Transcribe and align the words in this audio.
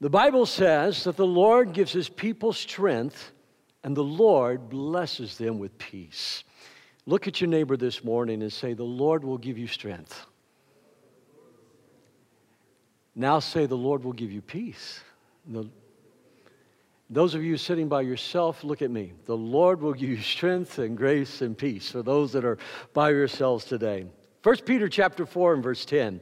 The 0.00 0.10
Bible 0.10 0.44
says 0.44 1.04
that 1.04 1.16
the 1.16 1.26
Lord 1.26 1.72
gives 1.72 1.92
his 1.92 2.08
people 2.08 2.52
strength 2.52 3.32
and 3.82 3.96
the 3.96 4.04
Lord 4.04 4.68
blesses 4.68 5.38
them 5.38 5.58
with 5.58 5.78
peace. 5.78 6.44
Look 7.06 7.28
at 7.28 7.40
your 7.40 7.48
neighbor 7.48 7.76
this 7.76 8.02
morning 8.02 8.42
and 8.42 8.52
say, 8.52 8.74
The 8.74 8.82
Lord 8.82 9.24
will 9.24 9.38
give 9.38 9.56
you 9.56 9.68
strength. 9.68 10.26
Now 13.14 13.38
say, 13.38 13.66
The 13.66 13.76
Lord 13.76 14.04
will 14.04 14.12
give 14.12 14.32
you 14.32 14.42
peace. 14.42 15.00
The, 15.46 15.70
those 17.08 17.34
of 17.34 17.44
you 17.44 17.56
sitting 17.56 17.88
by 17.88 18.02
yourself, 18.02 18.64
look 18.64 18.82
at 18.82 18.90
me. 18.90 19.12
The 19.24 19.36
Lord 19.36 19.80
will 19.80 19.94
give 19.94 20.10
you 20.10 20.20
strength 20.20 20.78
and 20.78 20.96
grace 20.96 21.40
and 21.40 21.56
peace 21.56 21.92
for 21.92 22.02
those 22.02 22.32
that 22.32 22.44
are 22.44 22.58
by 22.92 23.10
yourselves 23.10 23.64
today. 23.64 24.06
1 24.42 24.56
Peter 24.66 24.88
chapter 24.88 25.24
4 25.24 25.54
and 25.54 25.62
verse 25.62 25.84
10. 25.84 26.20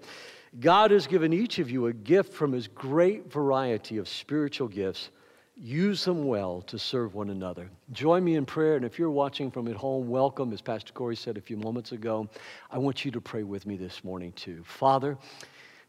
God 0.60 0.92
has 0.92 1.08
given 1.08 1.32
each 1.32 1.58
of 1.58 1.68
you 1.68 1.86
a 1.86 1.92
gift 1.92 2.32
from 2.32 2.52
his 2.52 2.68
great 2.68 3.30
variety 3.32 3.98
of 3.98 4.08
spiritual 4.08 4.68
gifts. 4.68 5.10
Use 5.56 6.04
them 6.04 6.26
well 6.26 6.62
to 6.62 6.78
serve 6.78 7.14
one 7.14 7.30
another. 7.30 7.68
Join 7.92 8.22
me 8.22 8.36
in 8.36 8.46
prayer, 8.46 8.76
and 8.76 8.84
if 8.84 8.98
you're 8.98 9.10
watching 9.10 9.50
from 9.50 9.66
at 9.66 9.74
home, 9.74 10.08
welcome. 10.08 10.52
As 10.52 10.60
Pastor 10.60 10.92
Corey 10.92 11.16
said 11.16 11.36
a 11.36 11.40
few 11.40 11.56
moments 11.56 11.90
ago, 11.90 12.28
I 12.70 12.78
want 12.78 13.04
you 13.04 13.10
to 13.10 13.20
pray 13.20 13.42
with 13.42 13.66
me 13.66 13.76
this 13.76 14.04
morning 14.04 14.32
too. 14.32 14.62
Father, 14.64 15.18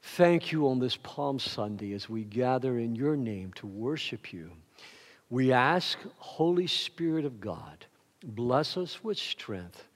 thank 0.02 0.52
you 0.52 0.68
on 0.68 0.80
this 0.80 0.98
Palm 0.98 1.38
Sunday 1.38 1.94
as 1.94 2.10
we 2.10 2.24
gather 2.24 2.80
in 2.80 2.96
your 2.96 3.16
name 3.16 3.54
to 3.54 3.68
worship 3.68 4.34
you. 4.34 4.52
We 5.30 5.52
ask, 5.52 5.98
Holy 6.18 6.68
Spirit 6.68 7.26
of 7.26 7.40
God, 7.40 7.86
bless 8.24 8.78
us 8.78 9.04
with 9.04 9.18
strength, 9.18 9.88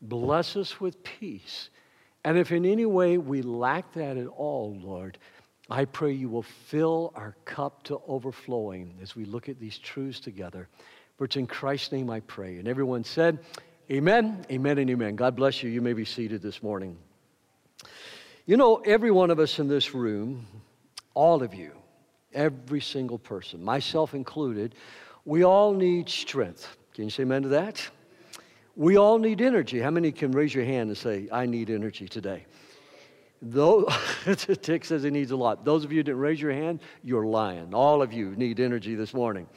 bless 0.00 0.56
us 0.56 0.80
with 0.80 1.02
peace 1.02 1.70
and 2.24 2.38
if 2.38 2.52
in 2.52 2.64
any 2.64 2.86
way 2.86 3.18
we 3.18 3.42
lack 3.42 3.92
that 3.94 4.16
at 4.16 4.28
all, 4.28 4.78
Lord, 4.80 5.18
I 5.70 5.84
pray 5.84 6.12
you 6.12 6.28
will 6.28 6.42
fill 6.42 7.12
our 7.14 7.34
cup 7.44 7.82
to 7.84 8.00
overflowing 8.06 8.98
as 9.02 9.16
we 9.16 9.24
look 9.24 9.48
at 9.48 9.58
these 9.58 9.78
truths 9.78 10.20
together. 10.20 10.68
For 11.16 11.24
it's 11.24 11.36
in 11.36 11.46
Christ's 11.46 11.92
name 11.92 12.10
I 12.10 12.20
pray. 12.20 12.58
And 12.58 12.68
everyone 12.68 13.04
said, 13.04 13.38
Amen, 13.90 14.46
amen, 14.50 14.78
and 14.78 14.90
amen. 14.90 15.16
God 15.16 15.36
bless 15.36 15.62
you. 15.62 15.68
You 15.68 15.82
may 15.82 15.92
be 15.92 16.04
seated 16.04 16.40
this 16.40 16.62
morning. 16.62 16.96
You 18.46 18.56
know, 18.56 18.76
every 18.76 19.10
one 19.10 19.30
of 19.30 19.38
us 19.38 19.58
in 19.58 19.68
this 19.68 19.94
room, 19.94 20.46
all 21.14 21.42
of 21.42 21.52
you, 21.54 21.72
every 22.32 22.80
single 22.80 23.18
person, 23.18 23.62
myself 23.62 24.14
included, 24.14 24.74
we 25.24 25.44
all 25.44 25.74
need 25.74 26.08
strength. 26.08 26.76
Can 26.94 27.04
you 27.04 27.10
say 27.10 27.24
amen 27.24 27.42
to 27.42 27.48
that? 27.48 27.88
We 28.76 28.96
all 28.96 29.18
need 29.18 29.40
energy. 29.40 29.80
How 29.80 29.90
many 29.90 30.12
can 30.12 30.32
raise 30.32 30.54
your 30.54 30.64
hand 30.64 30.88
and 30.88 30.96
say, 30.96 31.28
I 31.30 31.46
need 31.46 31.68
energy 31.68 32.08
today? 32.08 32.46
Though 33.42 33.84
Tick 34.62 34.84
says 34.84 35.02
he 35.02 35.10
needs 35.10 35.32
a 35.32 35.36
lot. 35.36 35.64
Those 35.64 35.84
of 35.84 35.92
you 35.92 35.98
that 35.98 36.04
didn't 36.04 36.20
raise 36.20 36.40
your 36.40 36.52
hand, 36.52 36.80
you're 37.02 37.26
lying. 37.26 37.74
All 37.74 38.00
of 38.00 38.12
you 38.12 38.36
need 38.36 38.60
energy 38.60 38.94
this 38.94 39.12
morning. 39.12 39.48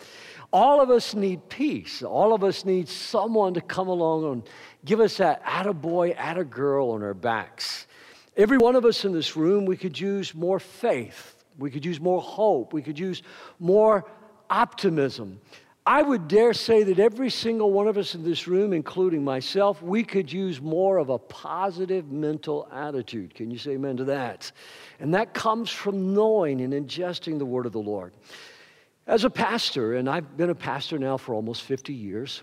All 0.52 0.82
of 0.82 0.90
us 0.90 1.14
need 1.14 1.48
peace. 1.50 2.02
All 2.02 2.34
of 2.34 2.44
us 2.44 2.66
need 2.66 2.90
someone 2.90 3.54
to 3.54 3.62
come 3.62 3.88
along 3.88 4.32
and 4.32 4.50
give 4.84 5.00
us 5.00 5.18
that 5.18 5.44
attaboy, 5.46 6.16
attagirl 6.16 6.94
on 6.94 7.04
our 7.04 7.14
backs. 7.14 7.86
Every 8.36 8.58
one 8.58 8.76
of 8.76 8.86
us 8.86 9.06
in 9.06 9.14
this 9.14 9.38
room, 9.38 9.66
we 9.66 9.78
could 9.78 10.00
use 10.00 10.34
more 10.34 10.60
faith. 10.60 11.44
We 11.58 11.70
could 11.70 11.86
use 11.86 12.00
more 12.02 12.22
hope. 12.22 12.74
We 12.74 12.82
could 12.82 13.00
use 13.00 13.22
more 13.60 14.06
optimism. 14.50 15.40
I 15.88 16.02
would 16.02 16.28
dare 16.28 16.54
say 16.54 16.82
that 16.82 16.98
every 16.98 17.30
single 17.30 17.72
one 17.72 17.88
of 17.88 17.96
us 17.96 18.16
in 18.16 18.24
this 18.24 18.48
room, 18.48 18.74
including 18.74 19.24
myself, 19.24 19.84
we 19.84 20.04
could 20.04 20.34
use 20.34 20.60
more 20.60 20.98
of 20.98 21.10
a 21.10 21.20
positive 21.20 22.12
mental 22.12 22.68
attitude. 22.72 23.36
Can 23.36 23.52
you 23.52 23.60
say 23.60 23.72
amen 23.74 23.98
to 23.98 24.06
that? 24.06 24.52
And 25.00 25.14
that 25.14 25.36
comes 25.36 25.70
from 25.70 26.16
knowing 26.16 26.62
and 26.62 26.74
ingesting 26.74 27.38
the 27.38 27.46
word 27.46 27.68
of 27.68 27.72
the 27.72 27.80
Lord. 27.80 28.14
As 29.06 29.26
a 29.26 29.30
pastor, 29.30 29.98
and 29.98 30.10
I've 30.10 30.36
been 30.36 30.50
a 30.50 30.56
pastor 30.56 30.98
now 30.98 31.18
for 31.18 31.36
almost 31.36 31.62
50 31.62 31.94
years, 31.94 32.42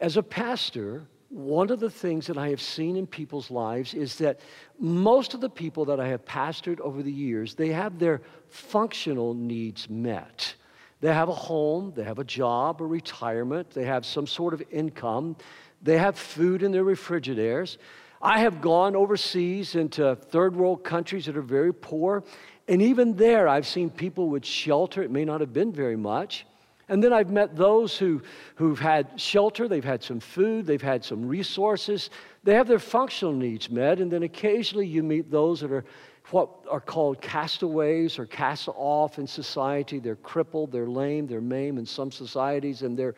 as 0.00 0.16
a 0.16 0.22
pastor, 0.22 1.06
one 1.28 1.70
of 1.70 1.78
the 1.78 1.90
things 1.90 2.26
that 2.26 2.38
I 2.38 2.48
have 2.48 2.60
seen 2.60 2.96
in 2.96 3.06
people's 3.06 3.52
lives 3.52 3.94
is 3.94 4.16
that 4.16 4.40
most 4.80 5.32
of 5.32 5.40
the 5.40 5.50
people 5.50 5.84
that 5.84 6.00
I 6.00 6.08
have 6.08 6.24
pastored 6.24 6.80
over 6.80 7.04
the 7.04 7.12
years, 7.12 7.54
they 7.54 7.68
have 7.68 8.00
their 8.00 8.20
functional 8.48 9.32
needs 9.34 9.88
met. 9.88 10.54
They 11.00 11.12
have 11.12 11.28
a 11.28 11.34
home, 11.34 11.92
they 11.94 12.04
have 12.04 12.18
a 12.18 12.24
job, 12.24 12.82
a 12.82 12.86
retirement, 12.86 13.70
they 13.70 13.84
have 13.84 14.04
some 14.04 14.26
sort 14.26 14.54
of 14.54 14.62
income, 14.70 15.36
they 15.80 15.98
have 15.98 16.18
food 16.18 16.62
in 16.62 16.72
their 16.72 16.84
refrigerators. 16.84 17.78
I 18.20 18.40
have 18.40 18.60
gone 18.60 18.96
overseas 18.96 19.76
into 19.76 20.16
third 20.16 20.56
world 20.56 20.82
countries 20.82 21.26
that 21.26 21.36
are 21.36 21.42
very 21.42 21.72
poor, 21.72 22.24
and 22.66 22.82
even 22.82 23.14
there 23.14 23.46
I've 23.46 23.66
seen 23.66 23.90
people 23.90 24.28
with 24.28 24.44
shelter. 24.44 25.02
It 25.02 25.10
may 25.10 25.24
not 25.24 25.40
have 25.40 25.52
been 25.52 25.72
very 25.72 25.96
much. 25.96 26.44
And 26.88 27.04
then 27.04 27.12
I've 27.12 27.30
met 27.30 27.54
those 27.54 27.98
who, 27.98 28.22
who've 28.54 28.78
had 28.78 29.20
shelter, 29.20 29.68
they've 29.68 29.84
had 29.84 30.02
some 30.02 30.20
food, 30.20 30.66
they've 30.66 30.80
had 30.80 31.04
some 31.04 31.28
resources, 31.28 32.08
they 32.44 32.54
have 32.54 32.66
their 32.66 32.78
functional 32.78 33.34
needs 33.34 33.68
met. 33.70 34.00
And 34.00 34.10
then 34.10 34.22
occasionally 34.22 34.86
you 34.86 35.02
meet 35.02 35.30
those 35.30 35.60
that 35.60 35.70
are 35.70 35.84
what 36.30 36.50
are 36.70 36.80
called 36.80 37.20
castaways 37.20 38.18
or 38.18 38.26
cast 38.26 38.68
off 38.68 39.18
in 39.18 39.26
society. 39.26 39.98
They're 39.98 40.16
crippled, 40.16 40.72
they're 40.72 40.86
lame, 40.86 41.26
they're 41.26 41.40
maimed 41.40 41.78
in 41.78 41.86
some 41.86 42.10
societies, 42.12 42.82
and 42.82 42.98
they're, 42.98 43.14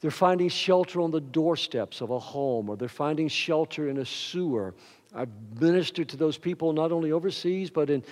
they're 0.00 0.10
finding 0.10 0.48
shelter 0.48 1.00
on 1.00 1.10
the 1.10 1.20
doorsteps 1.20 2.00
of 2.00 2.10
a 2.10 2.18
home 2.18 2.68
or 2.68 2.76
they're 2.76 2.88
finding 2.88 3.28
shelter 3.28 3.88
in 3.88 3.98
a 3.98 4.06
sewer. 4.06 4.74
I've 5.14 5.28
ministered 5.60 6.08
to 6.10 6.16
those 6.16 6.38
people 6.38 6.72
not 6.72 6.92
only 6.92 7.12
overseas, 7.12 7.70
but 7.70 7.90
in 7.90 8.02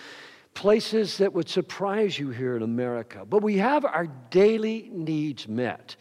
places 0.54 1.18
that 1.18 1.32
would 1.32 1.48
surprise 1.48 2.18
you 2.18 2.30
here 2.30 2.56
in 2.56 2.62
America. 2.62 3.24
But 3.24 3.42
we 3.42 3.56
have 3.58 3.84
our 3.84 4.06
daily 4.30 4.90
needs 4.92 5.48
met. 5.48 5.96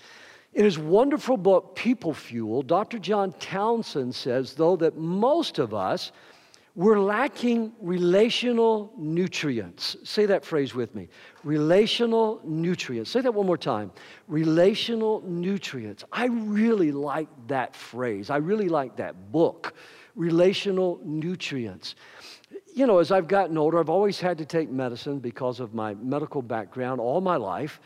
In 0.53 0.65
his 0.65 0.79
wonderful 0.79 1.37
book, 1.37 1.75
People 1.75 2.13
Fuel, 2.13 2.63
Dr. 2.63 2.97
John 2.97 3.33
Townsend 3.33 4.15
says, 4.15 4.55
though, 4.55 4.75
that 4.77 4.97
most 4.97 5.59
of 5.59 5.73
us, 5.73 6.11
we're 6.79 6.97
lacking 6.97 7.73
relational 7.81 8.93
nutrients. 8.97 9.97
Say 10.05 10.25
that 10.27 10.45
phrase 10.45 10.73
with 10.73 10.95
me. 10.95 11.09
Relational 11.43 12.39
nutrients. 12.45 13.11
Say 13.11 13.19
that 13.19 13.33
one 13.33 13.45
more 13.45 13.57
time. 13.57 13.91
Relational 14.29 15.21
nutrients. 15.25 16.05
I 16.09 16.27
really 16.27 16.93
like 16.93 17.27
that 17.47 17.75
phrase. 17.75 18.29
I 18.29 18.37
really 18.37 18.69
like 18.69 18.95
that 18.95 19.29
book. 19.29 19.73
Relational 20.15 21.01
nutrients. 21.03 21.95
You 22.73 22.87
know, 22.87 22.99
as 22.99 23.11
I've 23.11 23.27
gotten 23.27 23.57
older, 23.57 23.77
I've 23.77 23.89
always 23.89 24.21
had 24.21 24.37
to 24.37 24.45
take 24.45 24.69
medicine 24.69 25.19
because 25.19 25.59
of 25.59 25.73
my 25.73 25.95
medical 25.95 26.41
background 26.41 27.01
all 27.01 27.19
my 27.19 27.35
life. 27.35 27.81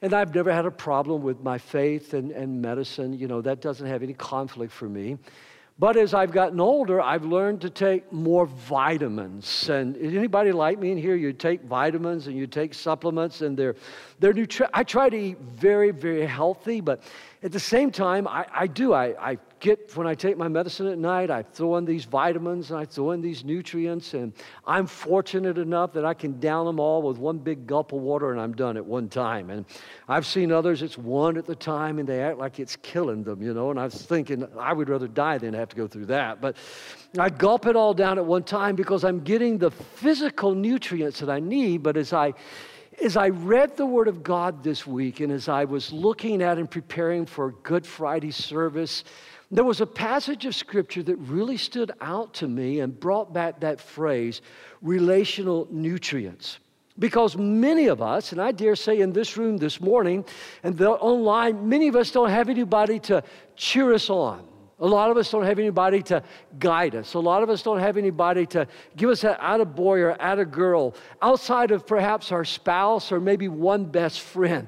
And 0.00 0.12
I've 0.12 0.34
never 0.34 0.52
had 0.52 0.66
a 0.66 0.70
problem 0.72 1.22
with 1.22 1.40
my 1.44 1.58
faith 1.58 2.12
and, 2.12 2.32
and 2.32 2.60
medicine. 2.60 3.12
You 3.12 3.28
know, 3.28 3.40
that 3.40 3.60
doesn't 3.60 3.86
have 3.86 4.02
any 4.02 4.14
conflict 4.14 4.72
for 4.72 4.88
me. 4.88 5.16
But 5.78 5.96
as 5.96 6.14
I've 6.14 6.32
gotten 6.32 6.60
older, 6.60 7.00
I've 7.00 7.24
learned 7.24 7.60
to 7.62 7.70
take 7.70 8.12
more 8.12 8.46
vitamins. 8.46 9.68
And 9.68 9.96
anybody 9.96 10.52
like 10.52 10.78
me 10.78 10.92
in 10.92 10.98
here, 10.98 11.16
you 11.16 11.32
take 11.32 11.62
vitamins 11.62 12.26
and 12.26 12.36
you 12.36 12.46
take 12.46 12.74
supplements, 12.74 13.40
and 13.40 13.56
they're, 13.56 13.74
they're 14.20 14.34
nutri- 14.34 14.68
I 14.72 14.84
try 14.84 15.08
to 15.08 15.16
eat 15.16 15.38
very, 15.38 15.90
very 15.90 16.26
healthy, 16.26 16.80
but 16.80 17.02
at 17.44 17.50
the 17.50 17.60
same 17.60 17.90
time, 17.90 18.28
I, 18.28 18.46
I 18.54 18.66
do. 18.68 18.92
I, 18.92 19.32
I 19.32 19.38
get, 19.58 19.96
when 19.96 20.06
I 20.06 20.14
take 20.14 20.36
my 20.36 20.46
medicine 20.46 20.86
at 20.86 20.96
night, 20.96 21.28
I 21.28 21.42
throw 21.42 21.76
in 21.76 21.84
these 21.84 22.04
vitamins 22.04 22.70
and 22.70 22.78
I 22.78 22.84
throw 22.84 23.10
in 23.10 23.20
these 23.20 23.44
nutrients, 23.44 24.14
and 24.14 24.32
I'm 24.64 24.86
fortunate 24.86 25.58
enough 25.58 25.92
that 25.94 26.04
I 26.04 26.14
can 26.14 26.38
down 26.38 26.66
them 26.66 26.78
all 26.78 27.02
with 27.02 27.18
one 27.18 27.38
big 27.38 27.66
gulp 27.66 27.92
of 27.92 28.00
water 28.00 28.30
and 28.30 28.40
I'm 28.40 28.52
done 28.52 28.76
at 28.76 28.86
one 28.86 29.08
time. 29.08 29.50
And 29.50 29.64
I've 30.08 30.24
seen 30.24 30.52
others, 30.52 30.82
it's 30.82 30.96
one 30.96 31.36
at 31.36 31.46
the 31.46 31.56
time, 31.56 31.98
and 31.98 32.08
they 32.08 32.22
act 32.22 32.38
like 32.38 32.60
it's 32.60 32.76
killing 32.76 33.24
them, 33.24 33.42
you 33.42 33.52
know, 33.52 33.70
and 33.70 33.80
I 33.80 33.84
was 33.84 34.00
thinking 34.00 34.46
I 34.56 34.72
would 34.72 34.88
rather 34.88 35.08
die 35.08 35.38
than 35.38 35.52
have 35.54 35.68
to 35.70 35.76
go 35.76 35.88
through 35.88 36.06
that. 36.06 36.40
But 36.40 36.56
I 37.18 37.28
gulp 37.28 37.66
it 37.66 37.74
all 37.74 37.92
down 37.92 38.18
at 38.18 38.24
one 38.24 38.44
time 38.44 38.76
because 38.76 39.02
I'm 39.02 39.20
getting 39.20 39.58
the 39.58 39.72
physical 39.72 40.54
nutrients 40.54 41.18
that 41.18 41.28
I 41.28 41.40
need, 41.40 41.82
but 41.82 41.96
as 41.96 42.12
I 42.12 42.34
as 43.02 43.16
I 43.16 43.30
read 43.30 43.76
the 43.76 43.86
Word 43.86 44.06
of 44.06 44.22
God 44.22 44.62
this 44.62 44.86
week 44.86 45.20
and 45.20 45.32
as 45.32 45.48
I 45.48 45.64
was 45.64 45.92
looking 45.92 46.40
at 46.40 46.58
and 46.58 46.70
preparing 46.70 47.26
for 47.26 47.50
Good 47.50 47.84
Friday 47.84 48.30
service, 48.30 49.02
there 49.50 49.64
was 49.64 49.80
a 49.80 49.86
passage 49.86 50.46
of 50.46 50.54
Scripture 50.54 51.02
that 51.02 51.16
really 51.16 51.56
stood 51.56 51.90
out 52.00 52.32
to 52.34 52.48
me 52.48 52.80
and 52.80 52.98
brought 52.98 53.32
back 53.32 53.60
that 53.60 53.80
phrase, 53.80 54.40
relational 54.80 55.66
nutrients. 55.70 56.58
Because 56.98 57.36
many 57.36 57.86
of 57.86 58.00
us, 58.00 58.32
and 58.32 58.40
I 58.40 58.52
dare 58.52 58.76
say 58.76 59.00
in 59.00 59.12
this 59.12 59.36
room 59.36 59.56
this 59.56 59.80
morning 59.80 60.24
and 60.62 60.80
online, 60.80 61.68
many 61.68 61.88
of 61.88 61.96
us 61.96 62.12
don't 62.12 62.30
have 62.30 62.48
anybody 62.48 63.00
to 63.00 63.24
cheer 63.56 63.92
us 63.92 64.10
on. 64.10 64.46
A 64.82 64.86
lot 64.86 65.12
of 65.12 65.16
us 65.16 65.30
don't 65.30 65.44
have 65.44 65.60
anybody 65.60 66.02
to 66.02 66.24
guide 66.58 66.96
us. 66.96 67.14
A 67.14 67.18
lot 67.20 67.44
of 67.44 67.48
us 67.48 67.62
don't 67.62 67.78
have 67.78 67.96
anybody 67.96 68.44
to 68.46 68.66
give 68.96 69.10
us 69.10 69.20
that 69.20 69.38
out 69.40 69.60
of 69.60 69.76
boy 69.76 70.00
or 70.00 70.20
out 70.20 70.40
of 70.40 70.50
girl 70.50 70.96
outside 71.22 71.70
of 71.70 71.86
perhaps 71.86 72.32
our 72.32 72.44
spouse 72.44 73.12
or 73.12 73.20
maybe 73.20 73.46
one 73.46 73.84
best 73.84 74.20
friend. 74.20 74.66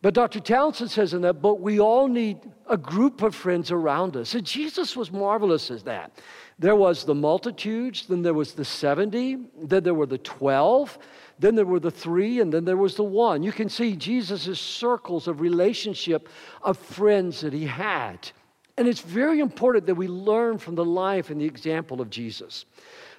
But 0.00 0.14
Dr. 0.14 0.40
Townsend 0.40 0.90
says 0.90 1.12
in 1.12 1.20
that 1.22 1.42
book, 1.42 1.58
we 1.60 1.80
all 1.80 2.08
need 2.08 2.38
a 2.66 2.78
group 2.78 3.20
of 3.20 3.34
friends 3.34 3.70
around 3.70 4.16
us. 4.16 4.34
And 4.34 4.46
Jesus 4.46 4.96
was 4.96 5.12
marvelous 5.12 5.70
as 5.70 5.82
that. 5.82 6.12
There 6.58 6.76
was 6.76 7.04
the 7.04 7.14
multitudes, 7.14 8.06
then 8.06 8.22
there 8.22 8.32
was 8.32 8.54
the 8.54 8.64
70, 8.64 9.38
then 9.64 9.82
there 9.82 9.94
were 9.94 10.06
the 10.06 10.18
12, 10.18 10.98
then 11.38 11.54
there 11.54 11.66
were 11.66 11.80
the 11.80 11.90
three, 11.90 12.40
and 12.40 12.50
then 12.50 12.64
there 12.64 12.78
was 12.78 12.94
the 12.94 13.04
one. 13.04 13.42
You 13.42 13.52
can 13.52 13.68
see 13.68 13.96
Jesus' 13.96 14.58
circles 14.58 15.28
of 15.28 15.42
relationship 15.42 16.30
of 16.62 16.78
friends 16.78 17.42
that 17.42 17.52
he 17.52 17.66
had. 17.66 18.30
And 18.78 18.86
it's 18.86 19.00
very 19.00 19.40
important 19.40 19.86
that 19.86 19.94
we 19.94 20.06
learn 20.06 20.58
from 20.58 20.74
the 20.74 20.84
life 20.84 21.30
and 21.30 21.40
the 21.40 21.46
example 21.46 22.00
of 22.00 22.10
Jesus. 22.10 22.66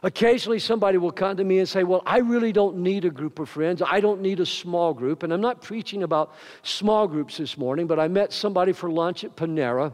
Occasionally, 0.04 0.59
somebody 0.59 1.00
will 1.00 1.12
come 1.12 1.38
to 1.38 1.44
me 1.44 1.57
and 1.57 1.68
say, 1.68 1.83
Well, 1.83 2.04
I 2.06 2.19
really 2.19 2.51
don't 2.51 2.77
need 2.77 3.06
a 3.06 3.09
group 3.09 3.39
of 3.39 3.50
friends. 3.50 3.81
I 3.81 4.00
don't 4.00 4.21
need 4.21 4.39
a 4.39 4.45
small 4.45 4.94
group. 4.94 5.24
And 5.24 5.33
I'm 5.33 5.42
not 5.42 5.62
preaching 5.62 6.04
about 6.04 6.36
small 6.62 7.07
groups 7.07 7.38
this 7.38 7.57
morning, 7.57 7.88
but 7.88 8.00
I 8.00 8.07
met 8.07 8.31
somebody 8.31 8.74
for 8.74 8.92
lunch 8.92 9.24
at 9.24 9.36
Panera 9.36 9.92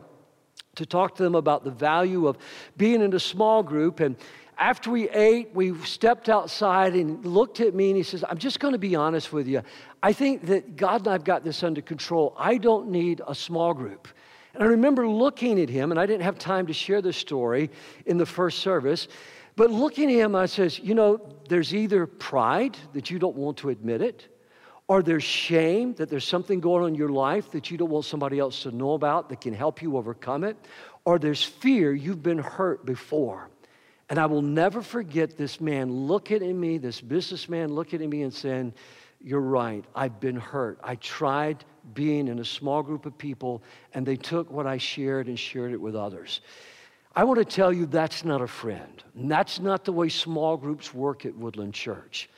to 0.75 0.85
talk 0.85 1.15
to 1.15 1.23
them 1.23 1.35
about 1.35 1.63
the 1.63 1.71
value 1.71 2.27
of 2.27 2.37
being 2.75 3.01
in 3.01 3.13
a 3.13 3.19
small 3.19 3.63
group. 3.63 4.01
And 4.01 4.17
after 4.57 4.91
we 4.91 5.09
ate, 5.09 5.51
we 5.53 5.77
stepped 5.79 6.27
outside 6.27 6.95
and 6.95 7.25
looked 7.25 7.61
at 7.61 7.73
me 7.73 7.89
and 7.89 7.97
he 7.97 8.03
says, 8.03 8.23
I'm 8.27 8.37
just 8.37 8.59
going 8.59 8.73
to 8.73 8.79
be 8.79 8.95
honest 8.95 9.31
with 9.31 9.47
you. 9.47 9.61
I 10.01 10.11
think 10.11 10.47
that 10.47 10.75
God 10.75 11.01
and 11.01 11.07
I've 11.07 11.23
got 11.23 11.43
this 11.45 11.63
under 11.63 11.81
control. 11.81 12.35
I 12.37 12.57
don't 12.57 12.89
need 12.89 13.21
a 13.25 13.33
small 13.33 13.73
group. 13.73 14.09
And 14.53 14.63
I 14.63 14.67
remember 14.67 15.07
looking 15.07 15.59
at 15.59 15.69
him, 15.69 15.91
and 15.91 15.99
I 15.99 16.05
didn't 16.05 16.23
have 16.23 16.37
time 16.37 16.67
to 16.67 16.73
share 16.73 17.01
the 17.01 17.13
story 17.13 17.71
in 18.05 18.17
the 18.17 18.25
first 18.25 18.59
service. 18.59 19.07
But 19.55 19.71
looking 19.71 20.11
at 20.11 20.17
him, 20.17 20.35
I 20.35 20.45
says, 20.45 20.79
you 20.79 20.93
know, 20.93 21.21
there's 21.49 21.73
either 21.73 22.05
pride 22.05 22.77
that 22.93 23.09
you 23.09 23.19
don't 23.19 23.35
want 23.35 23.57
to 23.57 23.69
admit 23.69 24.01
it, 24.01 24.27
or 24.87 25.01
there's 25.01 25.23
shame 25.23 25.93
that 25.95 26.09
there's 26.09 26.27
something 26.27 26.59
going 26.59 26.83
on 26.83 26.89
in 26.89 26.95
your 26.95 27.09
life 27.09 27.51
that 27.51 27.71
you 27.71 27.77
don't 27.77 27.89
want 27.89 28.05
somebody 28.05 28.37
else 28.37 28.63
to 28.63 28.71
know 28.71 28.93
about 28.93 29.29
that 29.29 29.41
can 29.41 29.53
help 29.53 29.81
you 29.81 29.97
overcome 29.97 30.43
it, 30.43 30.57
or 31.05 31.17
there's 31.17 31.43
fear 31.43 31.93
you've 31.93 32.23
been 32.23 32.37
hurt 32.37 32.85
before. 32.85 33.49
And 34.09 34.19
I 34.19 34.25
will 34.25 34.41
never 34.41 34.81
forget 34.81 35.37
this 35.37 35.61
man 35.61 35.91
looking 35.91 36.43
at 36.43 36.55
me, 36.55 36.77
this 36.77 37.01
businessman 37.01 37.73
looking 37.73 38.03
at 38.03 38.09
me 38.09 38.21
and 38.21 38.33
saying, 38.33 38.73
You're 39.21 39.39
right, 39.39 39.83
I've 39.95 40.19
been 40.19 40.35
hurt. 40.35 40.79
I 40.83 40.95
tried 40.95 41.63
being 41.93 42.27
in 42.27 42.39
a 42.39 42.45
small 42.45 42.81
group 42.81 43.05
of 43.05 43.17
people, 43.17 43.61
and 43.93 44.05
they 44.05 44.15
took 44.15 44.49
what 44.51 44.65
I 44.65 44.77
shared 44.77 45.27
and 45.27 45.37
shared 45.37 45.73
it 45.73 45.81
with 45.81 45.95
others. 45.95 46.41
I 47.15 47.23
want 47.25 47.37
to 47.39 47.45
tell 47.45 47.71
you 47.71 47.85
that's 47.85 48.25
not 48.25 48.41
a 48.41 48.47
friend. 48.47 49.03
And 49.15 49.29
that's 49.29 49.59
not 49.59 49.85
the 49.85 49.91
way 49.91 50.09
small 50.09 50.57
groups 50.57 50.93
work 50.93 51.25
at 51.25 51.35
Woodland 51.35 51.73
Church. 51.73 52.29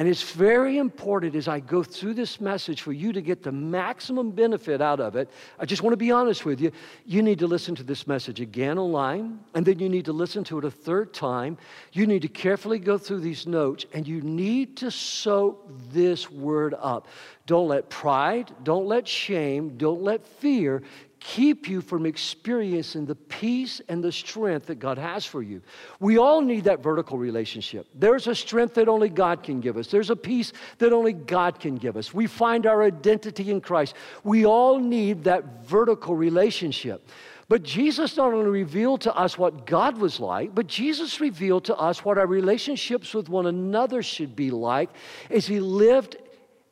And 0.00 0.08
it's 0.08 0.22
very 0.22 0.78
important 0.78 1.34
as 1.34 1.46
I 1.46 1.60
go 1.60 1.82
through 1.82 2.14
this 2.14 2.40
message 2.40 2.80
for 2.80 2.90
you 2.90 3.12
to 3.12 3.20
get 3.20 3.42
the 3.42 3.52
maximum 3.52 4.30
benefit 4.30 4.80
out 4.80 4.98
of 4.98 5.14
it. 5.14 5.28
I 5.58 5.66
just 5.66 5.82
want 5.82 5.92
to 5.92 5.98
be 5.98 6.10
honest 6.10 6.46
with 6.46 6.58
you. 6.58 6.72
You 7.04 7.20
need 7.22 7.38
to 7.40 7.46
listen 7.46 7.74
to 7.74 7.82
this 7.82 8.06
message 8.06 8.40
again 8.40 8.78
online, 8.78 9.40
and 9.54 9.66
then 9.66 9.78
you 9.78 9.90
need 9.90 10.06
to 10.06 10.14
listen 10.14 10.42
to 10.44 10.58
it 10.58 10.64
a 10.64 10.70
third 10.70 11.12
time. 11.12 11.58
You 11.92 12.06
need 12.06 12.22
to 12.22 12.28
carefully 12.28 12.78
go 12.78 12.96
through 12.96 13.20
these 13.20 13.46
notes, 13.46 13.84
and 13.92 14.08
you 14.08 14.22
need 14.22 14.74
to 14.78 14.90
soak 14.90 15.70
this 15.92 16.30
word 16.30 16.74
up. 16.80 17.06
Don't 17.44 17.68
let 17.68 17.90
pride, 17.90 18.50
don't 18.62 18.86
let 18.86 19.06
shame, 19.06 19.76
don't 19.76 20.00
let 20.00 20.26
fear 20.26 20.82
keep 21.20 21.68
you 21.68 21.80
from 21.82 22.06
experiencing 22.06 23.04
the 23.04 23.14
peace 23.14 23.80
and 23.88 24.02
the 24.02 24.10
strength 24.10 24.66
that 24.66 24.78
God 24.78 24.98
has 24.98 25.24
for 25.24 25.42
you. 25.42 25.60
We 26.00 26.18
all 26.18 26.40
need 26.40 26.64
that 26.64 26.82
vertical 26.82 27.18
relationship. 27.18 27.86
There's 27.94 28.26
a 28.26 28.34
strength 28.34 28.74
that 28.74 28.88
only 28.88 29.10
God 29.10 29.42
can 29.42 29.60
give 29.60 29.76
us, 29.76 29.88
there's 29.88 30.10
a 30.10 30.16
peace 30.16 30.52
that 30.78 30.92
only 30.92 31.12
God 31.12 31.60
can 31.60 31.76
give 31.76 31.96
us. 31.96 32.12
We 32.12 32.26
find 32.26 32.66
our 32.66 32.82
identity 32.82 33.50
in 33.50 33.60
Christ. 33.60 33.94
We 34.24 34.46
all 34.46 34.78
need 34.78 35.24
that 35.24 35.66
vertical 35.66 36.16
relationship. 36.16 37.06
But 37.48 37.64
Jesus 37.64 38.16
not 38.16 38.32
only 38.32 38.48
revealed 38.48 39.00
to 39.02 39.14
us 39.14 39.36
what 39.36 39.66
God 39.66 39.98
was 39.98 40.20
like, 40.20 40.54
but 40.54 40.68
Jesus 40.68 41.20
revealed 41.20 41.64
to 41.64 41.76
us 41.76 42.04
what 42.04 42.16
our 42.16 42.26
relationships 42.26 43.12
with 43.12 43.28
one 43.28 43.46
another 43.46 44.04
should 44.04 44.36
be 44.36 44.52
like 44.52 44.88
as 45.30 45.48
he 45.48 45.58
lived 45.58 46.16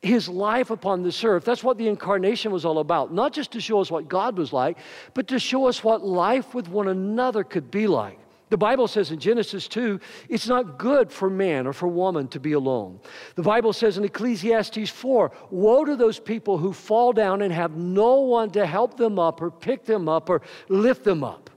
his 0.01 0.29
life 0.29 0.69
upon 0.69 1.03
this 1.03 1.23
earth. 1.23 1.43
That's 1.43 1.63
what 1.63 1.77
the 1.77 1.87
incarnation 1.87 2.51
was 2.51 2.65
all 2.65 2.79
about. 2.79 3.13
Not 3.13 3.33
just 3.33 3.51
to 3.51 3.61
show 3.61 3.81
us 3.81 3.91
what 3.91 4.07
God 4.07 4.37
was 4.37 4.53
like, 4.53 4.77
but 5.13 5.27
to 5.27 5.39
show 5.39 5.67
us 5.67 5.83
what 5.83 6.05
life 6.05 6.53
with 6.53 6.69
one 6.69 6.87
another 6.87 7.43
could 7.43 7.69
be 7.69 7.87
like. 7.87 8.17
The 8.49 8.57
Bible 8.57 8.87
says 8.87 9.11
in 9.11 9.19
Genesis 9.19 9.67
2, 9.67 9.99
it's 10.27 10.47
not 10.47 10.79
good 10.79 11.11
for 11.11 11.29
man 11.29 11.67
or 11.67 11.73
for 11.73 11.87
woman 11.87 12.27
to 12.29 12.39
be 12.39 12.53
alone. 12.53 12.99
The 13.35 13.43
Bible 13.43 13.73
says 13.73 13.97
in 13.97 14.03
Ecclesiastes 14.03 14.89
4, 14.89 15.31
woe 15.51 15.85
to 15.85 15.95
those 15.95 16.19
people 16.19 16.57
who 16.57 16.73
fall 16.73 17.13
down 17.13 17.43
and 17.43 17.53
have 17.53 17.75
no 17.75 18.21
one 18.21 18.49
to 18.51 18.65
help 18.65 18.97
them 18.97 19.19
up 19.19 19.41
or 19.41 19.51
pick 19.51 19.85
them 19.85 20.09
up 20.09 20.29
or 20.29 20.41
lift 20.67 21.03
them 21.03 21.23
up. 21.23 21.51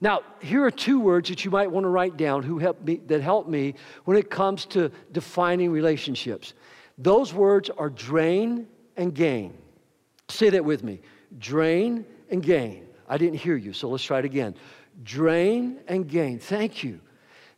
Now, 0.00 0.20
here 0.40 0.64
are 0.64 0.70
two 0.70 1.00
words 1.00 1.30
that 1.30 1.44
you 1.44 1.50
might 1.50 1.70
want 1.70 1.84
to 1.84 1.88
write 1.88 2.16
down 2.16 2.42
who 2.42 2.58
help 2.58 2.80
me, 2.82 3.00
that 3.06 3.22
help 3.22 3.48
me 3.48 3.74
when 4.04 4.16
it 4.16 4.30
comes 4.30 4.66
to 4.66 4.92
defining 5.10 5.72
relationships. 5.72 6.54
Those 6.98 7.34
words 7.34 7.70
are 7.70 7.90
drain 7.90 8.66
and 8.96 9.14
gain. 9.14 9.56
Say 10.28 10.50
that 10.50 10.64
with 10.64 10.82
me 10.82 11.00
drain 11.38 12.04
and 12.30 12.42
gain. 12.42 12.86
I 13.08 13.18
didn't 13.18 13.38
hear 13.38 13.56
you, 13.56 13.72
so 13.72 13.88
let's 13.88 14.02
try 14.02 14.20
it 14.20 14.24
again. 14.24 14.54
Drain 15.02 15.80
and 15.86 16.08
gain. 16.08 16.38
Thank 16.38 16.82
you. 16.82 17.00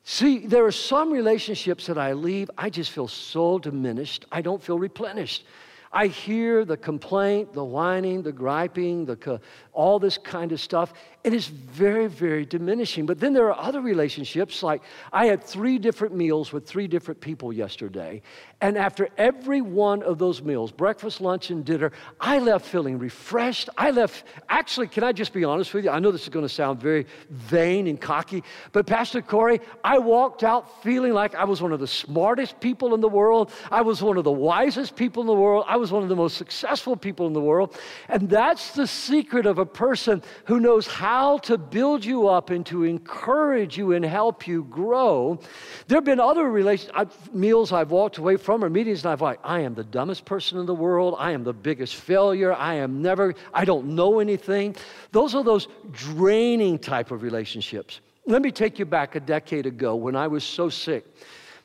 See, 0.02 0.46
there 0.46 0.64
are 0.64 0.72
some 0.72 1.12
relationships 1.12 1.86
that 1.86 1.98
I 1.98 2.14
leave, 2.14 2.50
I 2.56 2.70
just 2.70 2.90
feel 2.90 3.08
so 3.08 3.58
diminished. 3.58 4.24
I 4.32 4.40
don't 4.40 4.62
feel 4.62 4.78
replenished. 4.78 5.44
I 5.92 6.06
hear 6.06 6.64
the 6.64 6.76
complaint, 6.76 7.52
the 7.52 7.64
whining, 7.64 8.22
the 8.22 8.32
griping, 8.32 9.06
the, 9.06 9.40
all 9.72 9.98
this 9.98 10.18
kind 10.18 10.52
of 10.52 10.60
stuff. 10.60 10.92
It 11.28 11.34
is 11.34 11.48
very, 11.48 12.06
very 12.06 12.46
diminishing. 12.46 13.04
But 13.04 13.20
then 13.20 13.34
there 13.34 13.52
are 13.52 13.66
other 13.66 13.82
relationships, 13.82 14.62
like 14.62 14.80
I 15.12 15.26
had 15.26 15.44
three 15.44 15.78
different 15.78 16.14
meals 16.14 16.54
with 16.54 16.66
three 16.66 16.88
different 16.88 17.20
people 17.20 17.52
yesterday. 17.52 18.22
And 18.62 18.78
after 18.78 19.10
every 19.18 19.60
one 19.60 20.02
of 20.02 20.16
those 20.16 20.40
meals, 20.40 20.72
breakfast, 20.72 21.20
lunch, 21.20 21.50
and 21.50 21.66
dinner, 21.66 21.92
I 22.18 22.38
left 22.38 22.64
feeling 22.64 22.98
refreshed. 22.98 23.68
I 23.76 23.90
left, 23.90 24.24
actually, 24.48 24.88
can 24.88 25.04
I 25.04 25.12
just 25.12 25.34
be 25.34 25.44
honest 25.44 25.74
with 25.74 25.84
you? 25.84 25.90
I 25.90 25.98
know 25.98 26.10
this 26.10 26.22
is 26.22 26.30
going 26.30 26.46
to 26.46 26.48
sound 26.48 26.80
very 26.80 27.06
vain 27.28 27.88
and 27.88 28.00
cocky, 28.00 28.42
but 28.72 28.86
Pastor 28.86 29.20
Corey, 29.20 29.60
I 29.84 29.98
walked 29.98 30.44
out 30.44 30.82
feeling 30.82 31.12
like 31.12 31.34
I 31.34 31.44
was 31.44 31.60
one 31.60 31.72
of 31.72 31.78
the 31.78 31.86
smartest 31.86 32.58
people 32.58 32.94
in 32.94 33.02
the 33.02 33.08
world. 33.08 33.52
I 33.70 33.82
was 33.82 34.00
one 34.00 34.16
of 34.16 34.24
the 34.24 34.32
wisest 34.32 34.96
people 34.96 35.20
in 35.20 35.26
the 35.26 35.34
world. 35.34 35.66
I 35.68 35.76
was 35.76 35.92
one 35.92 36.02
of 36.02 36.08
the 36.08 36.16
most 36.16 36.38
successful 36.38 36.96
people 36.96 37.26
in 37.26 37.34
the 37.34 37.42
world. 37.42 37.76
And 38.08 38.30
that's 38.30 38.72
the 38.72 38.86
secret 38.86 39.44
of 39.44 39.58
a 39.58 39.66
person 39.66 40.22
who 40.46 40.58
knows 40.58 40.86
how 40.86 41.17
to 41.42 41.58
build 41.58 42.04
you 42.04 42.28
up 42.28 42.50
and 42.50 42.64
to 42.66 42.84
encourage 42.84 43.76
you 43.76 43.92
and 43.92 44.04
help 44.04 44.46
you 44.46 44.64
grow. 44.64 45.40
There 45.86 45.96
have 45.96 46.04
been 46.04 46.20
other 46.20 46.50
relations, 46.50 46.92
meals 47.32 47.72
I've 47.72 47.90
walked 47.90 48.18
away 48.18 48.36
from 48.36 48.64
or 48.64 48.70
meetings 48.70 49.04
and 49.04 49.12
I've 49.12 49.20
like, 49.20 49.40
I 49.42 49.60
am 49.60 49.74
the 49.74 49.84
dumbest 49.84 50.24
person 50.24 50.58
in 50.58 50.66
the 50.66 50.74
world. 50.74 51.16
I 51.18 51.32
am 51.32 51.44
the 51.44 51.52
biggest 51.52 51.96
failure. 51.96 52.52
I 52.54 52.74
am 52.74 53.02
never, 53.02 53.34
I 53.52 53.64
don't 53.64 53.96
know 53.96 54.20
anything. 54.20 54.76
Those 55.10 55.34
are 55.34 55.42
those 55.42 55.66
draining 55.90 56.78
type 56.78 57.10
of 57.10 57.22
relationships. 57.22 58.00
Let 58.26 58.40
me 58.42 58.50
take 58.50 58.78
you 58.78 58.84
back 58.84 59.14
a 59.14 59.20
decade 59.20 59.66
ago 59.66 59.96
when 59.96 60.14
I 60.14 60.28
was 60.28 60.44
so 60.44 60.68
sick. 60.68 61.04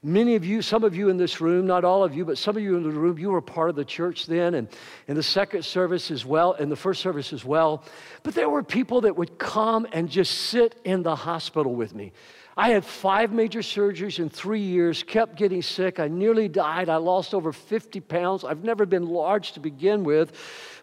Many 0.05 0.35
of 0.35 0.43
you, 0.43 0.61
some 0.61 0.83
of 0.83 0.93
you 0.93 1.07
in 1.07 1.15
this 1.15 1.39
room, 1.39 1.65
not 1.65 1.85
all 1.85 2.03
of 2.03 2.13
you, 2.13 2.25
but 2.25 2.37
some 2.37 2.57
of 2.57 2.61
you 2.61 2.75
in 2.75 2.83
the 2.83 2.89
room, 2.89 3.17
you 3.17 3.31
were 3.31 3.39
part 3.39 3.69
of 3.69 3.77
the 3.77 3.85
church 3.85 4.25
then 4.25 4.55
and 4.55 4.67
in 5.07 5.15
the 5.15 5.23
second 5.23 5.63
service 5.63 6.11
as 6.11 6.25
well, 6.25 6.51
in 6.53 6.67
the 6.67 6.75
first 6.75 7.01
service 7.01 7.31
as 7.31 7.45
well. 7.45 7.85
But 8.21 8.35
there 8.35 8.49
were 8.49 8.63
people 8.63 8.99
that 9.01 9.15
would 9.15 9.37
come 9.37 9.87
and 9.93 10.09
just 10.09 10.33
sit 10.49 10.75
in 10.83 11.03
the 11.03 11.15
hospital 11.15 11.73
with 11.73 11.95
me. 11.95 12.11
I 12.57 12.69
had 12.69 12.83
five 12.83 13.31
major 13.31 13.61
surgeries 13.61 14.19
in 14.19 14.29
three 14.29 14.59
years, 14.59 15.03
kept 15.03 15.37
getting 15.37 15.61
sick. 15.61 15.99
I 15.99 16.09
nearly 16.09 16.49
died. 16.49 16.89
I 16.89 16.97
lost 16.97 17.33
over 17.33 17.53
50 17.53 18.01
pounds. 18.01 18.43
I've 18.43 18.63
never 18.63 18.85
been 18.85 19.07
large 19.07 19.53
to 19.53 19.61
begin 19.61 20.03
with. 20.03 20.33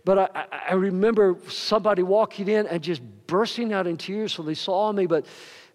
But 0.04 0.34
I, 0.34 0.46
I 0.70 0.74
remember 0.74 1.36
somebody 1.46 2.02
walking 2.02 2.48
in 2.48 2.66
and 2.66 2.82
just 2.82 3.02
bursting 3.26 3.72
out 3.72 3.86
in 3.86 3.98
tears 3.98 4.36
when 4.38 4.46
they 4.46 4.54
saw 4.54 4.90
me. 4.92 5.06
But 5.06 5.26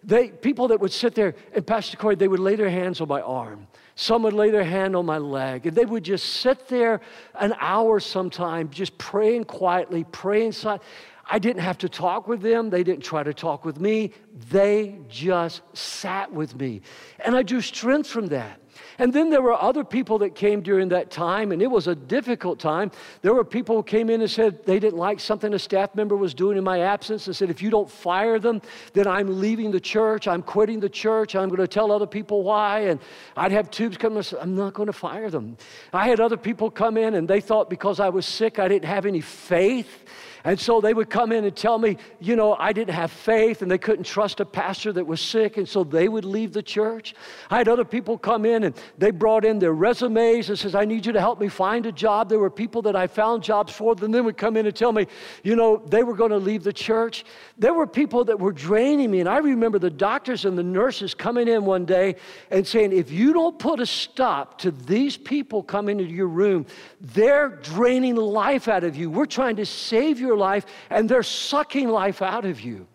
they, 0.06 0.28
people 0.28 0.68
that 0.68 0.80
would 0.80 0.92
sit 0.92 1.14
there, 1.14 1.34
and 1.52 1.66
Pastor 1.66 1.96
Corey, 1.96 2.14
they 2.14 2.28
would 2.28 2.40
lay 2.40 2.54
their 2.54 2.70
hands 2.70 3.00
on 3.00 3.08
my 3.08 3.20
arm. 3.20 3.66
Some 3.96 4.22
would 4.22 4.34
lay 4.34 4.50
their 4.50 4.64
hand 4.64 4.94
on 4.94 5.04
my 5.04 5.18
leg. 5.18 5.66
And 5.66 5.76
they 5.76 5.84
would 5.84 6.04
just 6.04 6.26
sit 6.40 6.68
there 6.68 7.00
an 7.40 7.54
hour 7.58 7.98
sometime, 7.98 8.70
just 8.70 8.96
praying 8.98 9.44
quietly, 9.44 10.04
praying 10.12 10.52
silently. 10.52 10.86
I 11.28 11.40
didn't 11.40 11.62
have 11.62 11.78
to 11.78 11.88
talk 11.88 12.28
with 12.28 12.40
them. 12.40 12.70
They 12.70 12.84
didn't 12.84 13.02
try 13.02 13.24
to 13.24 13.34
talk 13.34 13.64
with 13.64 13.80
me. 13.80 14.12
They 14.50 15.00
just 15.08 15.62
sat 15.72 16.32
with 16.32 16.54
me. 16.54 16.82
And 17.24 17.34
I 17.34 17.42
drew 17.42 17.60
strength 17.60 18.08
from 18.08 18.28
that. 18.28 18.60
And 18.98 19.12
then 19.12 19.30
there 19.30 19.42
were 19.42 19.54
other 19.54 19.84
people 19.84 20.18
that 20.18 20.34
came 20.34 20.62
during 20.62 20.88
that 20.88 21.10
time, 21.10 21.52
and 21.52 21.60
it 21.60 21.70
was 21.70 21.86
a 21.86 21.94
difficult 21.94 22.58
time. 22.58 22.90
There 23.22 23.34
were 23.34 23.44
people 23.44 23.76
who 23.76 23.82
came 23.82 24.10
in 24.10 24.20
and 24.20 24.30
said 24.30 24.64
they 24.64 24.78
didn't 24.78 24.98
like 24.98 25.20
something 25.20 25.52
a 25.52 25.58
staff 25.58 25.94
member 25.94 26.16
was 26.16 26.34
doing 26.34 26.56
in 26.56 26.64
my 26.64 26.80
absence 26.80 27.26
and 27.26 27.36
said, 27.36 27.50
if 27.50 27.60
you 27.62 27.70
don't 27.70 27.90
fire 27.90 28.38
them, 28.38 28.62
then 28.92 29.06
I'm 29.06 29.40
leaving 29.40 29.70
the 29.70 29.80
church, 29.80 30.26
I'm 30.26 30.42
quitting 30.42 30.80
the 30.80 30.88
church, 30.88 31.34
I'm 31.34 31.48
going 31.48 31.60
to 31.60 31.68
tell 31.68 31.92
other 31.92 32.06
people 32.06 32.42
why. 32.42 32.80
And 32.80 33.00
I'd 33.36 33.52
have 33.52 33.70
tubes 33.70 33.96
come 33.96 34.16
and 34.16 34.24
say, 34.24 34.36
I'm 34.40 34.54
not 34.54 34.74
going 34.74 34.86
to 34.86 34.92
fire 34.92 35.30
them. 35.30 35.56
I 35.92 36.08
had 36.08 36.20
other 36.20 36.36
people 36.36 36.70
come 36.70 36.96
in 36.96 37.14
and 37.14 37.28
they 37.28 37.40
thought 37.40 37.68
because 37.70 38.00
I 38.00 38.08
was 38.08 38.26
sick, 38.26 38.58
I 38.58 38.68
didn't 38.68 38.86
have 38.86 39.06
any 39.06 39.20
faith. 39.20 40.04
And 40.46 40.60
so 40.60 40.80
they 40.80 40.94
would 40.94 41.10
come 41.10 41.32
in 41.32 41.44
and 41.44 41.56
tell 41.56 41.76
me, 41.76 41.96
you 42.20 42.36
know, 42.36 42.54
I 42.54 42.72
didn't 42.72 42.94
have 42.94 43.10
faith 43.10 43.62
and 43.62 43.70
they 43.70 43.78
couldn't 43.78 44.04
trust 44.04 44.38
a 44.38 44.44
pastor 44.44 44.92
that 44.92 45.04
was 45.04 45.20
sick, 45.20 45.56
and 45.56 45.68
so 45.68 45.82
they 45.82 46.08
would 46.08 46.24
leave 46.24 46.52
the 46.52 46.62
church. 46.62 47.16
I 47.50 47.58
had 47.58 47.66
other 47.66 47.84
people 47.84 48.16
come 48.16 48.46
in 48.46 48.62
and 48.62 48.76
they 48.96 49.10
brought 49.10 49.44
in 49.44 49.58
their 49.58 49.72
resumes 49.72 50.48
and 50.48 50.56
says, 50.56 50.76
I 50.76 50.84
need 50.84 51.04
you 51.04 51.12
to 51.12 51.20
help 51.20 51.40
me 51.40 51.48
find 51.48 51.84
a 51.84 51.90
job. 51.90 52.28
There 52.28 52.38
were 52.38 52.48
people 52.48 52.80
that 52.82 52.94
I 52.94 53.08
found 53.08 53.42
jobs 53.42 53.72
for, 53.72 53.96
then 53.96 54.12
they 54.12 54.20
would 54.20 54.36
come 54.36 54.56
in 54.56 54.66
and 54.66 54.76
tell 54.76 54.92
me, 54.92 55.08
you 55.42 55.56
know, 55.56 55.78
they 55.78 56.04
were 56.04 56.14
going 56.14 56.30
to 56.30 56.38
leave 56.38 56.62
the 56.62 56.72
church. 56.72 57.24
There 57.58 57.74
were 57.74 57.88
people 57.88 58.24
that 58.26 58.38
were 58.38 58.52
draining 58.52 59.10
me, 59.10 59.18
and 59.18 59.28
I 59.28 59.38
remember 59.38 59.80
the 59.80 59.90
doctors 59.90 60.44
and 60.44 60.56
the 60.56 60.62
nurses 60.62 61.12
coming 61.12 61.48
in 61.48 61.64
one 61.64 61.84
day 61.86 62.14
and 62.52 62.64
saying, 62.64 62.92
if 62.92 63.10
you 63.10 63.32
don't 63.32 63.58
put 63.58 63.80
a 63.80 63.86
stop 63.86 64.58
to 64.58 64.70
these 64.70 65.16
people 65.16 65.64
coming 65.64 65.98
into 65.98 66.14
your 66.14 66.28
room, 66.28 66.66
they're 67.00 67.48
draining 67.48 68.14
life 68.14 68.68
out 68.68 68.84
of 68.84 68.94
you. 68.94 69.10
We're 69.10 69.26
trying 69.26 69.56
to 69.56 69.66
save 69.66 70.20
your 70.20 70.35
life 70.36 70.66
and 70.90 71.08
they're 71.08 71.22
sucking 71.22 71.88
life 71.88 72.22
out 72.22 72.44
of 72.44 72.60
you. 72.60 72.86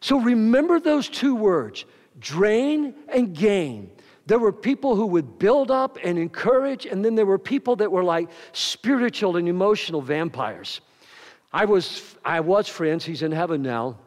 So 0.00 0.18
remember 0.20 0.80
those 0.80 1.08
two 1.08 1.34
words 1.34 1.84
drain 2.18 2.94
and 3.08 3.34
gain. 3.34 3.90
There 4.26 4.38
were 4.38 4.52
people 4.52 4.94
who 4.94 5.06
would 5.06 5.38
build 5.38 5.70
up 5.70 5.98
and 6.04 6.18
encourage, 6.18 6.86
and 6.86 7.04
then 7.04 7.14
there 7.14 7.26
were 7.26 7.38
people 7.38 7.76
that 7.76 7.90
were 7.90 8.04
like 8.04 8.28
spiritual 8.52 9.36
and 9.36 9.48
emotional 9.48 10.00
vampires. 10.00 10.80
I 11.52 11.64
was, 11.64 12.14
I 12.24 12.40
was 12.40 12.68
friends, 12.68 13.04
he's 13.04 13.22
in 13.22 13.32
heaven 13.32 13.62
now, 13.62 13.98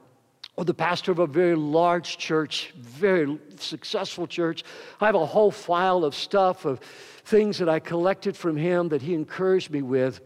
with 0.56 0.68
the 0.68 0.74
pastor 0.74 1.12
of 1.12 1.20
a 1.20 1.27
very 1.27 1.56
large 1.56 2.18
church, 2.18 2.74
very 2.77 3.38
successful 3.58 4.25
church. 4.27 4.63
I 5.01 5.08
have 5.08 5.15
a 5.15 5.25
whole 5.25 5.51
file 5.51 6.06
of 6.06 6.15
stuff, 6.15 6.63
of 6.63 6.80
things 7.25 7.58
that 7.58 7.68
I 7.68 7.80
collected 7.80 8.38
from 8.38 8.56
him 8.56 8.89
that 8.89 9.01
he 9.01 9.13
encouraged 9.13 9.72
me 9.72 9.82
with. 9.82 10.22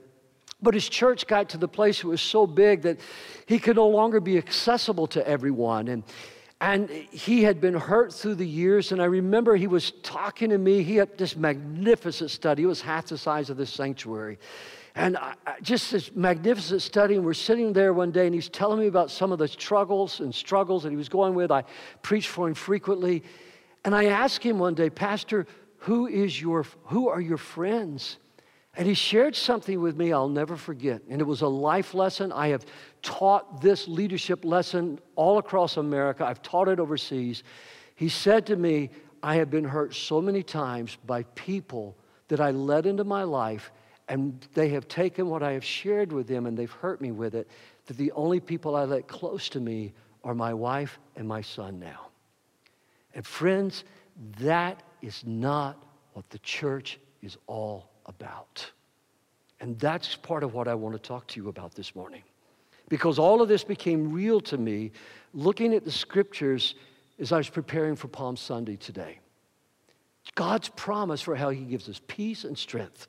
But 0.62 0.74
his 0.74 0.90
church 0.90 1.28
got 1.28 1.50
to 1.50 1.58
the 1.58 1.68
place 1.68 2.00
it 2.00 2.08
was 2.08 2.22
so 2.22 2.48
big 2.48 2.82
that 2.82 3.00
he 3.46 3.60
could 3.60 3.76
no 3.76 3.88
longer 3.88 4.20
be 4.20 4.38
accessible 4.38 5.08
to 5.08 5.28
everyone. 5.28 5.88
And, 5.88 6.04
and 6.60 6.90
he 6.90 7.44
had 7.44 7.62
been 7.62 7.76
hurt 7.76 8.12
through 8.12 8.36
the 8.36 8.48
years. 8.48 8.92
And 8.92 9.00
I 9.00 9.06
remember 9.06 9.56
he 9.56 9.68
was 9.68 9.92
talking 10.02 10.50
to 10.50 10.58
me. 10.58 10.82
He 10.82 10.96
had 10.96 11.16
this 11.18 11.36
magnificent 11.36 12.32
study, 12.32 12.64
it 12.64 12.68
was 12.68 12.82
half 12.82 13.06
the 13.08 13.18
size 13.18 13.50
of 13.50 13.58
this 13.58 13.70
sanctuary. 13.70 14.40
And 14.96 15.16
I, 15.16 15.36
just 15.62 15.92
this 15.92 16.16
magnificent 16.16 16.82
study, 16.82 17.14
and 17.14 17.24
we're 17.24 17.36
sitting 17.36 17.72
there 17.72 17.94
one 17.94 18.10
day, 18.10 18.26
and 18.26 18.34
he's 18.34 18.50
telling 18.50 18.80
me 18.80 18.88
about 18.88 19.12
some 19.12 19.32
of 19.32 19.38
the 19.38 19.48
struggles 19.48 20.22
and 20.22 20.34
struggles 20.34 20.82
that 20.84 20.90
he 20.90 20.96
was 20.96 21.08
going 21.08 21.36
with. 21.36 21.52
I 21.52 21.66
preached 22.02 22.30
for 22.30 22.48
him 22.48 22.56
frequently. 22.56 23.22
And 23.86 23.94
I 23.94 24.06
asked 24.06 24.42
him 24.42 24.58
one 24.58 24.74
day, 24.74 24.90
Pastor, 24.90 25.46
who, 25.78 26.08
is 26.08 26.42
your, 26.42 26.66
who 26.86 27.10
are 27.10 27.22
your 27.22 27.38
friends? 27.38 28.18
And 28.78 28.88
he 28.88 28.94
shared 28.94 29.36
something 29.36 29.82
with 29.82 29.98
me 29.98 30.14
I'll 30.14 30.30
never 30.30 30.56
forget. 30.56 31.02
And 31.10 31.20
it 31.20 31.24
was 31.24 31.42
a 31.42 31.48
life 31.48 31.96
lesson. 31.96 32.32
I 32.32 32.50
have 32.50 32.64
taught 33.02 33.60
this 33.60 33.88
leadership 33.88 34.46
lesson 34.46 35.00
all 35.16 35.40
across 35.40 35.78
America, 35.78 36.24
I've 36.24 36.44
taught 36.44 36.68
it 36.68 36.80
overseas. 36.80 37.44
He 37.96 38.08
said 38.08 38.46
to 38.46 38.56
me, 38.56 38.92
I 39.24 39.36
have 39.36 39.50
been 39.50 39.64
hurt 39.64 39.96
so 39.96 40.22
many 40.22 40.44
times 40.44 40.96
by 41.08 41.24
people 41.34 41.98
that 42.28 42.40
I 42.40 42.52
led 42.52 42.86
into 42.86 43.04
my 43.04 43.24
life, 43.24 43.72
and 44.10 44.46
they 44.54 44.70
have 44.70 44.88
taken 44.88 45.28
what 45.28 45.42
I 45.42 45.54
have 45.54 45.66
shared 45.66 46.12
with 46.14 46.28
them 46.28 46.46
and 46.46 46.56
they've 46.56 46.72
hurt 46.72 47.02
me 47.02 47.12
with 47.12 47.34
it. 47.34 47.50
That 47.88 47.98
the 47.98 48.12
only 48.12 48.40
people 48.40 48.76
I 48.76 48.84
let 48.84 49.08
close 49.08 49.50
to 49.50 49.60
me 49.60 49.92
are 50.24 50.36
my 50.36 50.54
wife 50.54 51.00
and 51.16 51.28
my 51.28 51.42
son 51.42 51.80
now. 51.80 52.10
And 53.16 53.26
friends, 53.26 53.86
that 54.40 54.84
is 55.02 55.24
not 55.26 55.84
what 56.14 56.30
the 56.30 56.40
church 56.40 57.00
is 57.24 57.38
all 57.48 57.90
about. 58.08 58.70
And 59.60 59.78
that's 59.80 60.16
part 60.16 60.44
of 60.44 60.54
what 60.54 60.68
I 60.68 60.76
want 60.76 60.96
to 60.96 61.00
talk 61.00 61.28
to 61.28 61.42
you 61.42 61.50
about 61.50 61.74
this 61.74 61.96
morning. 61.96 62.24
Because 62.90 63.20
all 63.20 63.42
of 63.42 63.50
this 63.50 63.64
became 63.64 64.14
real 64.14 64.40
to 64.42 64.58
me 64.58 64.92
looking 65.34 65.74
at 65.74 65.84
the 65.84 65.92
scriptures 65.92 66.76
as 67.20 67.32
I 67.32 67.38
was 67.38 67.50
preparing 67.50 67.96
for 67.96 68.08
Palm 68.08 68.38
Sunday 68.38 68.76
today. 68.76 69.20
God's 70.36 70.70
promise 70.70 71.22
for 71.22 71.36
how 71.36 71.50
He 71.50 71.64
gives 71.64 71.90
us 71.90 72.00
peace 72.08 72.44
and 72.44 72.58
strength. 72.58 73.08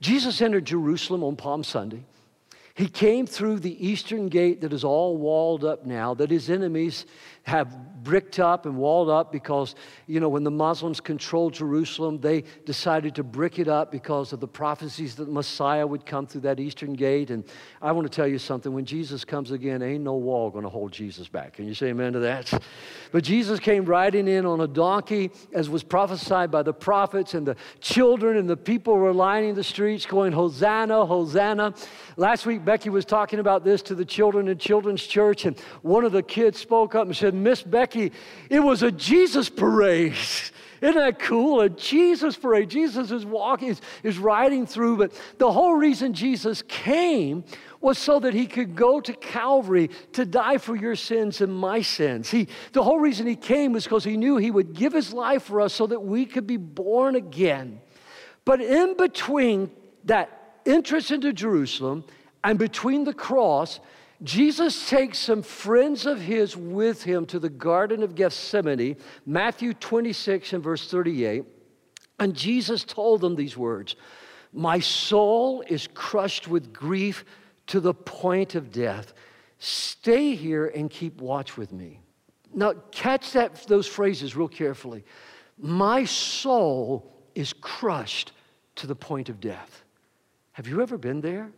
Jesus 0.00 0.40
entered 0.40 0.64
Jerusalem 0.64 1.22
on 1.22 1.36
Palm 1.36 1.64
Sunday. 1.64 2.04
He 2.74 2.88
came 2.88 3.26
through 3.26 3.60
the 3.60 3.86
eastern 3.86 4.28
gate 4.28 4.60
that 4.62 4.72
is 4.72 4.82
all 4.82 5.16
walled 5.16 5.64
up 5.64 5.86
now, 5.86 6.12
that 6.14 6.30
his 6.30 6.50
enemies 6.50 7.06
have 7.44 8.02
bricked 8.04 8.38
up 8.38 8.66
and 8.66 8.76
walled 8.76 9.08
up 9.08 9.32
because, 9.32 9.74
you 10.06 10.20
know, 10.20 10.28
when 10.28 10.44
the 10.44 10.50
Muslims 10.50 11.00
controlled 11.00 11.54
Jerusalem, 11.54 12.20
they 12.20 12.44
decided 12.66 13.14
to 13.14 13.22
brick 13.22 13.58
it 13.58 13.66
up 13.66 13.90
because 13.90 14.32
of 14.32 14.40
the 14.40 14.46
prophecies 14.48 15.14
that 15.16 15.28
Messiah 15.28 15.86
would 15.86 16.04
come 16.04 16.26
through 16.26 16.42
that 16.42 16.60
eastern 16.60 16.92
gate. 16.92 17.30
And 17.30 17.44
I 17.80 17.92
want 17.92 18.10
to 18.10 18.14
tell 18.14 18.26
you 18.26 18.38
something 18.38 18.72
when 18.72 18.84
Jesus 18.84 19.24
comes 19.24 19.50
again, 19.50 19.82
ain't 19.82 20.04
no 20.04 20.14
wall 20.14 20.50
going 20.50 20.64
to 20.64 20.70
hold 20.70 20.92
Jesus 20.92 21.28
back. 21.28 21.54
Can 21.54 21.66
you 21.66 21.74
say 21.74 21.88
amen 21.88 22.12
to 22.12 22.18
that? 22.20 22.62
But 23.10 23.24
Jesus 23.24 23.58
came 23.58 23.84
riding 23.84 24.28
in 24.28 24.44
on 24.44 24.60
a 24.60 24.68
donkey, 24.68 25.30
as 25.52 25.70
was 25.70 25.82
prophesied 25.82 26.50
by 26.50 26.62
the 26.62 26.74
prophets, 26.74 27.34
and 27.34 27.46
the 27.46 27.56
children 27.80 28.36
and 28.36 28.48
the 28.48 28.56
people 28.56 28.94
were 28.96 29.14
lining 29.14 29.54
the 29.54 29.64
streets 29.64 30.04
going, 30.04 30.32
Hosanna, 30.32 31.06
Hosanna. 31.06 31.74
Last 32.16 32.44
week, 32.44 32.64
Becky 32.64 32.90
was 32.90 33.04
talking 33.04 33.38
about 33.38 33.64
this 33.64 33.80
to 33.82 33.94
the 33.94 34.04
children 34.04 34.48
in 34.48 34.58
children's 34.58 35.06
church, 35.06 35.46
and 35.46 35.58
one 35.82 36.04
of 36.04 36.12
the 36.12 36.22
kids 36.22 36.58
spoke 36.58 36.94
up 36.94 37.06
and 37.06 37.16
said, 37.16 37.33
Miss 37.42 37.62
Becky, 37.62 38.12
it 38.48 38.60
was 38.60 38.82
a 38.82 38.92
Jesus 38.92 39.48
parade. 39.48 40.14
Isn't 40.80 40.96
that 40.96 41.18
cool? 41.18 41.62
A 41.62 41.70
Jesus 41.70 42.36
parade. 42.36 42.68
Jesus 42.68 43.10
is 43.10 43.24
walking, 43.24 43.68
is, 43.68 43.80
is 44.02 44.18
riding 44.18 44.66
through, 44.66 44.98
but 44.98 45.12
the 45.38 45.50
whole 45.50 45.74
reason 45.74 46.12
Jesus 46.12 46.62
came 46.62 47.44
was 47.80 47.96
so 47.96 48.20
that 48.20 48.34
he 48.34 48.46
could 48.46 48.74
go 48.74 49.00
to 49.00 49.12
Calvary 49.14 49.88
to 50.12 50.26
die 50.26 50.58
for 50.58 50.76
your 50.76 50.94
sins 50.94 51.40
and 51.40 51.54
my 51.54 51.80
sins. 51.80 52.30
He, 52.30 52.48
the 52.72 52.82
whole 52.82 52.98
reason 52.98 53.26
he 53.26 53.36
came 53.36 53.72
was 53.72 53.84
because 53.84 54.04
he 54.04 54.16
knew 54.16 54.36
he 54.36 54.50
would 54.50 54.74
give 54.74 54.92
his 54.92 55.12
life 55.12 55.44
for 55.44 55.60
us 55.60 55.72
so 55.72 55.86
that 55.86 56.00
we 56.00 56.26
could 56.26 56.46
be 56.46 56.56
born 56.56 57.16
again. 57.16 57.80
But 58.44 58.60
in 58.60 58.96
between 58.96 59.70
that 60.04 60.60
entrance 60.66 61.10
into 61.10 61.32
Jerusalem 61.32 62.04
and 62.42 62.58
between 62.58 63.04
the 63.04 63.14
cross, 63.14 63.80
Jesus 64.24 64.88
takes 64.88 65.18
some 65.18 65.42
friends 65.42 66.06
of 66.06 66.20
his 66.20 66.56
with 66.56 67.04
him 67.04 67.26
to 67.26 67.38
the 67.38 67.50
Garden 67.50 68.02
of 68.02 68.14
Gethsemane, 68.14 68.96
Matthew 69.26 69.74
26 69.74 70.54
and 70.54 70.64
verse 70.64 70.90
38. 70.90 71.44
And 72.18 72.34
Jesus 72.34 72.84
told 72.84 73.20
them 73.20 73.36
these 73.36 73.56
words 73.56 73.96
My 74.52 74.80
soul 74.80 75.62
is 75.68 75.86
crushed 75.92 76.48
with 76.48 76.72
grief 76.72 77.24
to 77.66 77.80
the 77.80 77.92
point 77.92 78.54
of 78.54 78.72
death. 78.72 79.12
Stay 79.58 80.34
here 80.34 80.66
and 80.66 80.90
keep 80.90 81.20
watch 81.20 81.56
with 81.56 81.72
me. 81.72 82.00
Now, 82.52 82.74
catch 82.92 83.32
that, 83.32 83.66
those 83.66 83.86
phrases 83.86 84.36
real 84.36 84.48
carefully. 84.48 85.04
My 85.58 86.04
soul 86.04 87.12
is 87.34 87.52
crushed 87.52 88.32
to 88.76 88.86
the 88.86 88.96
point 88.96 89.28
of 89.28 89.40
death. 89.40 89.84
Have 90.52 90.66
you 90.66 90.80
ever 90.80 90.96
been 90.96 91.20
there? 91.20 91.50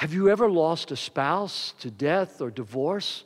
Have 0.00 0.14
you 0.14 0.30
ever 0.30 0.48
lost 0.48 0.92
a 0.92 0.96
spouse 0.96 1.74
to 1.80 1.90
death 1.90 2.40
or 2.40 2.50
divorce? 2.50 3.24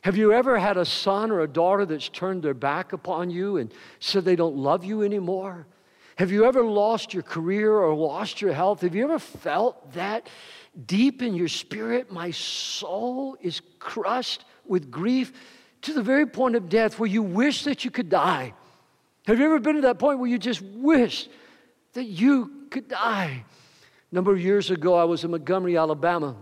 Have 0.00 0.16
you 0.16 0.32
ever 0.32 0.58
had 0.58 0.78
a 0.78 0.84
son 0.86 1.30
or 1.30 1.40
a 1.40 1.46
daughter 1.46 1.84
that's 1.84 2.08
turned 2.08 2.42
their 2.42 2.54
back 2.54 2.94
upon 2.94 3.28
you 3.28 3.58
and 3.58 3.70
said 3.98 4.24
they 4.24 4.34
don't 4.34 4.56
love 4.56 4.82
you 4.82 5.02
anymore? 5.02 5.66
Have 6.16 6.32
you 6.32 6.46
ever 6.46 6.64
lost 6.64 7.12
your 7.12 7.22
career 7.22 7.74
or 7.76 7.94
lost 7.94 8.40
your 8.40 8.54
health? 8.54 8.80
Have 8.80 8.94
you 8.94 9.04
ever 9.04 9.18
felt 9.18 9.92
that 9.92 10.26
deep 10.86 11.20
in 11.20 11.34
your 11.34 11.48
spirit? 11.48 12.10
My 12.10 12.30
soul 12.30 13.36
is 13.42 13.60
crushed 13.78 14.46
with 14.64 14.90
grief 14.90 15.34
to 15.82 15.92
the 15.92 16.02
very 16.02 16.24
point 16.24 16.56
of 16.56 16.70
death 16.70 16.98
where 16.98 17.10
you 17.10 17.22
wish 17.22 17.64
that 17.64 17.84
you 17.84 17.90
could 17.90 18.08
die. 18.08 18.54
Have 19.26 19.38
you 19.38 19.44
ever 19.44 19.60
been 19.60 19.74
to 19.74 19.82
that 19.82 19.98
point 19.98 20.18
where 20.18 20.30
you 20.30 20.38
just 20.38 20.62
wish 20.62 21.28
that 21.92 22.04
you 22.04 22.68
could 22.70 22.88
die? 22.88 23.44
A 24.10 24.14
number 24.14 24.32
of 24.32 24.40
years 24.40 24.72
ago, 24.72 24.94
I 24.94 25.04
was 25.04 25.22
in 25.22 25.30
Montgomery, 25.30 25.76
Alabama, 25.76 26.34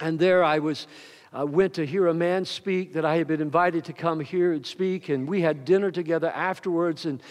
and 0.00 0.18
there 0.18 0.42
I 0.42 0.58
was. 0.58 0.88
I 1.32 1.44
went 1.44 1.74
to 1.74 1.86
hear 1.86 2.08
a 2.08 2.14
man 2.14 2.44
speak 2.44 2.94
that 2.94 3.04
I 3.04 3.16
had 3.16 3.28
been 3.28 3.40
invited 3.40 3.84
to 3.84 3.92
come 3.92 4.18
here 4.18 4.52
and 4.52 4.66
speak, 4.66 5.08
and 5.08 5.28
we 5.28 5.40
had 5.40 5.64
dinner 5.64 5.92
together 5.92 6.30
afterwards, 6.30 7.06
and 7.06 7.22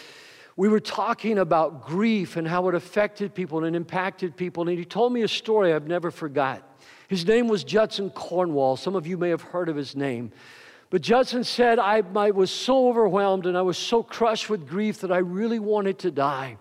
we 0.56 0.70
were 0.70 0.80
talking 0.80 1.36
about 1.36 1.86
grief 1.86 2.36
and 2.36 2.48
how 2.48 2.68
it 2.68 2.74
affected 2.74 3.34
people 3.34 3.64
and 3.64 3.76
impacted 3.76 4.34
people. 4.34 4.66
And 4.66 4.78
he 4.78 4.84
told 4.86 5.12
me 5.12 5.22
a 5.22 5.28
story 5.28 5.74
I've 5.74 5.86
never 5.86 6.10
forgot. 6.10 6.62
His 7.08 7.26
name 7.26 7.46
was 7.46 7.62
Judson 7.62 8.08
Cornwall. 8.08 8.78
Some 8.78 8.96
of 8.96 9.06
you 9.06 9.18
may 9.18 9.28
have 9.28 9.42
heard 9.42 9.68
of 9.68 9.76
his 9.76 9.94
name. 9.94 10.32
But 10.88 11.02
Judson 11.02 11.44
said, 11.44 11.78
I, 11.78 12.02
I 12.16 12.30
was 12.30 12.50
so 12.50 12.88
overwhelmed 12.88 13.44
and 13.44 13.58
I 13.58 13.62
was 13.62 13.76
so 13.76 14.02
crushed 14.02 14.48
with 14.48 14.66
grief 14.66 15.00
that 15.00 15.12
I 15.12 15.18
really 15.18 15.58
wanted 15.58 15.98
to 15.98 16.10
die. 16.10 16.56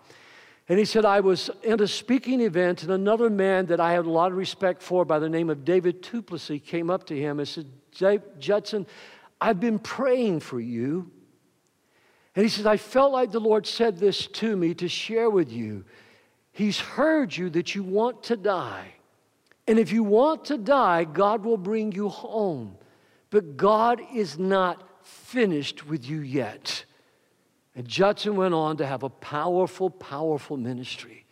And 0.69 0.77
he 0.77 0.85
said, 0.85 1.03
I 1.03 1.19
was 1.19 1.49
in 1.63 1.81
a 1.81 1.87
speaking 1.87 2.41
event, 2.41 2.83
and 2.83 2.91
another 2.91 3.29
man 3.31 3.65
that 3.65 3.79
I 3.79 3.91
had 3.91 4.05
a 4.05 4.09
lot 4.11 4.31
of 4.31 4.37
respect 4.37 4.83
for 4.83 5.03
by 5.03 5.17
the 5.17 5.27
name 5.27 5.49
of 5.49 5.65
David 5.65 6.01
du 6.01 6.21
Plessis 6.21 6.61
came 6.63 6.91
up 6.91 7.07
to 7.07 7.17
him 7.17 7.39
and 7.39 7.47
said, 7.47 7.65
Judson, 8.39 8.85
I've 9.41 9.59
been 9.59 9.79
praying 9.79 10.41
for 10.41 10.59
you. 10.59 11.09
And 12.35 12.43
he 12.43 12.49
says, 12.49 12.67
I 12.67 12.77
felt 12.77 13.11
like 13.11 13.31
the 13.31 13.39
Lord 13.39 13.65
said 13.65 13.97
this 13.97 14.27
to 14.27 14.55
me 14.55 14.75
to 14.75 14.87
share 14.87 15.31
with 15.31 15.51
you. 15.51 15.85
He's 16.51 16.79
heard 16.79 17.35
you 17.35 17.49
that 17.49 17.73
you 17.73 17.81
want 17.81 18.21
to 18.23 18.37
die. 18.37 18.93
And 19.67 19.79
if 19.79 19.91
you 19.91 20.03
want 20.03 20.45
to 20.45 20.57
die, 20.57 21.03
God 21.03 21.43
will 21.43 21.57
bring 21.57 21.91
you 21.91 22.09
home. 22.09 22.77
But 23.31 23.57
God 23.57 24.01
is 24.13 24.37
not 24.37 24.83
finished 25.03 25.87
with 25.87 26.07
you 26.07 26.19
yet. 26.19 26.85
And 27.79 27.87
Judson 27.87 28.35
went 28.35 28.53
on 28.53 28.75
to 28.75 28.85
have 28.85 29.03
a 29.03 29.09
powerful, 29.09 29.89
powerful 29.89 30.57
ministry. 30.57 31.23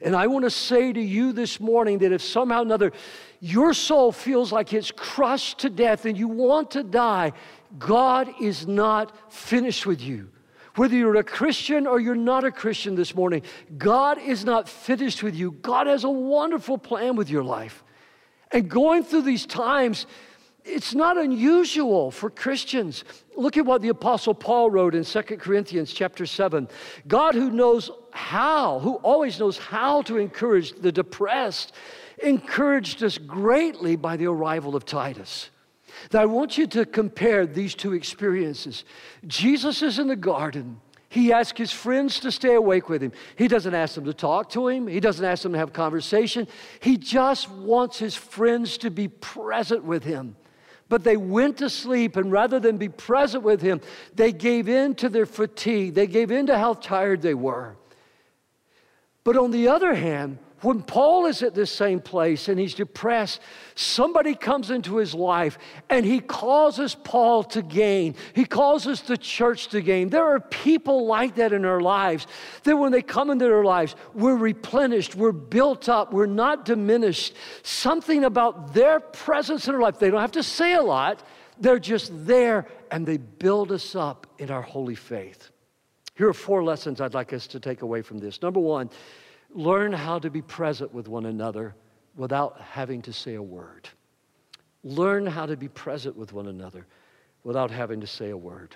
And 0.00 0.16
I 0.16 0.26
want 0.26 0.46
to 0.46 0.50
say 0.50 0.90
to 0.90 1.00
you 1.00 1.34
this 1.34 1.60
morning 1.60 1.98
that 1.98 2.12
if 2.12 2.22
somehow 2.22 2.60
or 2.60 2.62
another 2.62 2.92
your 3.40 3.74
soul 3.74 4.10
feels 4.10 4.52
like 4.52 4.72
it's 4.72 4.90
crushed 4.90 5.58
to 5.58 5.68
death 5.68 6.06
and 6.06 6.16
you 6.16 6.28
want 6.28 6.70
to 6.70 6.82
die, 6.82 7.34
God 7.78 8.32
is 8.40 8.66
not 8.66 9.30
finished 9.30 9.84
with 9.84 10.00
you. 10.00 10.30
Whether 10.76 10.96
you're 10.96 11.16
a 11.16 11.22
Christian 11.22 11.86
or 11.86 12.00
you're 12.00 12.14
not 12.14 12.44
a 12.44 12.50
Christian 12.50 12.94
this 12.94 13.14
morning, 13.14 13.42
God 13.76 14.16
is 14.16 14.46
not 14.46 14.70
finished 14.70 15.22
with 15.22 15.36
you. 15.36 15.50
God 15.50 15.88
has 15.88 16.04
a 16.04 16.10
wonderful 16.10 16.78
plan 16.78 17.16
with 17.16 17.28
your 17.28 17.44
life. 17.44 17.84
And 18.50 18.66
going 18.66 19.04
through 19.04 19.22
these 19.22 19.44
times, 19.44 20.06
it's 20.64 20.94
not 20.94 21.18
unusual 21.18 22.10
for 22.10 22.30
Christians. 22.30 23.04
Look 23.36 23.56
at 23.56 23.64
what 23.64 23.82
the 23.82 23.88
apostle 23.88 24.34
Paul 24.34 24.70
wrote 24.70 24.94
in 24.94 25.04
2 25.04 25.22
Corinthians 25.22 25.92
chapter 25.92 26.26
7. 26.26 26.68
God 27.08 27.34
who 27.34 27.50
knows 27.50 27.90
how, 28.12 28.78
who 28.78 28.94
always 28.96 29.40
knows 29.40 29.58
how 29.58 30.02
to 30.02 30.18
encourage 30.18 30.72
the 30.72 30.92
depressed, 30.92 31.72
encouraged 32.22 33.02
us 33.02 33.18
greatly 33.18 33.96
by 33.96 34.16
the 34.16 34.26
arrival 34.26 34.76
of 34.76 34.84
Titus. 34.84 35.50
Now 36.12 36.22
I 36.22 36.26
want 36.26 36.56
you 36.58 36.66
to 36.68 36.86
compare 36.86 37.46
these 37.46 37.74
two 37.74 37.92
experiences. 37.92 38.84
Jesus 39.26 39.82
is 39.82 39.98
in 39.98 40.08
the 40.08 40.16
garden. 40.16 40.80
He 41.08 41.32
asks 41.32 41.58
his 41.58 41.72
friends 41.72 42.20
to 42.20 42.32
stay 42.32 42.54
awake 42.54 42.88
with 42.88 43.02
him. 43.02 43.12
He 43.36 43.46
doesn't 43.46 43.74
ask 43.74 43.96
them 43.96 44.06
to 44.06 44.14
talk 44.14 44.48
to 44.50 44.68
him. 44.68 44.86
He 44.86 45.00
doesn't 45.00 45.24
ask 45.24 45.42
them 45.42 45.52
to 45.52 45.58
have 45.58 45.72
conversation. 45.72 46.48
He 46.80 46.96
just 46.96 47.50
wants 47.50 47.98
his 47.98 48.16
friends 48.16 48.78
to 48.78 48.90
be 48.90 49.08
present 49.08 49.84
with 49.84 50.04
him. 50.04 50.36
But 50.92 51.04
they 51.04 51.16
went 51.16 51.56
to 51.56 51.70
sleep, 51.70 52.16
and 52.16 52.30
rather 52.30 52.60
than 52.60 52.76
be 52.76 52.90
present 52.90 53.42
with 53.42 53.62
him, 53.62 53.80
they 54.14 54.30
gave 54.30 54.68
in 54.68 54.94
to 54.96 55.08
their 55.08 55.24
fatigue. 55.24 55.94
They 55.94 56.06
gave 56.06 56.30
in 56.30 56.48
to 56.48 56.58
how 56.58 56.74
tired 56.74 57.22
they 57.22 57.32
were. 57.32 57.76
But 59.24 59.38
on 59.38 59.52
the 59.52 59.68
other 59.68 59.94
hand, 59.94 60.36
when 60.62 60.82
Paul 60.82 61.26
is 61.26 61.42
at 61.42 61.54
this 61.54 61.70
same 61.70 62.00
place 62.00 62.48
and 62.48 62.58
he's 62.58 62.74
depressed, 62.74 63.40
somebody 63.74 64.34
comes 64.34 64.70
into 64.70 64.96
his 64.96 65.12
life 65.12 65.58
and 65.90 66.06
he 66.06 66.20
causes 66.20 66.94
Paul 66.94 67.44
to 67.44 67.62
gain. 67.62 68.14
He 68.34 68.44
causes 68.44 69.02
the 69.02 69.16
church 69.16 69.68
to 69.68 69.80
gain. 69.80 70.08
There 70.08 70.24
are 70.24 70.40
people 70.40 71.06
like 71.06 71.34
that 71.34 71.52
in 71.52 71.64
our 71.64 71.80
lives 71.80 72.26
that 72.62 72.76
when 72.76 72.92
they 72.92 73.02
come 73.02 73.30
into 73.30 73.52
our 73.52 73.64
lives, 73.64 73.96
we're 74.14 74.36
replenished, 74.36 75.16
we're 75.16 75.32
built 75.32 75.88
up, 75.88 76.12
we're 76.12 76.26
not 76.26 76.64
diminished. 76.64 77.34
Something 77.62 78.24
about 78.24 78.72
their 78.72 79.00
presence 79.00 79.66
in 79.66 79.74
our 79.74 79.80
life, 79.80 79.98
they 79.98 80.10
don't 80.10 80.20
have 80.20 80.32
to 80.32 80.42
say 80.42 80.74
a 80.74 80.82
lot, 80.82 81.26
they're 81.58 81.78
just 81.78 82.10
there 82.26 82.66
and 82.90 83.04
they 83.04 83.16
build 83.16 83.72
us 83.72 83.94
up 83.94 84.26
in 84.38 84.50
our 84.50 84.62
holy 84.62 84.94
faith. 84.94 85.50
Here 86.14 86.28
are 86.28 86.34
four 86.34 86.62
lessons 86.62 87.00
I'd 87.00 87.14
like 87.14 87.32
us 87.32 87.46
to 87.48 87.60
take 87.60 87.82
away 87.82 88.02
from 88.02 88.18
this. 88.18 88.42
Number 88.42 88.60
one, 88.60 88.90
Learn 89.54 89.92
how 89.92 90.18
to 90.18 90.30
be 90.30 90.42
present 90.42 90.92
with 90.94 91.08
one 91.08 91.26
another 91.26 91.74
without 92.16 92.60
having 92.60 93.02
to 93.02 93.12
say 93.12 93.34
a 93.34 93.42
word. 93.42 93.88
Learn 94.84 95.26
how 95.26 95.46
to 95.46 95.56
be 95.56 95.68
present 95.68 96.16
with 96.16 96.32
one 96.32 96.48
another 96.48 96.86
without 97.44 97.70
having 97.70 98.00
to 98.00 98.06
say 98.06 98.30
a 98.30 98.36
word. 98.36 98.74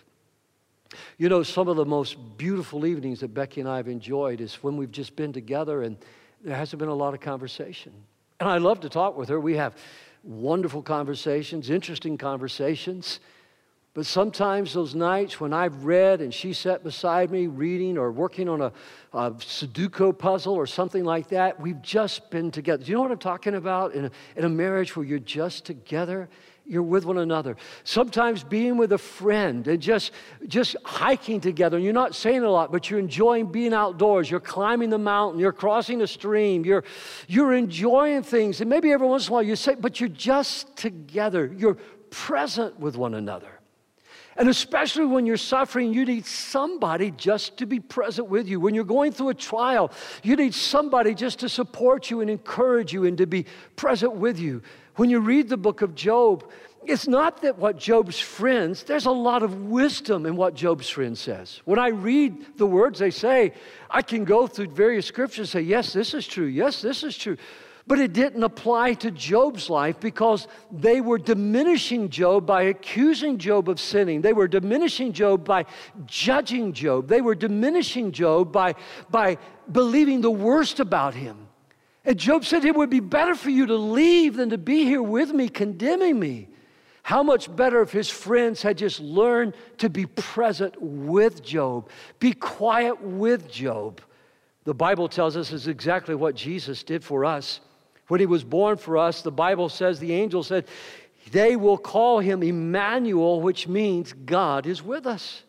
You 1.18 1.28
know, 1.28 1.42
some 1.42 1.68
of 1.68 1.76
the 1.76 1.85
most 1.85 2.16
beautiful 2.37 2.87
evenings 2.87 3.21
that 3.21 3.35
Becky 3.35 3.61
and 3.61 3.68
I 3.68 3.76
have 3.78 3.88
enjoyed 3.88 4.40
is 4.40 4.62
when 4.62 4.76
we've 4.76 4.92
just 4.92 5.16
been 5.16 5.33
together 5.33 5.83
and 5.83 5.97
there 6.42 6.56
hasn't 6.56 6.78
been 6.78 6.88
a 6.88 6.95
lot 6.95 7.14
of 7.14 7.21
conversation. 7.21 7.92
And 8.38 8.49
I 8.49 8.59
love 8.59 8.80
to 8.80 8.88
talk 8.88 9.16
with 9.16 9.28
her. 9.30 9.40
We 9.40 9.56
have 9.56 9.76
wonderful 10.23 10.83
conversations, 10.83 11.71
interesting 11.71 12.18
conversations. 12.18 13.21
But 13.97 14.05
sometimes 14.05 14.75
those 14.75 14.95
nights 14.95 15.41
when 15.41 15.55
I've 15.55 15.87
read 15.87 16.21
and 16.21 16.33
she 16.33 16.53
sat 16.53 16.85
beside 16.85 17.31
me 17.31 17.47
reading 17.47 17.97
or 17.97 18.12
working 18.12 18.47
on 18.47 18.61
a, 18.61 18.71
a, 19.15 19.31
Sudoku 19.31 20.17
puzzle 20.19 20.53
or 20.53 20.67
something 20.67 21.03
like 21.03 21.29
that, 21.29 21.59
we've 21.59 21.81
just 21.81 22.29
been 22.29 22.50
together. 22.50 22.85
Do 22.85 22.91
you 22.91 22.97
know 22.97 23.00
what 23.00 23.11
I'm 23.11 23.17
talking 23.17 23.55
about? 23.55 23.95
In 23.95 24.05
a, 24.05 24.11
in 24.37 24.45
a 24.45 24.50
marriage 24.50 24.95
where 24.97 25.07
you're 25.07 25.19
just 25.19 25.65
together, 25.65 26.29
you're 26.66 26.83
with 26.83 27.07
one 27.07 27.16
another. 27.16 27.57
Sometimes 27.85 28.44
being 28.44 28.77
with 28.77 28.92
a 28.92 28.99
friend 28.99 29.66
and 29.66 29.81
just, 29.81 30.12
just 30.47 30.77
hiking 30.85 31.40
together, 31.40 31.79
you're 31.79 31.94
not 31.94 32.14
saying 32.14 32.42
a 32.42 32.51
lot, 32.51 32.70
but 32.70 32.90
you're 32.90 33.01
enjoying 33.01 33.47
being 33.47 33.73
outdoors. 33.73 34.31
You're 34.31 34.40
climbing 34.40 34.90
the 34.90 34.99
mountain, 34.99 35.40
you're 35.40 35.53
crossing 35.53 36.03
a 36.03 36.07
stream, 36.07 36.66
you're, 36.66 36.85
you're 37.29 37.55
enjoying 37.55 38.25
things. 38.25 38.61
And 38.61 38.68
maybe 38.68 38.92
every 38.92 39.07
once 39.07 39.29
in 39.29 39.31
a 39.31 39.33
while 39.33 39.42
you 39.42 39.57
say, 39.57 39.75
but 39.75 40.01
you're 40.01 40.11
just 40.11 40.77
together, 40.77 41.51
you're 41.57 41.79
present 42.11 42.79
with 42.79 42.99
one 42.99 43.14
another. 43.14 43.56
And 44.38 44.49
especially 44.49 45.07
when 45.07 45.25
you're 45.25 45.37
suffering, 45.37 45.94
you 45.94 46.05
need 46.05 46.27
somebody 46.27 47.11
just 47.11 47.57
to 47.59 47.66
be 47.66 47.81
present 47.81 48.29
with 48.29 48.49
you. 48.49 48.61
When 48.61 48.75
you're 48.75 48.85
going 48.85 49.12
through 49.12 49.31
a 49.31 49.35
trial, 49.35 49.90
you 50.22 50.37
need 50.37 50.55
somebody 50.55 51.14
just 51.14 51.38
to 51.40 51.49
support 51.49 52.11
you 52.11 52.20
and 52.20 52.29
encourage 52.29 52.92
you 52.92 53.07
and 53.07 53.16
to 53.18 53.27
be 53.27 53.46
present 53.77 54.14
with 54.14 54.38
you. 54.38 54.62
When 54.96 55.09
you 55.09 55.20
read 55.20 55.49
the 55.49 55.57
book 55.57 55.83
of 55.83 55.94
Job, 55.94 56.51
it's 56.85 57.09
not 57.09 57.42
that 57.42 57.59
what 57.59 57.79
Job's 57.79 58.20
friends, 58.20 58.85
there's 58.85 59.07
a 59.07 59.11
lot 59.11 59.42
of 59.42 59.64
wisdom 59.64 60.25
in 60.25 60.37
what 60.37 60.55
Job's 60.55 60.88
friend 60.88 61.16
says. 61.16 61.61
When 61.64 61.79
I 61.79 61.88
read 61.88 62.59
the 62.59 62.66
words 62.66 62.99
they 62.99 63.11
say, 63.11 63.55
I 63.90 64.03
can 64.03 64.25
go 64.25 64.46
through 64.46 64.68
various 64.68 65.07
scriptures 65.07 65.55
and 65.55 65.64
say, 65.64 65.68
yes, 65.68 65.92
this 65.92 66.14
is 66.14 66.27
true. 66.27 66.46
Yes, 66.46 66.83
this 66.83 67.03
is 67.03 67.16
true. 67.16 67.37
But 67.88 68.01
it 68.01 68.12
didn't 68.12 68.42
apply 68.42 68.94
to 68.94 69.12
Job's 69.12 69.70
life 69.70 70.01
because 70.01 70.49
they 70.72 71.01
were 71.01 71.18
diminishing 71.18 72.09
Job 72.09 72.44
by 72.44 72.62
accusing 72.62 73.38
Job 73.38 73.68
of 73.68 73.79
sinning. 73.79 74.22
They 74.22 74.33
were 74.33 74.49
diminishing 74.49 75.12
Job 75.12 75.44
by 75.44 75.66
judging 76.05 76.72
Job. 76.72 77.07
They 77.07 77.20
were 77.20 77.37
diminishing 77.37 78.11
Job 78.11 78.53
by, 78.53 78.75
by 79.09 79.38
believing 79.70 80.20
the 80.20 80.33
worst 80.33 80.81
about 80.81 81.14
him. 81.14 81.46
And 82.05 82.18
Job 82.18 82.44
said, 82.44 82.64
It 82.64 82.75
would 82.75 82.90
be 82.90 83.01
better 83.01 83.37
for 83.37 83.51
you 83.51 83.66
to 83.66 83.77
leave 83.77 84.37
than 84.37 84.51
to 84.51 84.59
be 84.59 84.85
here 84.85 85.03
with 85.03 85.33
me, 85.33 85.49
condemning 85.49 86.18
me. 86.18 86.49
How 87.03 87.22
much 87.22 87.55
better 87.55 87.83
if 87.83 87.92
his 87.92 88.11
friends 88.11 88.62
had 88.62 88.79
just 88.79 88.99
learned 88.99 89.55
to 89.79 89.88
be 89.88 90.07
present 90.07 90.75
with 90.81 91.40
Job, 91.40 91.88
be 92.18 92.33
quiet 92.33 93.01
with 93.01 93.49
Job. 93.49 94.01
The 94.64 94.75
Bible 94.75 95.09
tells 95.09 95.37
us 95.37 95.53
is 95.53 95.68
exactly 95.68 96.16
what 96.16 96.35
Jesus 96.35 96.83
did 96.83 97.05
for 97.05 97.25
us. 97.25 97.61
When 98.09 98.21
he 98.21 98.27
was 98.27 98.45
born 98.45 98.77
for 98.77 98.99
us, 98.99 99.23
the 99.23 99.33
Bible 99.33 99.69
says, 99.69 99.99
the 99.99 100.12
angel 100.12 100.42
said, 100.42 100.66
they 101.31 101.57
will 101.57 101.79
call 101.79 102.21
him 102.21 102.42
Emmanuel, 102.42 103.40
which 103.40 103.66
means 103.66 104.12
God 104.12 104.66
is 104.66 104.83
with 104.83 105.07
us. 105.07 105.42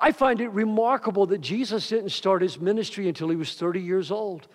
I 0.00 0.12
find 0.12 0.40
it 0.40 0.48
remarkable 0.50 1.26
that 1.26 1.40
Jesus 1.40 1.88
didn't 1.88 2.10
start 2.10 2.40
his 2.40 2.60
ministry 2.60 3.08
until 3.08 3.28
he 3.28 3.36
was 3.36 3.54
30 3.54 3.80
years 3.80 4.10
old. 4.10 4.46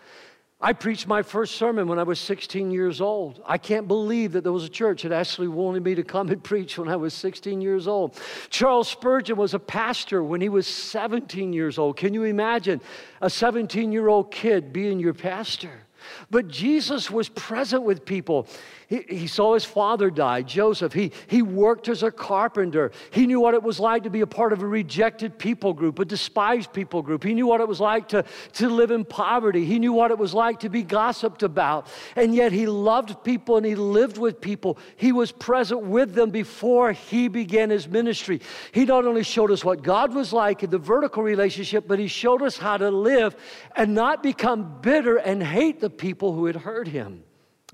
I 0.62 0.72
preached 0.72 1.08
my 1.08 1.24
first 1.24 1.56
sermon 1.56 1.90
when 1.90 2.00
I 2.00 2.04
was 2.04 2.22
16 2.22 2.72
years 2.72 3.02
old. 3.02 3.44
I 3.46 3.58
can't 3.58 3.86
believe 3.86 4.32
that 4.32 4.44
there 4.44 4.54
was 4.54 4.64
a 4.64 4.70
church 4.70 5.04
that 5.04 5.12
actually 5.12 5.50
wanted 5.50 5.84
me 5.84 5.94
to 5.96 6.04
come 6.04 6.30
and 6.30 6.42
preach 6.52 6.78
when 6.78 6.88
I 6.88 6.96
was 6.96 7.14
16 7.14 7.60
years 7.60 7.86
old. 7.86 8.18
Charles 8.50 8.88
Spurgeon 8.88 9.36
was 9.36 9.54
a 9.54 9.60
pastor 9.60 10.24
when 10.24 10.40
he 10.40 10.48
was 10.48 10.66
17 10.66 11.52
years 11.52 11.78
old. 11.78 11.98
Can 11.98 12.14
you 12.14 12.24
imagine 12.24 12.80
a 13.20 13.30
17 13.30 13.92
year 13.92 14.08
old 14.08 14.32
kid 14.32 14.72
being 14.72 15.02
your 15.02 15.14
pastor? 15.14 15.82
But 16.30 16.48
Jesus 16.48 17.10
was 17.10 17.30
present 17.30 17.84
with 17.84 18.06
people. 18.06 18.48
He, 18.88 19.04
he, 19.10 19.28
saw 19.28 19.54
his 19.54 19.66
father 19.66 20.12
die, 20.12 20.44
Joseph. 20.44 20.94
He, 20.94 21.12
he 21.28 21.42
worked 21.42 21.88
as 21.90 22.04
a 22.04 22.12
carpenter. 22.12 22.92
He 23.12 23.26
knew 23.26 23.40
what 23.40 23.54
it 23.54 23.64
was 23.64 23.80
like 23.80 24.04
to 24.04 24.10
be 24.10 24.22
a 24.22 24.28
part 24.28 24.54
of 24.54 24.62
a 24.62 24.68
rejected 24.68 25.40
people 25.40 25.74
group, 25.74 25.98
a 26.00 26.06
despised 26.06 26.74
people 26.74 27.02
group. 27.02 27.24
He 27.24 27.34
knew 27.34 27.48
what 27.48 27.62
it 27.62 27.68
was 27.68 27.80
like 27.80 28.10
to, 28.10 28.24
to 28.54 28.70
live 28.70 28.92
in 28.92 29.04
poverty. 29.06 29.66
He 29.66 29.80
knew 29.80 29.94
what 29.94 30.12
it 30.12 30.18
was 30.18 30.34
like 30.34 30.60
to 30.60 30.70
be 30.70 30.84
gossiped 30.84 31.42
about. 31.42 31.88
And 32.16 32.36
yet 32.36 32.52
he 32.52 32.68
loved 32.68 33.24
people 33.24 33.58
and 33.58 33.66
he 33.66 33.76
lived 33.76 34.18
with 34.18 34.40
people. 34.40 34.78
He 34.96 35.12
was 35.12 35.32
present 35.32 35.82
with 35.82 36.14
them 36.14 36.30
before 36.30 36.92
he 36.92 37.28
began 37.30 37.70
his 37.70 37.88
ministry. 37.88 38.42
He 38.72 38.86
not 38.86 39.06
only 39.06 39.24
showed 39.24 39.50
us 39.50 39.66
what 39.66 39.82
God 39.82 40.14
was 40.14 40.34
like 40.34 40.62
in 40.62 40.70
the 40.70 40.78
vertical 40.78 41.24
relationship, 41.24 41.86
but 41.88 41.98
he 41.98 42.08
showed 42.08 42.42
us 42.42 42.58
how 42.58 42.78
to 42.78 42.92
live 42.92 43.36
and 43.76 43.96
not 43.96 44.22
become 44.22 44.82
bitter 44.82 45.18
and 45.18 45.42
hate 45.42 45.80
the 45.80 45.90
people 45.90 46.03
who 46.34 46.46
had 46.46 46.56
hurt 46.56 46.88
him. 46.88 47.24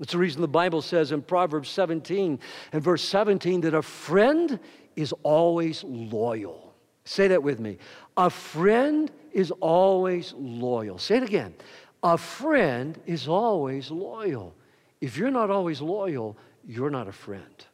It's 0.00 0.12
the 0.12 0.18
reason 0.18 0.40
the 0.40 0.48
Bible 0.48 0.80
says 0.80 1.12
in 1.12 1.20
Proverbs 1.20 1.68
17 1.68 2.38
and 2.72 2.82
verse 2.82 3.02
17 3.02 3.60
that 3.62 3.74
a 3.74 3.82
friend 3.82 4.58
is 4.96 5.12
always 5.22 5.84
loyal. 5.84 6.74
Say 7.04 7.28
that 7.28 7.42
with 7.42 7.60
me. 7.60 7.78
A 8.16 8.30
friend 8.30 9.10
is 9.32 9.50
always 9.60 10.32
loyal. 10.36 10.98
Say 10.98 11.18
it 11.18 11.22
again. 11.22 11.54
A 12.02 12.16
friend 12.16 12.98
is 13.04 13.28
always 13.28 13.90
loyal. 13.90 14.54
If 15.00 15.16
you're 15.16 15.30
not 15.30 15.50
always 15.50 15.80
loyal, 15.80 16.36
you're 16.66 16.90
not 16.90 17.08
a 17.08 17.12
friend. 17.12 17.66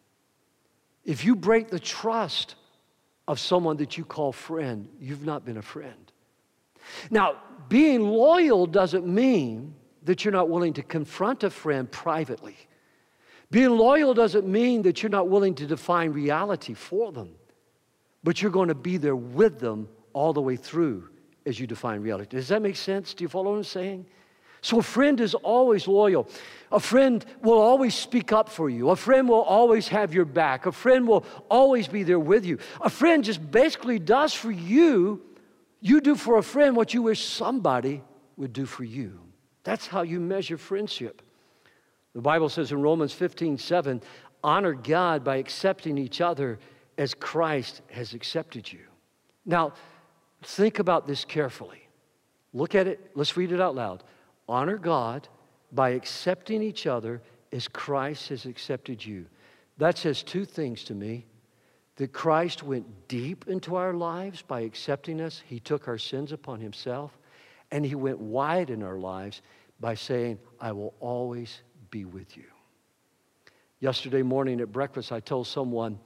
If 1.04 1.24
you 1.24 1.36
break 1.36 1.68
the 1.68 1.78
trust 1.78 2.56
of 3.28 3.38
someone 3.38 3.76
that 3.76 3.96
you 3.96 4.04
call 4.04 4.32
friend, 4.32 4.88
you've 5.00 5.24
not 5.24 5.44
been 5.44 5.56
a 5.56 5.62
friend. 5.62 6.12
Now, 7.10 7.36
being 7.68 8.02
loyal 8.02 8.66
doesn't 8.66 9.06
mean 9.06 9.74
that 10.06 10.24
you're 10.24 10.32
not 10.32 10.48
willing 10.48 10.72
to 10.72 10.82
confront 10.82 11.44
a 11.44 11.50
friend 11.50 11.90
privately. 11.90 12.56
Being 13.50 13.70
loyal 13.70 14.14
doesn't 14.14 14.46
mean 14.46 14.82
that 14.82 15.02
you're 15.02 15.10
not 15.10 15.28
willing 15.28 15.54
to 15.56 15.66
define 15.66 16.12
reality 16.12 16.74
for 16.74 17.12
them, 17.12 17.34
but 18.24 18.40
you're 18.40 18.50
going 18.50 18.68
to 18.68 18.74
be 18.74 18.96
there 18.96 19.16
with 19.16 19.58
them 19.60 19.88
all 20.12 20.32
the 20.32 20.40
way 20.40 20.56
through 20.56 21.10
as 21.44 21.60
you 21.60 21.66
define 21.66 22.00
reality. 22.00 22.36
Does 22.36 22.48
that 22.48 22.62
make 22.62 22.76
sense? 22.76 23.14
Do 23.14 23.24
you 23.24 23.28
follow 23.28 23.50
what 23.50 23.58
I'm 23.58 23.64
saying? 23.64 24.06
So 24.62 24.78
a 24.78 24.82
friend 24.82 25.20
is 25.20 25.34
always 25.34 25.86
loyal. 25.86 26.28
A 26.72 26.80
friend 26.80 27.24
will 27.42 27.58
always 27.58 27.94
speak 27.94 28.32
up 28.32 28.48
for 28.48 28.70
you. 28.70 28.90
A 28.90 28.96
friend 28.96 29.28
will 29.28 29.42
always 29.42 29.88
have 29.88 30.14
your 30.14 30.24
back. 30.24 30.66
A 30.66 30.72
friend 30.72 31.06
will 31.06 31.24
always 31.48 31.86
be 31.86 32.02
there 32.02 32.18
with 32.18 32.44
you. 32.44 32.58
A 32.80 32.90
friend 32.90 33.22
just 33.22 33.48
basically 33.50 33.98
does 33.98 34.32
for 34.32 34.50
you, 34.50 35.22
you 35.80 36.00
do 36.00 36.14
for 36.14 36.38
a 36.38 36.42
friend 36.42 36.74
what 36.76 36.94
you 36.94 37.02
wish 37.02 37.24
somebody 37.24 38.02
would 38.36 38.52
do 38.52 38.66
for 38.66 38.82
you. 38.82 39.25
That's 39.66 39.88
how 39.88 40.02
you 40.02 40.20
measure 40.20 40.56
friendship. 40.56 41.22
The 42.14 42.20
Bible 42.20 42.48
says 42.48 42.70
in 42.70 42.80
Romans 42.80 43.12
15 43.12 43.58
7, 43.58 44.00
honor 44.44 44.74
God 44.74 45.24
by 45.24 45.36
accepting 45.36 45.98
each 45.98 46.20
other 46.20 46.60
as 46.96 47.14
Christ 47.14 47.82
has 47.90 48.14
accepted 48.14 48.72
you. 48.72 48.78
Now, 49.44 49.72
think 50.40 50.78
about 50.78 51.08
this 51.08 51.24
carefully. 51.24 51.88
Look 52.54 52.76
at 52.76 52.86
it. 52.86 53.10
Let's 53.16 53.36
read 53.36 53.50
it 53.50 53.60
out 53.60 53.74
loud. 53.74 54.04
Honor 54.48 54.78
God 54.78 55.26
by 55.72 55.90
accepting 55.90 56.62
each 56.62 56.86
other 56.86 57.20
as 57.50 57.66
Christ 57.66 58.28
has 58.28 58.46
accepted 58.46 59.04
you. 59.04 59.26
That 59.78 59.98
says 59.98 60.22
two 60.22 60.44
things 60.44 60.84
to 60.84 60.94
me 60.94 61.26
that 61.96 62.12
Christ 62.12 62.62
went 62.62 63.08
deep 63.08 63.48
into 63.48 63.74
our 63.74 63.94
lives 63.94 64.42
by 64.42 64.60
accepting 64.60 65.20
us, 65.20 65.42
He 65.44 65.58
took 65.58 65.88
our 65.88 65.98
sins 65.98 66.30
upon 66.30 66.60
Himself, 66.60 67.18
and 67.70 67.84
He 67.84 67.94
went 67.94 68.18
wide 68.18 68.70
in 68.70 68.82
our 68.82 68.98
lives 68.98 69.42
by 69.80 69.94
saying, 69.94 70.38
I 70.60 70.72
will 70.72 70.94
always 71.00 71.60
be 71.90 72.04
with 72.04 72.36
you. 72.36 72.44
Yesterday 73.80 74.22
morning 74.22 74.60
at 74.60 74.72
breakfast, 74.72 75.12
I 75.12 75.20
told 75.20 75.46
someone 75.46 75.98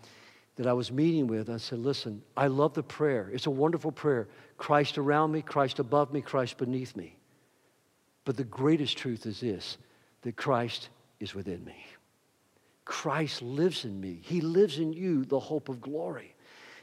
that 0.57 0.67
I 0.67 0.73
was 0.73 0.91
meeting 0.91 1.27
with, 1.27 1.49
I 1.49 1.57
said, 1.57 1.79
Listen, 1.79 2.23
I 2.37 2.49
love 2.49 2.75
the 2.75 2.83
prayer. 2.83 3.31
It's 3.33 3.47
a 3.47 3.51
wonderful 3.51 3.93
prayer. 3.93 4.29
Christ 4.59 4.99
around 4.99 5.33
me, 5.33 5.41
Christ 5.41 5.79
above 5.79 6.13
me, 6.13 6.21
Christ 6.21 6.59
beneath 6.59 6.97
me. 6.97 7.17
But 8.25 8.37
the 8.37 8.45
greatest 8.45 8.99
truth 8.99 9.27
is 9.27 9.41
this 9.41 9.79
that 10.23 10.37
Christ 10.37 10.91
is 11.19 11.35
within 11.35 11.65
me. 11.65 11.87
Christ 12.85 13.41
lives 13.41 13.85
in 13.85 14.01
me. 14.01 14.21
He 14.23 14.41
lives 14.41 14.79
in 14.79 14.93
you, 14.93 15.25
the 15.25 15.39
hope 15.39 15.69
of 15.69 15.81
glory. 15.81 16.35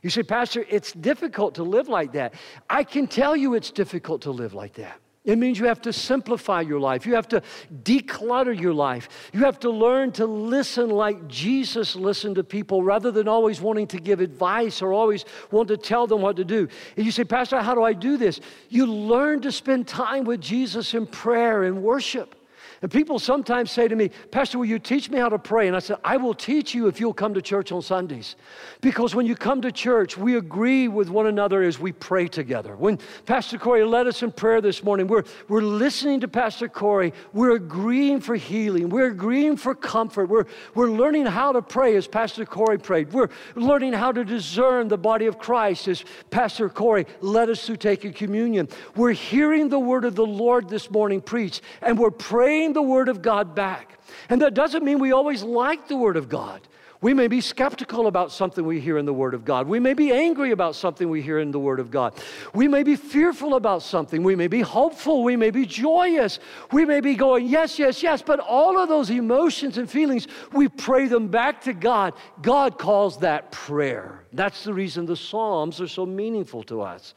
You 0.01 0.09
say, 0.09 0.23
Pastor, 0.23 0.65
it's 0.69 0.93
difficult 0.93 1.55
to 1.55 1.63
live 1.63 1.87
like 1.87 2.13
that. 2.13 2.33
I 2.69 2.83
can 2.83 3.07
tell 3.07 3.35
you 3.35 3.53
it's 3.55 3.71
difficult 3.71 4.21
to 4.23 4.31
live 4.31 4.53
like 4.53 4.73
that. 4.73 4.99
It 5.27 5.37
means 5.37 5.59
you 5.59 5.65
have 5.65 5.81
to 5.81 5.91
simplify 5.91 6.61
your 6.61 6.79
life. 6.79 7.05
You 7.05 7.15
have 7.15 7.27
to 7.29 7.41
declutter 7.83 8.57
your 8.57 8.73
life. 8.73 9.09
You 9.33 9.41
have 9.41 9.59
to 9.59 9.69
learn 9.69 10.13
to 10.13 10.25
listen 10.25 10.89
like 10.89 11.27
Jesus 11.27 11.97
listened 11.97 12.35
to 12.35 12.45
people 12.45 12.81
rather 12.81 13.11
than 13.11 13.27
always 13.27 13.59
wanting 13.59 13.87
to 13.87 13.99
give 13.99 14.21
advice 14.21 14.81
or 14.81 14.93
always 14.93 15.25
want 15.51 15.67
to 15.67 15.75
tell 15.75 16.07
them 16.07 16.21
what 16.21 16.37
to 16.37 16.45
do. 16.45 16.69
And 16.95 17.05
you 17.05 17.11
say, 17.11 17.25
Pastor, 17.25 17.61
how 17.61 17.75
do 17.75 17.83
I 17.83 17.91
do 17.91 18.15
this? 18.15 18.39
You 18.69 18.85
learn 18.85 19.41
to 19.41 19.51
spend 19.51 19.85
time 19.85 20.23
with 20.23 20.39
Jesus 20.39 20.93
in 20.93 21.05
prayer 21.05 21.63
and 21.63 21.83
worship. 21.83 22.33
And 22.81 22.91
people 22.91 23.17
sometimes 23.17 23.71
say 23.71 23.87
to 23.87 23.95
me, 23.95 24.11
Pastor, 24.31 24.59
will 24.59 24.65
you 24.65 24.77
teach 24.77 25.09
me 25.09 25.17
how 25.17 25.29
to 25.29 25.39
pray? 25.39 25.67
And 25.67 25.75
I 25.75 25.79
said, 25.79 25.97
I 26.03 26.17
will 26.17 26.33
teach 26.33 26.75
you 26.75 26.87
if 26.87 26.99
you'll 26.99 27.13
come 27.13 27.33
to 27.33 27.41
church 27.41 27.71
on 27.71 27.81
Sundays. 27.81 28.35
Because 28.81 29.15
when 29.15 29.25
you 29.25 29.35
come 29.35 29.61
to 29.63 29.71
church, 29.71 30.17
we 30.17 30.37
agree 30.37 30.87
with 30.87 31.09
one 31.09 31.25
another 31.25 31.63
as 31.63 31.79
we 31.79 31.91
pray 31.91 32.27
together. 32.27 32.75
When 32.75 32.99
Pastor 33.25 33.57
Corey 33.57 33.83
led 33.83 34.05
us 34.05 34.21
in 34.21 34.31
prayer 34.31 34.61
this 34.61 34.83
morning, 34.83 35.07
we're, 35.07 35.23
we're 35.47 35.61
listening 35.61 36.19
to 36.19 36.27
Pastor 36.27 36.67
Corey. 36.67 37.13
We're 37.33 37.55
agreeing 37.55 38.21
for 38.21 38.35
healing. 38.35 38.89
We're 38.89 39.07
agreeing 39.07 39.57
for 39.57 39.73
comfort. 39.73 40.29
We're, 40.29 40.45
we're 40.75 40.91
learning 40.91 41.25
how 41.25 41.53
to 41.53 41.61
pray 41.61 41.95
as 41.95 42.07
Pastor 42.07 42.45
Corey 42.45 42.77
prayed. 42.77 43.11
We're 43.11 43.29
learning 43.55 43.93
how 43.93 44.11
to 44.11 44.23
discern 44.23 44.87
the 44.87 44.97
body 44.97 45.25
of 45.25 45.39
Christ 45.39 45.87
as 45.87 46.05
Pastor 46.29 46.69
Corey 46.69 47.07
led 47.21 47.49
us 47.49 47.65
through 47.65 47.77
taking 47.77 48.13
communion. 48.13 48.67
We're 48.95 49.13
hearing 49.13 49.69
the 49.69 49.79
word 49.79 50.05
of 50.05 50.15
the 50.15 50.25
Lord 50.25 50.69
this 50.69 50.91
morning 50.91 51.21
preached, 51.21 51.61
and 51.81 51.97
we're 51.97 52.11
praying 52.11 52.66
the 52.73 52.81
Word 52.81 53.09
of 53.09 53.21
God 53.21 53.55
back. 53.55 53.99
And 54.29 54.41
that 54.41 54.53
doesn't 54.53 54.83
mean 54.83 54.99
we 54.99 55.11
always 55.11 55.43
like 55.43 55.87
the 55.87 55.97
Word 55.97 56.17
of 56.17 56.29
God. 56.29 56.61
We 56.99 57.13
may 57.13 57.27
be 57.27 57.41
skeptical 57.41 58.07
about 58.07 58.31
something 58.31 58.65
we 58.65 58.79
hear 58.79 58.97
in 58.97 59.05
the 59.05 59.13
Word 59.13 59.35
of 59.35 59.45
God. 59.45 59.67
We 59.67 59.79
may 59.79 59.93
be 59.93 60.11
angry 60.11 60.49
about 60.49 60.75
something 60.75 61.09
we 61.09 61.21
hear 61.21 61.37
in 61.37 61.51
the 61.51 61.59
Word 61.59 61.79
of 61.79 61.91
God. 61.91 62.15
We 62.55 62.67
may 62.67 62.81
be 62.81 62.95
fearful 62.95 63.53
about 63.53 63.83
something. 63.83 64.23
We 64.23 64.35
may 64.35 64.47
be 64.47 64.61
hopeful. 64.61 65.23
We 65.23 65.35
may 65.35 65.51
be 65.51 65.65
joyous. 65.67 66.39
We 66.71 66.85
may 66.85 66.99
be 66.99 67.13
going, 67.13 67.45
yes, 67.45 67.77
yes, 67.77 68.01
yes. 68.01 68.23
But 68.23 68.39
all 68.39 68.79
of 68.79 68.89
those 68.89 69.11
emotions 69.11 69.77
and 69.77 69.87
feelings, 69.87 70.27
we 70.53 70.69
pray 70.69 71.07
them 71.07 71.27
back 71.27 71.61
to 71.61 71.73
God. 71.73 72.15
God 72.41 72.79
calls 72.79 73.19
that 73.19 73.51
prayer. 73.51 74.23
That's 74.33 74.63
the 74.63 74.73
reason 74.73 75.05
the 75.05 75.15
Psalms 75.15 75.79
are 75.79 75.87
so 75.87 76.03
meaningful 76.03 76.63
to 76.63 76.81
us. 76.81 77.13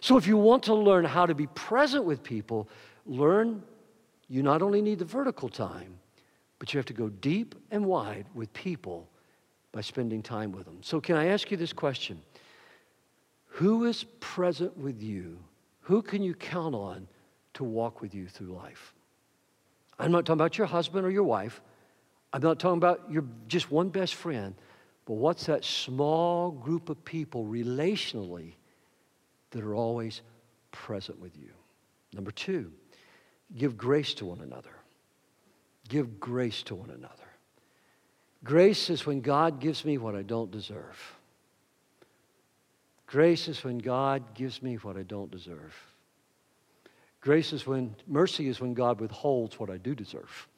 So 0.00 0.16
if 0.16 0.28
you 0.28 0.36
want 0.36 0.62
to 0.64 0.74
learn 0.74 1.04
how 1.04 1.26
to 1.26 1.34
be 1.34 1.48
present 1.48 2.04
with 2.04 2.22
people, 2.22 2.68
learn 3.06 3.64
you 4.28 4.42
not 4.42 4.62
only 4.62 4.82
need 4.82 4.98
the 4.98 5.04
vertical 5.04 5.48
time, 5.48 5.98
but 6.58 6.72
you 6.72 6.78
have 6.78 6.86
to 6.86 6.92
go 6.92 7.08
deep 7.08 7.54
and 7.70 7.84
wide 7.84 8.26
with 8.34 8.52
people 8.52 9.08
by 9.72 9.80
spending 9.80 10.22
time 10.22 10.52
with 10.52 10.64
them. 10.64 10.78
So, 10.82 11.00
can 11.00 11.16
I 11.16 11.26
ask 11.26 11.50
you 11.50 11.56
this 11.56 11.72
question? 11.72 12.20
Who 13.46 13.84
is 13.84 14.04
present 14.20 14.76
with 14.76 15.02
you? 15.02 15.38
Who 15.80 16.02
can 16.02 16.22
you 16.22 16.34
count 16.34 16.74
on 16.74 17.06
to 17.54 17.64
walk 17.64 18.00
with 18.00 18.14
you 18.14 18.26
through 18.26 18.48
life? 18.48 18.94
I'm 19.98 20.12
not 20.12 20.26
talking 20.26 20.40
about 20.40 20.58
your 20.58 20.66
husband 20.66 21.06
or 21.06 21.10
your 21.10 21.24
wife. 21.24 21.60
I'm 22.32 22.42
not 22.42 22.58
talking 22.58 22.78
about 22.78 23.10
your 23.10 23.24
just 23.48 23.70
one 23.70 23.88
best 23.88 24.14
friend. 24.14 24.54
But 25.06 25.14
what's 25.14 25.46
that 25.46 25.64
small 25.64 26.50
group 26.50 26.90
of 26.90 27.02
people 27.04 27.44
relationally 27.44 28.54
that 29.52 29.62
are 29.62 29.74
always 29.74 30.20
present 30.72 31.18
with 31.20 31.36
you? 31.38 31.50
Number 32.12 32.32
two, 32.32 32.72
Give 33.54 33.76
grace 33.76 34.14
to 34.14 34.24
one 34.24 34.40
another. 34.40 34.70
Give 35.88 36.18
grace 36.18 36.62
to 36.64 36.74
one 36.74 36.90
another. 36.90 37.12
Grace 38.42 38.90
is 38.90 39.06
when 39.06 39.20
God 39.20 39.60
gives 39.60 39.84
me 39.84 39.98
what 39.98 40.14
I 40.14 40.22
don't 40.22 40.50
deserve. 40.50 40.96
Grace 43.06 43.48
is 43.48 43.62
when 43.62 43.78
God 43.78 44.34
gives 44.34 44.62
me 44.62 44.76
what 44.76 44.96
I 44.96 45.02
don't 45.02 45.30
deserve. 45.30 45.74
Grace 47.20 47.52
is 47.52 47.66
when, 47.66 47.94
mercy 48.06 48.48
is 48.48 48.60
when 48.60 48.74
God 48.74 49.00
withholds 49.00 49.58
what 49.58 49.70
I 49.70 49.78
do 49.78 49.94
deserve. 49.94 50.48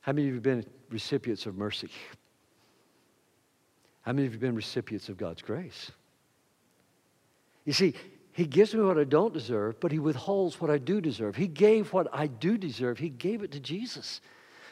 How 0.00 0.12
many 0.12 0.22
of 0.22 0.28
you 0.28 0.34
have 0.34 0.42
been 0.42 0.66
recipients 0.90 1.46
of 1.46 1.56
mercy? 1.56 1.90
How 4.02 4.12
many 4.12 4.26
of 4.26 4.32
you 4.32 4.36
have 4.36 4.40
been 4.40 4.54
recipients 4.54 5.08
of 5.08 5.16
God's 5.16 5.42
grace? 5.42 5.90
You 7.64 7.72
see, 7.72 7.94
he 8.36 8.44
gives 8.44 8.74
me 8.74 8.82
what 8.82 8.98
I 8.98 9.04
don't 9.04 9.32
deserve, 9.32 9.80
but 9.80 9.90
He 9.90 9.98
withholds 9.98 10.60
what 10.60 10.70
I 10.70 10.76
do 10.76 11.00
deserve. 11.00 11.36
He 11.36 11.46
gave 11.46 11.90
what 11.94 12.06
I 12.12 12.26
do 12.26 12.58
deserve, 12.58 12.98
He 12.98 13.08
gave 13.08 13.42
it 13.42 13.50
to 13.52 13.60
Jesus. 13.60 14.20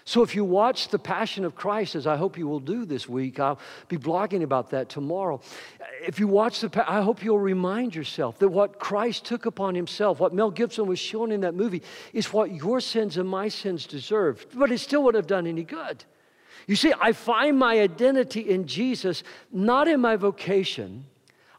So 0.05 0.23
if 0.23 0.35
you 0.35 0.45
watch 0.45 0.89
The 0.89 0.99
Passion 0.99 1.47
of 1.47 1.55
Christ, 1.55 1.95
as 1.95 2.07
I 2.07 2.17
hope 2.17 2.37
you 2.37 2.47
will 2.47 2.61
do 2.61 2.85
this 2.85 3.09
week, 3.09 3.41
I'll 3.41 3.59
be 3.89 3.97
blogging 3.97 4.43
about 4.43 4.69
that 4.73 4.91
tomorrow. 4.91 5.41
If 6.07 6.21
you 6.21 6.29
watch 6.29 6.61
the, 6.61 6.85
I 6.87 7.01
hope 7.01 7.25
you'll 7.25 7.39
remind 7.39 7.95
yourself 7.95 8.39
that 8.41 8.51
what 8.51 8.79
Christ 8.79 9.25
took 9.25 9.47
upon 9.47 9.75
himself, 9.75 10.21
what 10.21 10.35
Mel 10.35 10.51
Gibson 10.51 10.85
was 10.85 10.99
showing 10.99 11.33
in 11.33 11.41
that 11.41 11.55
movie, 11.55 11.83
is 12.13 12.35
what 12.35 12.53
your 12.53 12.83
sins 12.83 13.17
and 13.17 13.27
my 13.27 13.49
sins 13.49 13.87
deserved, 13.87 14.49
but 14.55 14.71
it 14.71 14.79
still 14.81 15.05
wouldn't 15.05 15.23
have 15.23 15.27
done 15.27 15.47
any 15.47 15.65
good. 15.65 16.05
You 16.67 16.77
see, 16.77 16.93
I 17.01 17.13
find 17.13 17.59
my 17.59 17.81
identity 17.81 18.41
in 18.43 18.67
Jesus, 18.67 19.23
not 19.51 19.89
in 19.89 20.03
my 20.03 20.17
vocation, 20.17 21.07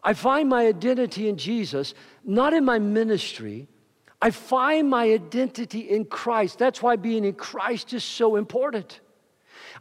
I 0.05 0.13
find 0.13 0.47
my 0.47 0.67
identity 0.67 1.27
in 1.27 1.35
Jesus, 1.35 1.95
not 2.23 2.53
in 2.53 2.63
my 2.63 2.77
ministry. 2.77 3.67
I 4.21 4.29
find 4.29 4.87
my 4.87 5.05
identity 5.05 5.79
in 5.79 6.05
Christ. 6.05 6.59
That's 6.59 6.79
why 6.81 6.95
being 6.95 7.25
in 7.25 7.33
Christ 7.33 7.91
is 7.91 8.03
so 8.03 8.35
important. 8.35 9.01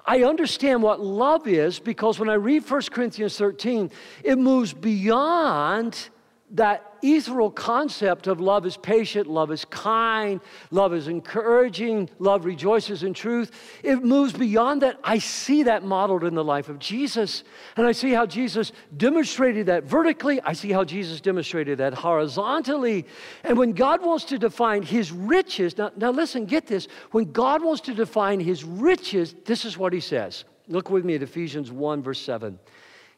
I 0.06 0.24
understand 0.24 0.82
what 0.82 0.98
love 1.00 1.46
is 1.46 1.78
because 1.78 2.18
when 2.18 2.30
I 2.30 2.34
read 2.34 2.68
1 2.68 2.82
Corinthians 2.90 3.36
13, 3.36 3.90
it 4.22 4.38
moves 4.38 4.72
beyond 4.72 6.08
that 6.52 6.93
ethereal 7.04 7.50
concept 7.50 8.26
of 8.26 8.40
love 8.40 8.64
is 8.64 8.76
patient, 8.76 9.26
love 9.26 9.50
is 9.50 9.64
kind, 9.66 10.40
love 10.70 10.94
is 10.94 11.08
encouraging, 11.08 12.08
love 12.18 12.44
rejoices 12.44 13.02
in 13.02 13.12
truth, 13.12 13.50
it 13.82 14.02
moves 14.02 14.32
beyond 14.32 14.82
that. 14.82 14.98
I 15.04 15.18
see 15.18 15.64
that 15.64 15.84
modeled 15.84 16.24
in 16.24 16.34
the 16.34 16.44
life 16.44 16.68
of 16.68 16.78
Jesus. 16.78 17.44
And 17.76 17.86
I 17.86 17.92
see 17.92 18.12
how 18.12 18.26
Jesus 18.26 18.72
demonstrated 18.96 19.66
that 19.66 19.84
vertically, 19.84 20.40
I 20.42 20.54
see 20.54 20.72
how 20.72 20.84
Jesus 20.84 21.20
demonstrated 21.20 21.78
that 21.78 21.94
horizontally. 21.94 23.06
And 23.42 23.58
when 23.58 23.72
God 23.72 24.02
wants 24.02 24.24
to 24.26 24.38
define 24.38 24.82
his 24.82 25.12
riches, 25.12 25.76
now, 25.76 25.90
now 25.96 26.10
listen, 26.10 26.46
get 26.46 26.66
this. 26.66 26.88
When 27.10 27.32
God 27.32 27.62
wants 27.62 27.82
to 27.82 27.94
define 27.94 28.40
his 28.40 28.64
riches, 28.64 29.34
this 29.44 29.64
is 29.64 29.76
what 29.76 29.92
he 29.92 30.00
says. 30.00 30.44
Look 30.68 30.88
with 30.88 31.04
me 31.04 31.14
at 31.14 31.22
Ephesians 31.22 31.70
1, 31.70 32.02
verse 32.02 32.20
7. 32.20 32.58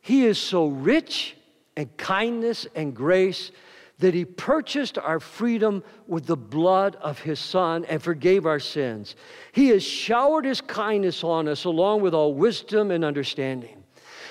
He 0.01 0.25
is 0.25 0.39
so 0.39 0.67
rich 0.67 1.37
and 1.77 1.95
kindness 1.97 2.67
and 2.75 2.95
grace 2.95 3.51
that 3.99 4.13
he 4.13 4.25
purchased 4.25 4.99
our 4.99 5.19
freedom 5.19 5.83
with 6.07 6.27
the 6.27 6.37
blood 6.37 6.97
of 6.97 7.19
his 7.19 7.41
son 7.41 7.85
and 7.87 8.03
forgave 8.03 8.45
our 8.45 8.61
sins. 8.61 9.17
He 9.53 9.69
has 9.69 9.83
showered 9.83 10.45
his 10.45 10.61
kindness 10.61 11.25
on 11.25 11.49
us 11.49 11.65
along 11.65 12.03
with 12.03 12.13
all 12.13 12.35
wisdom 12.35 12.91
and 12.91 13.05
understanding. 13.05 13.85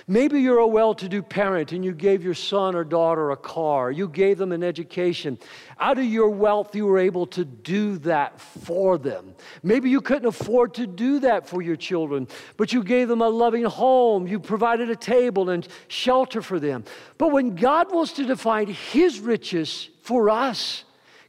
Maybe 0.08 0.40
you're 0.40 0.60
a 0.60 0.68
well 0.68 0.94
to 0.96 1.10
do 1.10 1.24
parent 1.24 1.72
and 1.72 1.84
you 1.84 1.92
gave 1.92 2.24
your 2.24 2.36
son 2.36 2.76
or 2.76 2.84
daughter 2.84 3.32
a 3.32 3.38
car, 3.38 3.92
you 3.92 4.08
gave 4.08 4.38
them 4.38 4.52
an 4.52 4.64
education. 4.64 5.40
Out 5.80 5.98
of 5.98 6.06
your 6.06 6.30
wealth, 6.30 6.76
you 6.76 6.86
were 6.86 7.00
able 7.00 7.26
to 7.28 7.44
do 7.44 7.98
that 8.00 8.40
for 8.40 9.00
them. 9.00 9.34
Maybe 9.64 9.90
you 9.90 10.02
couldn't 10.02 10.28
afford 10.28 10.76
to 10.76 10.86
do 10.86 11.20
that 11.22 11.50
for 11.50 11.64
your 11.64 11.76
children, 11.76 12.28
but 12.56 12.72
you 12.72 12.84
gave 12.84 13.08
them 13.08 13.22
a 13.22 13.30
loving 13.30 13.64
home, 13.64 14.28
you 14.28 14.40
provided 14.40 14.92
a 14.92 14.96
table 14.96 15.50
and 15.50 15.68
shelter 15.88 16.44
for 16.44 16.60
them. 16.60 16.86
But 17.18 17.32
when 17.32 17.56
God 17.56 17.92
wants 17.92 18.14
to 18.14 18.26
define 18.26 18.68
His 18.68 19.20
riches 19.20 19.90
for 20.02 20.30
us, 20.30 20.85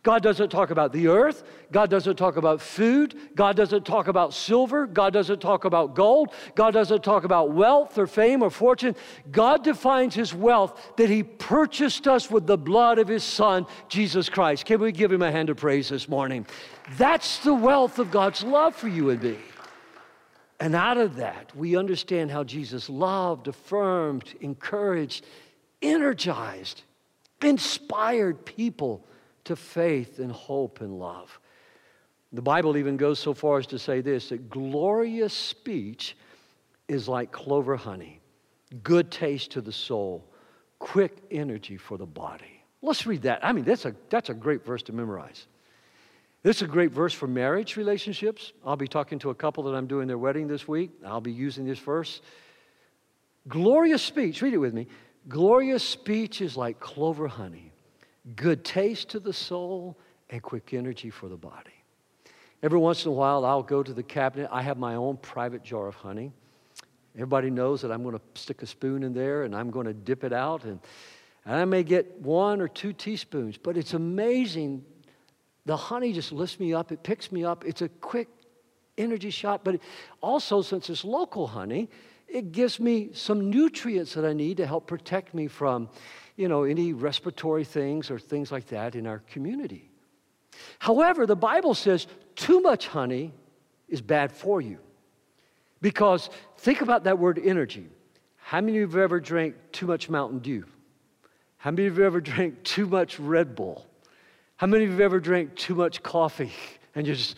God 0.07 0.23
doesn't 0.23 0.51
talk 0.51 0.71
about 0.71 0.92
the 0.92 1.09
earth. 1.09 1.42
God 1.73 1.90
doesn't 1.90 2.14
talk 2.14 2.37
about 2.37 2.62
food. 2.62 3.16
God 3.35 3.57
doesn't 3.57 3.85
talk 3.85 4.07
about 4.07 4.35
silver. 4.35 4.87
God 4.87 5.12
doesn't 5.12 5.40
talk 5.40 5.64
about 5.64 5.97
gold. 5.97 6.33
God 6.55 6.75
doesn't 6.75 7.03
talk 7.03 7.25
about 7.25 7.51
wealth 7.51 7.99
or 7.99 8.07
fame 8.07 8.40
or 8.40 8.49
fortune. 8.49 8.95
God 9.33 9.64
defines 9.64 10.14
his 10.14 10.33
wealth 10.33 10.92
that 10.97 11.11
he 11.11 11.25
purchased 11.25 12.07
us 12.07 12.31
with 12.31 12.47
the 12.47 12.57
blood 12.57 13.01
of 13.01 13.09
his 13.09 13.25
son, 13.25 13.66
Jesus 13.88 14.29
Christ. 14.29 14.64
Can 14.64 14.81
we 14.81 14.92
give 14.92 15.11
him 15.11 15.23
a 15.23 15.33
hand 15.33 15.51
of 15.51 15.57
praise 15.57 15.88
this 15.88 16.09
morning? 16.09 16.47
That's 16.97 17.40
the 17.40 17.55
wealth 17.55 17.99
of 17.99 18.12
God's 18.12 18.45
love 18.45 18.77
for 18.77 18.87
you 18.87 19.11
and 19.11 19.21
me. 19.21 19.38
And 20.61 20.77
out 20.77 20.99
of 20.99 21.16
that, 21.16 21.51
we 21.57 21.77
understand 21.77 22.31
how 22.31 22.45
Jesus 22.45 22.88
loved, 22.88 23.49
affirmed, 23.49 24.37
encouraged, 24.40 25.27
energized, 25.83 26.83
inspired 27.42 28.45
people 28.45 29.05
to 29.46 29.56
faith 29.56 30.18
and 30.18 30.30
hope 30.30 30.80
and 30.80 30.98
love. 30.98 31.38
The 32.32 32.42
Bible 32.42 32.76
even 32.76 32.96
goes 32.96 33.18
so 33.18 33.35
far 33.35 33.59
as 33.59 33.66
to 33.68 33.78
say 33.78 34.00
this 34.00 34.28
that 34.28 34.50
glorious 34.50 35.32
speech 35.32 36.16
is 36.88 37.09
like 37.09 37.32
clover 37.32 37.76
honey, 37.76 38.20
good 38.82 39.11
taste 39.11 39.52
to 39.52 39.61
the 39.61 39.72
soul, 39.72 40.24
quick 40.78 41.16
energy 41.30 41.76
for 41.76 41.96
the 41.96 42.06
body. 42.06 42.62
Let's 42.82 43.06
read 43.06 43.22
that. 43.22 43.44
I 43.44 43.52
mean, 43.52 43.64
that's 43.64 43.85
a, 43.85 43.94
that's 44.11 44.30
a 44.30 44.35
great 44.35 44.64
verse 44.64 44.82
to 44.85 44.92
memorize. 44.92 45.46
This 46.42 46.56
is 46.56 46.62
a 46.62 46.66
great 46.66 46.92
verse 46.92 47.12
for 47.12 47.26
marriage 47.26 47.76
relationships. 47.76 48.52
I'll 48.64 48.76
be 48.76 48.87
talking 48.87 49.18
to 49.20 49.30
a 49.30 49.35
couple 49.35 49.64
that 49.64 49.74
I'm 49.74 49.88
doing 49.88 50.06
their 50.06 50.18
wedding 50.18 50.46
this 50.46 50.68
week. 50.68 50.90
I'll 51.04 51.20
be 51.20 51.32
using 51.32 51.64
this 51.64 51.78
verse. 51.78 52.20
Glorious 53.48 54.02
speech, 54.02 54.42
read 54.42 54.54
it 54.54 54.59
with 54.59 54.74
me. 54.74 54.87
Glorious 55.28 55.82
speech 55.82 56.40
is 56.40 56.56
like 56.56 56.78
clover 56.78 57.26
honey, 57.26 57.72
good 58.35 58.65
taste 58.65 59.11
to 59.11 59.21
the 59.21 59.33
soul, 59.33 59.97
and 60.31 60.43
quick 60.43 60.75
energy 60.75 61.11
for 61.11 61.29
the 61.29 61.37
body. 61.37 61.71
Every 62.62 62.79
once 62.79 63.05
in 63.05 63.11
a 63.11 63.15
while, 63.15 63.45
I'll 63.45 63.62
go 63.62 63.83
to 63.83 63.93
the 63.93 64.03
cabinet. 64.03 64.49
I 64.51 64.62
have 64.62 64.79
my 64.79 64.95
own 64.95 65.19
private 65.19 65.62
jar 65.62 65.87
of 65.87 65.95
honey. 65.95 66.33
Everybody 67.15 67.51
knows 67.51 67.83
that 67.83 67.93
I'm 67.93 68.03
going 68.03 68.17
to 68.17 68.23
stick 68.35 68.62
a 68.62 68.67
spoon 68.67 69.03
in 69.03 69.15
there 69.15 69.45
and 69.45 69.55
I'm 69.55 69.71
going 69.71 69.87
to 69.87 69.95
dip 69.95 70.25
it 70.25 70.33
out. 70.33 70.65
And, 70.65 70.81
and 71.45 71.55
I 71.55 71.65
may 71.65 71.83
get 71.83 72.21
one 72.21 72.61
or 72.61 72.69
two 72.69 72.93
teaspoons, 72.93 73.57
but 73.57 73.77
it's 73.77 73.95
amazing. 73.95 74.85
The 75.65 75.77
honey 75.77 76.12
just 76.12 76.33
lifts 76.33 76.59
me 76.59 76.75
up, 76.75 76.93
it 76.93 77.03
picks 77.03 77.31
me 77.31 77.45
up. 77.45 77.65
It's 77.65 77.83
a 77.83 77.89
quick 77.89 78.29
energy 78.99 79.31
shot, 79.31 79.62
but 79.62 79.81
also, 80.21 80.62
since 80.62 80.91
it's 80.91 81.05
local 81.05 81.47
honey, 81.47 81.89
it 82.27 82.53
gives 82.53 82.81
me 82.81 83.11
some 83.12 83.51
nutrients 83.51 84.15
that 84.15 84.25
I 84.25 84.33
need 84.33 84.57
to 84.57 84.67
help 84.67 84.87
protect 84.87 85.35
me 85.35 85.47
from 85.47 85.89
you 86.37 86.49
know, 86.49 86.64
any 86.64 86.92
respiratory 86.92 87.64
things 87.64 88.11
or 88.11 88.18
things 88.18 88.53
like 88.53 88.66
that 88.66 88.94
in 88.94 89.07
our 89.07 89.18
community. 89.31 89.90
However, 90.79 91.27
the 91.27 91.37
Bible 91.37 91.75
says 91.75 92.07
too 92.35 92.61
much 92.61 92.87
honey 92.87 93.33
is 93.88 94.01
bad 94.01 94.33
for 94.33 94.61
you. 94.61 94.79
Because 95.81 96.31
think 96.59 96.81
about 96.81 97.05
that 97.05 97.18
word 97.18 97.40
energy. 97.42 97.88
How 98.37 98.61
many 98.61 98.72
of 98.72 98.77
you 98.77 98.81
have 98.83 98.96
ever 98.96 99.20
drank 99.20 99.55
too 99.72 99.87
much 99.87 100.09
Mountain 100.09 100.40
Dew? 100.40 100.64
How 101.59 101.70
many 101.70 101.87
of 101.87 101.96
you 101.96 102.03
have 102.03 102.12
ever 102.12 102.20
drank 102.33 102.62
too 102.62 102.87
much 102.87 103.18
Red 103.18 103.55
Bull? 103.55 103.87
How 104.57 104.66
many 104.66 104.85
of 104.85 104.90
you 104.90 104.92
have 104.94 105.03
ever 105.03 105.20
drank 105.20 105.57
too 105.57 105.75
much 105.75 106.03
coffee? 106.03 106.53
And 106.94 107.07
you 107.07 107.14
just, 107.14 107.37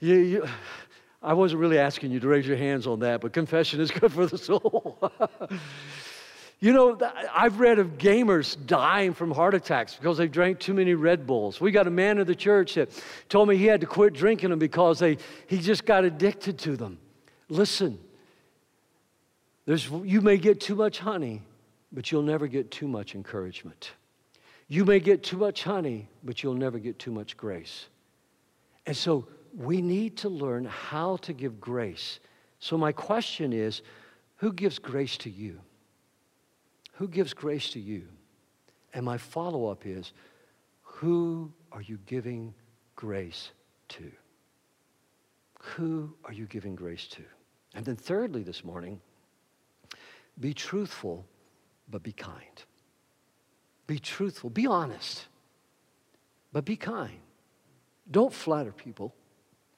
you, 0.00 0.16
you, 0.16 0.48
I 1.22 1.34
wasn't 1.34 1.60
really 1.60 1.78
asking 1.78 2.10
you 2.10 2.18
to 2.18 2.26
raise 2.26 2.44
your 2.44 2.56
hands 2.56 2.88
on 2.88 2.98
that, 2.98 3.20
but 3.20 3.32
confession 3.32 3.80
is 3.80 3.92
good 3.92 4.12
for 4.12 4.26
the 4.26 4.36
soul. 4.36 4.98
You 6.62 6.72
know, 6.72 6.96
I've 7.34 7.58
read 7.58 7.80
of 7.80 7.98
gamers 7.98 8.56
dying 8.66 9.14
from 9.14 9.32
heart 9.32 9.52
attacks 9.52 9.96
because 9.96 10.16
they 10.16 10.28
drank 10.28 10.60
too 10.60 10.74
many 10.74 10.94
Red 10.94 11.26
Bulls. 11.26 11.60
We 11.60 11.72
got 11.72 11.88
a 11.88 11.90
man 11.90 12.18
in 12.18 12.26
the 12.28 12.36
church 12.36 12.76
that 12.76 12.88
told 13.28 13.48
me 13.48 13.56
he 13.56 13.66
had 13.66 13.80
to 13.80 13.86
quit 13.88 14.12
drinking 14.12 14.50
them 14.50 14.60
because 14.60 15.00
they, 15.00 15.18
he 15.48 15.58
just 15.58 15.84
got 15.84 16.04
addicted 16.04 16.60
to 16.60 16.76
them. 16.76 16.98
Listen, 17.48 17.98
there's, 19.66 19.90
you 20.04 20.20
may 20.20 20.36
get 20.36 20.60
too 20.60 20.76
much 20.76 21.00
honey, 21.00 21.42
but 21.90 22.12
you'll 22.12 22.22
never 22.22 22.46
get 22.46 22.70
too 22.70 22.86
much 22.86 23.16
encouragement. 23.16 23.90
You 24.68 24.84
may 24.84 25.00
get 25.00 25.24
too 25.24 25.38
much 25.38 25.64
honey, 25.64 26.06
but 26.22 26.44
you'll 26.44 26.54
never 26.54 26.78
get 26.78 26.96
too 26.96 27.10
much 27.10 27.36
grace. 27.36 27.86
And 28.86 28.96
so 28.96 29.26
we 29.52 29.82
need 29.82 30.16
to 30.18 30.28
learn 30.28 30.66
how 30.66 31.16
to 31.22 31.32
give 31.32 31.60
grace. 31.60 32.20
So, 32.60 32.78
my 32.78 32.92
question 32.92 33.52
is 33.52 33.82
who 34.36 34.52
gives 34.52 34.78
grace 34.78 35.16
to 35.18 35.30
you? 35.30 35.58
Who 36.92 37.08
gives 37.08 37.34
grace 37.34 37.70
to 37.70 37.80
you? 37.80 38.06
And 38.94 39.04
my 39.04 39.18
follow 39.18 39.66
up 39.66 39.86
is, 39.86 40.12
who 40.82 41.52
are 41.72 41.82
you 41.82 41.98
giving 42.06 42.54
grace 42.96 43.50
to? 43.88 44.10
Who 45.60 46.14
are 46.24 46.32
you 46.32 46.46
giving 46.46 46.74
grace 46.74 47.06
to? 47.08 47.22
And 47.74 47.84
then, 47.84 47.96
thirdly, 47.96 48.42
this 48.42 48.64
morning, 48.64 49.00
be 50.40 50.52
truthful, 50.52 51.24
but 51.88 52.02
be 52.02 52.12
kind. 52.12 52.62
Be 53.86 53.98
truthful, 53.98 54.50
be 54.50 54.66
honest, 54.66 55.26
but 56.52 56.64
be 56.64 56.76
kind. 56.76 57.18
Don't 58.10 58.32
flatter 58.32 58.72
people. 58.72 59.14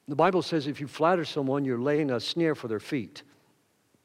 The 0.09 0.17
Bible 0.17 0.43
says 0.43 0.67
if 0.67 0.81
you 0.81 0.87
flatter 0.87 1.25
someone, 1.25 1.65
you're 1.65 1.79
laying 1.79 2.11
a 2.11 2.21
snare 2.21 2.55
for 2.55 2.69
their 2.69 2.81
feet. 2.81 3.23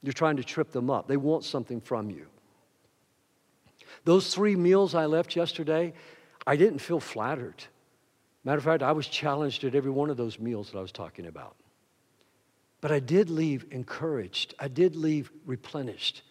You're 0.01 0.13
trying 0.13 0.37
to 0.37 0.43
trip 0.43 0.71
them 0.71 0.89
up. 0.89 1.07
They 1.07 1.17
want 1.17 1.43
something 1.43 1.81
from 1.81 2.09
you. 2.09 2.27
Those 4.05 4.33
three 4.33 4.55
meals 4.55 4.95
I 4.95 5.05
left 5.05 5.35
yesterday, 5.35 5.93
I 6.45 6.55
didn't 6.55 6.79
feel 6.79 6.99
flattered. 6.99 7.63
Matter 8.43 8.57
of 8.57 8.63
fact, 8.63 8.83
I 8.83 8.93
was 8.93 9.07
challenged 9.07 9.63
at 9.63 9.75
every 9.75 9.91
one 9.91 10.09
of 10.09 10.17
those 10.17 10.39
meals 10.39 10.71
that 10.71 10.77
I 10.77 10.81
was 10.81 10.91
talking 10.91 11.25
about. 11.25 11.55
But 12.81 12.91
I 12.91 12.99
did 12.99 13.29
leave 13.29 13.65
encouraged. 13.71 14.55
I 14.57 14.69
did 14.69 14.95
leave 14.95 15.31
replenished. 15.45 16.23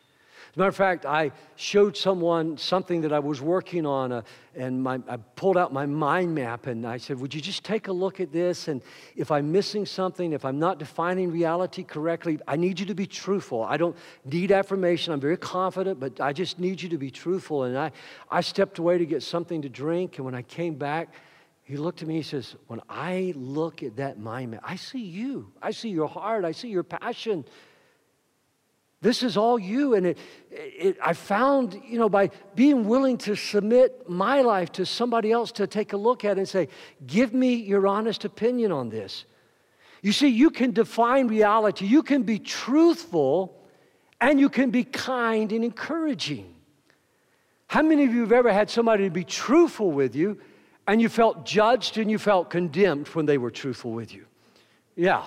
Matter 0.59 0.71
of 0.71 0.75
fact, 0.75 1.07
I 1.07 1.31
showed 1.55 1.97
someone 1.97 2.59
something 2.59 3.03
that 3.03 3.13
I 3.13 3.21
was 3.21 3.41
working 3.41 3.87
on, 3.87 4.11
uh, 4.11 4.23
and 4.57 4.83
my, 4.83 4.99
I 5.07 5.19
pulled 5.37 5.57
out 5.57 5.73
my 5.73 5.87
mind 5.87 6.35
map 6.35 6.67
and 6.67 6.85
I 6.85 6.97
said, 6.97 7.21
Would 7.21 7.33
you 7.33 7.41
just 7.41 7.63
take 7.63 7.87
a 7.87 7.93
look 7.93 8.19
at 8.19 8.33
this? 8.33 8.67
And 8.67 8.83
if 9.15 9.31
I'm 9.31 9.53
missing 9.53 9.87
something, 9.87 10.33
if 10.33 10.45
I'm 10.45 10.59
not 10.59 10.81
defining 10.81 11.31
reality 11.31 11.85
correctly, 11.85 12.41
I 12.49 12.57
need 12.57 12.81
you 12.81 12.87
to 12.87 12.95
be 12.97 13.07
truthful. 13.07 13.63
I 13.63 13.77
don't 13.77 13.97
need 14.25 14.51
affirmation. 14.51 15.13
I'm 15.13 15.21
very 15.21 15.37
confident, 15.37 16.01
but 16.01 16.21
I 16.21 16.33
just 16.33 16.59
need 16.59 16.83
you 16.83 16.89
to 16.89 16.99
be 16.99 17.13
truthful. 17.13 17.63
And 17.63 17.79
I, 17.79 17.93
I 18.29 18.41
stepped 18.41 18.81
away 18.81 18.99
to 18.99 19.07
get 19.07 19.23
something 19.23 19.63
to 19.63 19.69
drink, 19.69 20.17
and 20.17 20.25
when 20.25 20.35
I 20.35 20.43
came 20.43 20.75
back, 20.75 21.15
he 21.63 21.77
looked 21.77 22.03
at 22.03 22.09
me, 22.09 22.17
he 22.17 22.23
says, 22.23 22.57
When 22.67 22.81
I 22.89 23.33
look 23.37 23.85
at 23.85 23.95
that 23.99 24.19
mind 24.19 24.51
map, 24.51 24.63
I 24.65 24.75
see 24.75 25.05
you. 25.05 25.53
I 25.63 25.71
see 25.71 25.91
your 25.91 26.09
heart. 26.09 26.45
I 26.45 26.51
see 26.51 26.69
your 26.69 26.83
passion. 26.83 27.45
This 29.01 29.23
is 29.23 29.37
all 29.37 29.59
you. 29.59 29.95
And 29.95 30.07
it, 30.07 30.19
it, 30.51 30.97
I 31.05 31.13
found, 31.13 31.81
you 31.87 31.99
know, 31.99 32.09
by 32.09 32.31
being 32.55 32.87
willing 32.89 33.17
to 33.19 33.37
submit 33.37 34.09
my 34.09 34.41
life 34.41 34.73
to 34.73 34.87
somebody 34.87 35.31
else 35.31 35.53
to 35.53 35.67
take 35.67 35.93
a 35.93 35.97
look 35.97 36.25
at 36.25 36.39
and 36.39 36.49
say, 36.49 36.69
give 37.07 37.33
me 37.33 37.55
your 37.55 37.87
honest 37.87 38.25
opinion 38.25 38.73
on 38.73 38.89
this. 38.89 39.25
You 40.03 40.13
see, 40.13 40.29
you 40.29 40.51
can 40.51 40.73
define 40.73 41.29
reality, 41.29 41.87
you 41.87 42.03
can 42.03 42.23
be 42.23 42.39
truthful, 42.39 43.55
and 44.21 44.39
you 44.39 44.49
can 44.49 44.71
be 44.71 44.85
kind 44.85 45.53
and 45.53 45.65
encouraging. 45.65 46.55
How 47.69 47.83
many 47.83 48.05
of 48.05 48.15
you 48.15 48.23
have 48.23 48.33
ever 48.33 48.53
had 48.53 48.71
somebody 48.71 49.09
be 49.09 49.25
truthful 49.25 49.93
with 49.93 50.17
you 50.17 50.41
and 50.87 51.01
you 51.03 51.09
felt 51.09 51.45
judged 51.45 51.99
and 51.99 52.11
you 52.11 52.19
felt 52.19 52.49
condemned 52.51 53.09
when 53.09 53.27
they 53.27 53.39
were 53.39 53.51
truthful 53.51 53.93
with 53.93 54.13
you? 54.13 54.25
Yeah. 54.97 55.25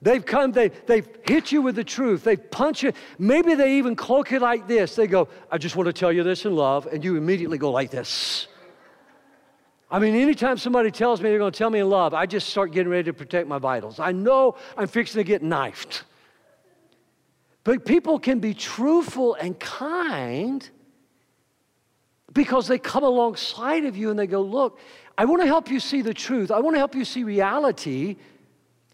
They've 0.00 0.24
come, 0.24 0.52
they, 0.52 0.68
they've 0.68 1.08
hit 1.26 1.50
you 1.50 1.60
with 1.60 1.74
the 1.74 1.82
truth. 1.82 2.22
They 2.22 2.36
punch 2.36 2.84
you. 2.84 2.92
Maybe 3.18 3.54
they 3.54 3.78
even 3.78 3.96
cloak 3.96 4.30
it 4.30 4.40
like 4.40 4.68
this. 4.68 4.94
They 4.94 5.08
go, 5.08 5.28
I 5.50 5.58
just 5.58 5.74
want 5.74 5.88
to 5.88 5.92
tell 5.92 6.12
you 6.12 6.22
this 6.22 6.44
in 6.44 6.54
love. 6.54 6.86
And 6.86 7.02
you 7.02 7.16
immediately 7.16 7.58
go 7.58 7.72
like 7.72 7.90
this. 7.90 8.46
I 9.90 9.98
mean, 9.98 10.14
anytime 10.14 10.58
somebody 10.58 10.90
tells 10.90 11.20
me 11.20 11.30
they're 11.30 11.38
going 11.38 11.52
to 11.52 11.58
tell 11.58 11.70
me 11.70 11.80
in 11.80 11.88
love, 11.88 12.14
I 12.14 12.26
just 12.26 12.50
start 12.50 12.72
getting 12.72 12.90
ready 12.90 13.04
to 13.04 13.12
protect 13.12 13.48
my 13.48 13.58
vitals. 13.58 13.98
I 13.98 14.12
know 14.12 14.56
I'm 14.76 14.86
fixing 14.86 15.18
to 15.18 15.24
get 15.24 15.42
knifed. 15.42 16.04
But 17.64 17.84
people 17.84 18.18
can 18.18 18.38
be 18.38 18.54
truthful 18.54 19.34
and 19.34 19.58
kind 19.58 20.68
because 22.32 22.68
they 22.68 22.78
come 22.78 23.02
alongside 23.02 23.84
of 23.84 23.96
you 23.96 24.10
and 24.10 24.18
they 24.18 24.26
go, 24.26 24.42
Look, 24.42 24.78
I 25.16 25.24
want 25.24 25.42
to 25.42 25.46
help 25.46 25.70
you 25.70 25.80
see 25.80 26.02
the 26.02 26.14
truth. 26.14 26.50
I 26.50 26.60
want 26.60 26.76
to 26.76 26.78
help 26.78 26.94
you 26.94 27.04
see 27.04 27.24
reality 27.24 28.16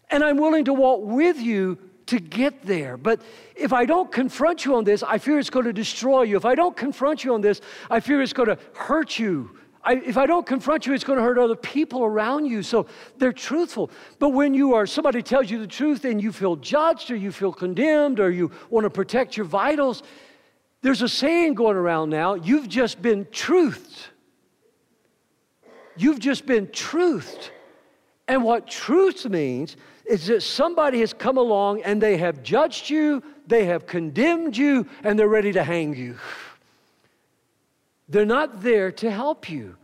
and 0.09 0.23
I'm 0.23 0.37
willing 0.37 0.65
to 0.65 0.73
walk 0.73 1.01
with 1.03 1.39
you 1.39 1.77
to 2.07 2.19
get 2.19 2.63
there. 2.63 2.97
But 2.97 3.21
if 3.55 3.73
I 3.73 3.85
don't 3.85 4.11
confront 4.11 4.65
you 4.65 4.75
on 4.75 4.83
this, 4.83 5.01
I 5.03 5.17
fear 5.17 5.39
it's 5.39 5.49
going 5.49 5.65
to 5.65 5.73
destroy 5.73 6.23
you. 6.23 6.37
If 6.37 6.45
I 6.45 6.55
don't 6.55 6.75
confront 6.75 7.23
you 7.23 7.33
on 7.33 7.41
this, 7.41 7.61
I 7.89 7.99
fear 7.99 8.21
it's 8.21 8.33
going 8.33 8.49
to 8.49 8.59
hurt 8.75 9.17
you. 9.17 9.57
I, 9.83 9.93
if 9.93 10.17
I 10.17 10.25
don't 10.25 10.45
confront 10.45 10.87
you, 10.87 10.93
it's 10.93 11.03
going 11.03 11.17
to 11.17 11.23
hurt 11.23 11.37
other 11.37 11.55
people 11.55 12.03
around 12.03 12.45
you. 12.45 12.63
So 12.63 12.87
they're 13.17 13.33
truthful. 13.33 13.91
But 14.17 14.29
when 14.29 14.53
you 14.53 14.73
are, 14.73 14.87
somebody 14.87 15.21
tells 15.21 15.49
you 15.51 15.59
the 15.59 15.67
truth 15.67 16.05
and 16.05 16.21
you 16.21 16.31
feel 16.31 16.55
judged 16.55 17.11
or 17.11 17.15
you 17.15 17.31
feel 17.31 17.53
condemned 17.53 18.19
or 18.19 18.31
you 18.31 18.51
want 18.69 18.85
to 18.85 18.89
protect 18.89 19.37
your 19.37 19.45
vitals, 19.45 20.01
there's 20.81 21.01
a 21.01 21.09
saying 21.09 21.53
going 21.53 21.77
around 21.77 22.09
now 22.09 22.33
you've 22.33 22.67
just 22.67 23.01
been 23.01 23.25
truthed. 23.25 24.07
You've 25.97 26.19
just 26.19 26.45
been 26.45 26.67
truthed. 26.67 27.49
And 28.27 28.43
what 28.43 28.67
truth 28.67 29.25
means 29.25 29.77
is 30.07 30.27
that 30.27 30.41
somebody 30.41 30.99
has 30.99 31.13
come 31.13 31.37
along 31.37 31.81
and 31.81 32.01
they 32.01 32.17
have 32.17 32.43
judged 32.43 32.89
you, 32.89 33.23
they 33.47 33.65
have 33.65 33.85
condemned 33.85 34.55
you, 34.55 34.87
and 35.03 35.17
they're 35.17 35.27
ready 35.27 35.51
to 35.53 35.63
hang 35.63 35.95
you. 35.95 36.17
They're 38.07 38.25
not 38.25 38.61
there 38.61 38.91
to 38.93 39.11
help 39.11 39.49
you. 39.49 39.77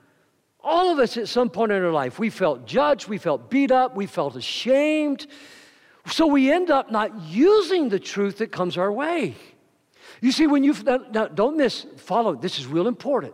All 0.63 0.91
of 0.91 0.99
us 0.99 1.17
at 1.17 1.27
some 1.27 1.49
point 1.49 1.71
in 1.71 1.84
our 1.84 1.91
life, 1.91 2.19
we 2.19 2.29
felt 2.29 2.67
judged, 2.67 3.07
we 3.07 3.17
felt 3.17 3.49
beat 3.49 3.71
up, 3.71 3.95
we 3.95 4.05
felt 4.05 4.36
ashamed. 4.36 5.25
So 6.05 6.27
we 6.27 6.51
end 6.51 6.69
up 6.69 6.91
not 6.91 7.19
using 7.21 7.89
the 7.89 7.99
truth 7.99 8.38
that 8.38 8.51
comes 8.51 8.77
our 8.77 8.91
way. 8.91 9.36
You 10.21 10.31
see, 10.31 10.45
when 10.45 10.63
you, 10.63 10.75
now, 10.84 11.27
don't 11.27 11.57
miss, 11.57 11.88
follow, 11.97 12.36
this 12.36 12.60
is 12.60 12.67
real 12.67 12.88
important. 12.88 13.34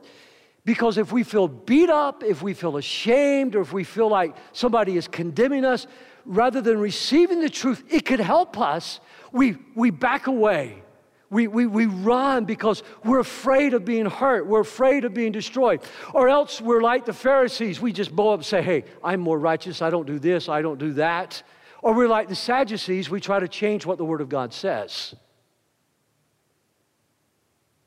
Because 0.64 0.98
if 0.98 1.12
we 1.12 1.24
feel 1.24 1.48
beat 1.48 1.90
up, 1.90 2.24
if 2.24 2.42
we 2.42 2.54
feel 2.54 2.78
ashamed, 2.78 3.56
or 3.56 3.62
if 3.62 3.74
we 3.74 3.84
feel 3.84 4.10
like 4.10 4.36
somebody 4.54 4.98
is 4.98 5.08
condemning 5.08 5.66
us, 5.66 5.88
rather 6.28 6.62
than 6.62 6.80
receiving 6.80 7.42
the 7.42 7.50
truth, 7.50 7.84
it 7.90 8.06
could 8.06 8.20
help 8.20 8.60
us. 8.60 9.00
We, 9.32 9.58
we 9.76 9.90
back 9.90 10.28
away. 10.28 10.84
We, 11.30 11.48
we, 11.48 11.66
we 11.66 11.88
run 11.88 12.46
because 12.46 12.84
we're 13.04 13.20
afraid 13.20 13.74
of 13.74 13.84
being 13.84 14.06
hurt. 14.06 14.48
We're 14.48 14.62
afraid 14.62 15.04
of 15.04 15.14
being 15.14 15.32
destroyed. 15.32 15.82
Or 16.14 16.30
else 16.30 16.62
we're 16.62 16.82
like 16.82 17.06
the 17.06 17.14
Pharisees. 17.14 17.82
We 17.82 17.92
just 17.92 18.16
bow 18.16 18.34
up 18.34 18.40
and 18.40 18.46
say, 18.46 18.62
hey, 18.62 18.86
I'm 19.04 19.20
more 19.20 19.38
righteous. 19.38 19.82
I 19.82 19.90
don't 19.90 20.08
do 20.08 20.20
this. 20.20 20.48
I 20.48 20.62
don't 20.62 20.80
do 20.80 20.94
that. 20.94 21.44
Or 21.82 21.94
we're 21.94 22.08
like 22.08 22.30
the 22.30 22.36
Sadducees. 22.36 23.10
We 23.10 23.20
try 23.20 23.40
to 23.40 23.48
change 23.48 23.86
what 23.86 23.98
the 23.98 24.06
Word 24.06 24.22
of 24.22 24.30
God 24.30 24.54
says. 24.54 25.16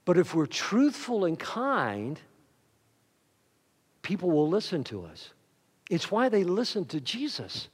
But 0.05 0.19
if 0.19 0.35
we're 0.35 0.47
truthful 0.47 1.25
and 1.25 1.39
kind, 1.39 2.21
people 4.03 4.31
will 4.31 4.49
listen 4.49 4.85
to 4.85 5.05
us. 5.05 5.31
It's 5.89 6.11
why 6.11 6.29
they 6.29 6.45
listen 6.45 6.85
to 6.87 7.01
Jesus, 7.01 7.69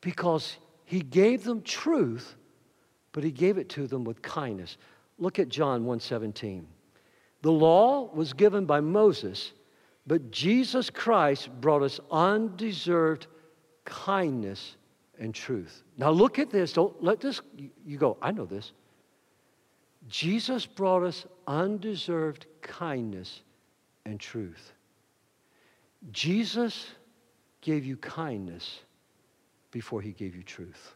because 0.00 0.56
he 0.84 1.00
gave 1.00 1.44
them 1.44 1.62
truth, 1.62 2.36
but 3.12 3.24
he 3.24 3.30
gave 3.30 3.58
it 3.58 3.68
to 3.70 3.86
them 3.86 4.04
with 4.04 4.22
kindness. 4.22 4.76
Look 5.18 5.38
at 5.38 5.48
John 5.48 5.84
1:17. 5.84 6.66
The 7.42 7.52
law 7.52 8.10
was 8.14 8.32
given 8.32 8.66
by 8.66 8.80
Moses, 8.80 9.52
but 10.06 10.30
Jesus 10.30 10.90
Christ 10.90 11.50
brought 11.60 11.82
us 11.82 12.00
undeserved 12.10 13.26
kindness 13.84 14.76
and 15.18 15.34
truth. 15.34 15.82
Now 15.96 16.10
look 16.10 16.38
at 16.38 16.50
this. 16.50 16.72
Don't 16.72 17.02
let 17.02 17.20
this 17.20 17.40
you 17.84 17.98
go, 17.98 18.16
I 18.22 18.32
know 18.32 18.46
this. 18.46 18.72
Jesus 20.08 20.64
brought 20.64 21.02
us 21.02 21.26
undeserved 21.46 22.46
kindness 22.62 23.42
and 24.06 24.18
truth. 24.18 24.72
Jesus 26.12 26.86
gave 27.60 27.84
you 27.84 27.96
kindness 27.96 28.80
before 29.70 30.00
he 30.00 30.12
gave 30.12 30.34
you 30.34 30.42
truth. 30.42 30.94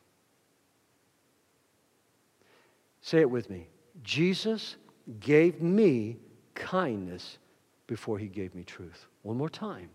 Say 3.01 3.21
it 3.21 3.31
with 3.31 3.51
me. 3.51 3.69
Jesus 4.03 4.77
gave 5.21 5.61
me 5.61 6.19
kindness 6.55 7.39
before 7.87 8.19
he 8.19 8.29
gave 8.29 8.55
me 8.55 8.65
truth. 8.65 9.07
One 9.23 9.37
more 9.37 9.51
time. 9.51 9.91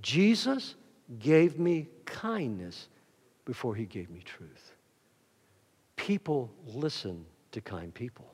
Jesus 0.00 0.74
gave 1.18 1.58
me 1.58 1.88
kindness 2.04 2.88
before 3.44 3.74
he 3.74 3.84
gave 3.84 4.10
me 4.10 4.20
truth. 4.20 4.74
People 5.96 6.50
listen 6.66 7.24
to 7.52 7.60
kind 7.60 7.92
people. 7.92 8.32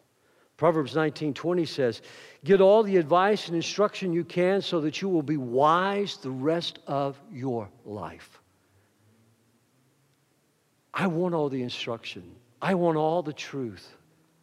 Proverbs 0.56 0.94
19:20 0.94 1.64
says, 1.66 2.02
"Get 2.44 2.60
all 2.60 2.82
the 2.82 2.96
advice 2.96 3.46
and 3.46 3.56
instruction 3.56 4.12
you 4.12 4.24
can 4.24 4.60
so 4.60 4.80
that 4.80 5.00
you 5.00 5.08
will 5.08 5.22
be 5.22 5.36
wise 5.36 6.16
the 6.16 6.30
rest 6.30 6.80
of 6.86 7.20
your 7.30 7.70
life." 7.84 8.40
I 10.98 11.06
want 11.06 11.32
all 11.32 11.48
the 11.48 11.62
instruction. 11.62 12.24
I 12.60 12.74
want 12.74 12.96
all 12.96 13.22
the 13.22 13.32
truth. 13.32 13.96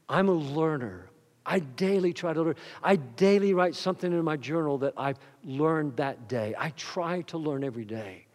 I'm 0.07 0.29
a 0.29 0.33
learner. 0.33 1.09
I 1.45 1.59
daily 1.59 2.13
try 2.13 2.31
to 2.31 2.41
learn. 2.41 2.55
I 2.81 2.95
daily 2.95 3.53
write 3.53 3.75
something 3.75 4.09
in 4.09 4.23
my 4.23 4.37
journal 4.37 4.77
that 4.77 4.93
I've 4.95 5.19
learned 5.43 5.97
that 5.97 6.29
day. 6.29 6.55
I 6.57 6.69
try 6.77 7.23
to 7.23 7.37
learn 7.37 7.65
every 7.65 7.83
day. 7.83 8.25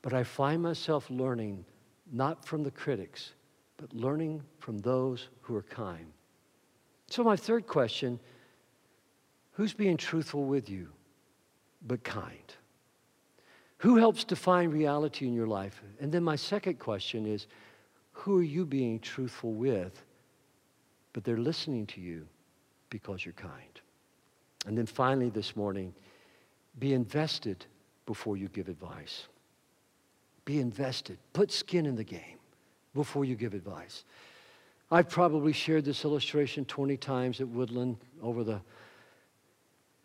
But 0.00 0.14
I 0.14 0.24
find 0.24 0.62
myself 0.62 1.10
learning 1.10 1.66
not 2.10 2.42
from 2.42 2.62
the 2.62 2.70
critics, 2.70 3.32
but 3.76 3.92
learning 3.92 4.42
from 4.58 4.78
those 4.78 5.28
who 5.42 5.54
are 5.56 5.62
kind. 5.62 6.06
So, 7.08 7.22
my 7.22 7.36
third 7.36 7.66
question 7.66 8.18
who's 9.52 9.74
being 9.74 9.98
truthful 9.98 10.44
with 10.44 10.70
you, 10.70 10.88
but 11.86 12.02
kind? 12.02 12.54
Who 13.86 13.94
helps 13.94 14.24
define 14.24 14.70
reality 14.70 15.28
in 15.28 15.32
your 15.32 15.46
life? 15.46 15.80
And 16.00 16.10
then 16.10 16.24
my 16.24 16.34
second 16.34 16.80
question 16.80 17.24
is 17.24 17.46
who 18.10 18.36
are 18.40 18.42
you 18.42 18.66
being 18.66 18.98
truthful 18.98 19.52
with, 19.52 20.02
but 21.12 21.22
they're 21.22 21.36
listening 21.36 21.86
to 21.86 22.00
you 22.00 22.26
because 22.90 23.24
you're 23.24 23.32
kind? 23.34 23.80
And 24.66 24.76
then 24.76 24.86
finally, 24.86 25.28
this 25.28 25.54
morning, 25.54 25.94
be 26.80 26.94
invested 26.94 27.64
before 28.06 28.36
you 28.36 28.48
give 28.48 28.66
advice. 28.66 29.28
Be 30.44 30.58
invested. 30.58 31.16
Put 31.32 31.52
skin 31.52 31.86
in 31.86 31.94
the 31.94 32.02
game 32.02 32.40
before 32.92 33.24
you 33.24 33.36
give 33.36 33.54
advice. 33.54 34.02
I've 34.90 35.08
probably 35.08 35.52
shared 35.52 35.84
this 35.84 36.04
illustration 36.04 36.64
20 36.64 36.96
times 36.96 37.40
at 37.40 37.46
Woodland 37.46 37.98
over 38.20 38.42
the, 38.42 38.60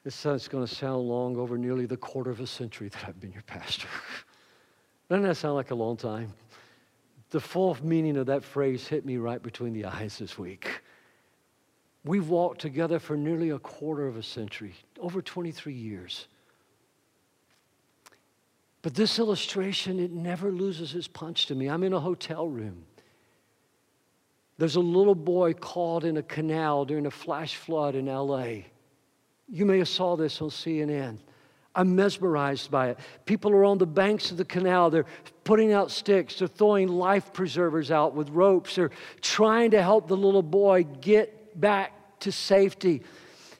this 0.03 0.25
is 0.25 0.47
going 0.47 0.65
to 0.65 0.73
sound 0.73 1.07
long, 1.07 1.37
over 1.37 1.57
nearly 1.57 1.85
the 1.85 1.97
quarter 1.97 2.31
of 2.31 2.39
a 2.39 2.47
century 2.47 2.89
that 2.89 3.03
I've 3.07 3.19
been 3.19 3.31
your 3.31 3.43
pastor. 3.43 3.87
Doesn't 5.09 5.23
that 5.23 5.35
sound 5.35 5.55
like 5.55 5.71
a 5.71 5.75
long 5.75 5.97
time? 5.97 6.33
The 7.29 7.39
full 7.39 7.77
meaning 7.83 8.17
of 8.17 8.25
that 8.25 8.43
phrase 8.43 8.87
hit 8.87 9.05
me 9.05 9.17
right 9.17 9.41
between 9.41 9.73
the 9.73 9.85
eyes 9.85 10.17
this 10.17 10.37
week. 10.37 10.81
We've 12.03 12.27
walked 12.27 12.61
together 12.61 12.97
for 12.97 13.15
nearly 13.15 13.51
a 13.51 13.59
quarter 13.59 14.07
of 14.07 14.17
a 14.17 14.23
century, 14.23 14.73
over 14.99 15.21
23 15.21 15.73
years. 15.73 16.27
But 18.81 18.95
this 18.95 19.19
illustration, 19.19 19.99
it 19.99 20.11
never 20.11 20.51
loses 20.51 20.95
its 20.95 21.07
punch 21.07 21.45
to 21.47 21.55
me. 21.55 21.67
I'm 21.69 21.83
in 21.83 21.93
a 21.93 21.99
hotel 21.99 22.47
room. 22.47 22.85
There's 24.57 24.75
a 24.75 24.81
little 24.81 25.15
boy 25.15 25.53
caught 25.53 26.03
in 26.03 26.17
a 26.17 26.23
canal 26.23 26.85
during 26.85 27.05
a 27.05 27.11
flash 27.11 27.55
flood 27.55 27.95
in 27.95 28.07
LA. 28.07 28.63
You 29.51 29.65
may 29.65 29.79
have 29.79 29.89
saw 29.89 30.15
this 30.15 30.41
on 30.41 30.49
CNN. 30.49 31.17
I'm 31.75 31.95
mesmerized 31.95 32.71
by 32.71 32.89
it. 32.89 32.99
People 33.25 33.51
are 33.51 33.65
on 33.65 33.77
the 33.77 33.85
banks 33.85 34.31
of 34.31 34.37
the 34.37 34.45
canal. 34.45 34.89
They're 34.89 35.05
putting 35.43 35.73
out 35.73 35.91
sticks. 35.91 36.39
They're 36.39 36.47
throwing 36.47 36.87
life 36.87 37.31
preservers 37.33 37.91
out 37.91 38.13
with 38.13 38.29
ropes. 38.29 38.75
They're 38.75 38.91
trying 39.21 39.71
to 39.71 39.81
help 39.81 40.07
the 40.07 40.17
little 40.17 40.43
boy 40.43 40.83
get 40.83 41.59
back 41.59 42.19
to 42.21 42.31
safety. 42.31 43.03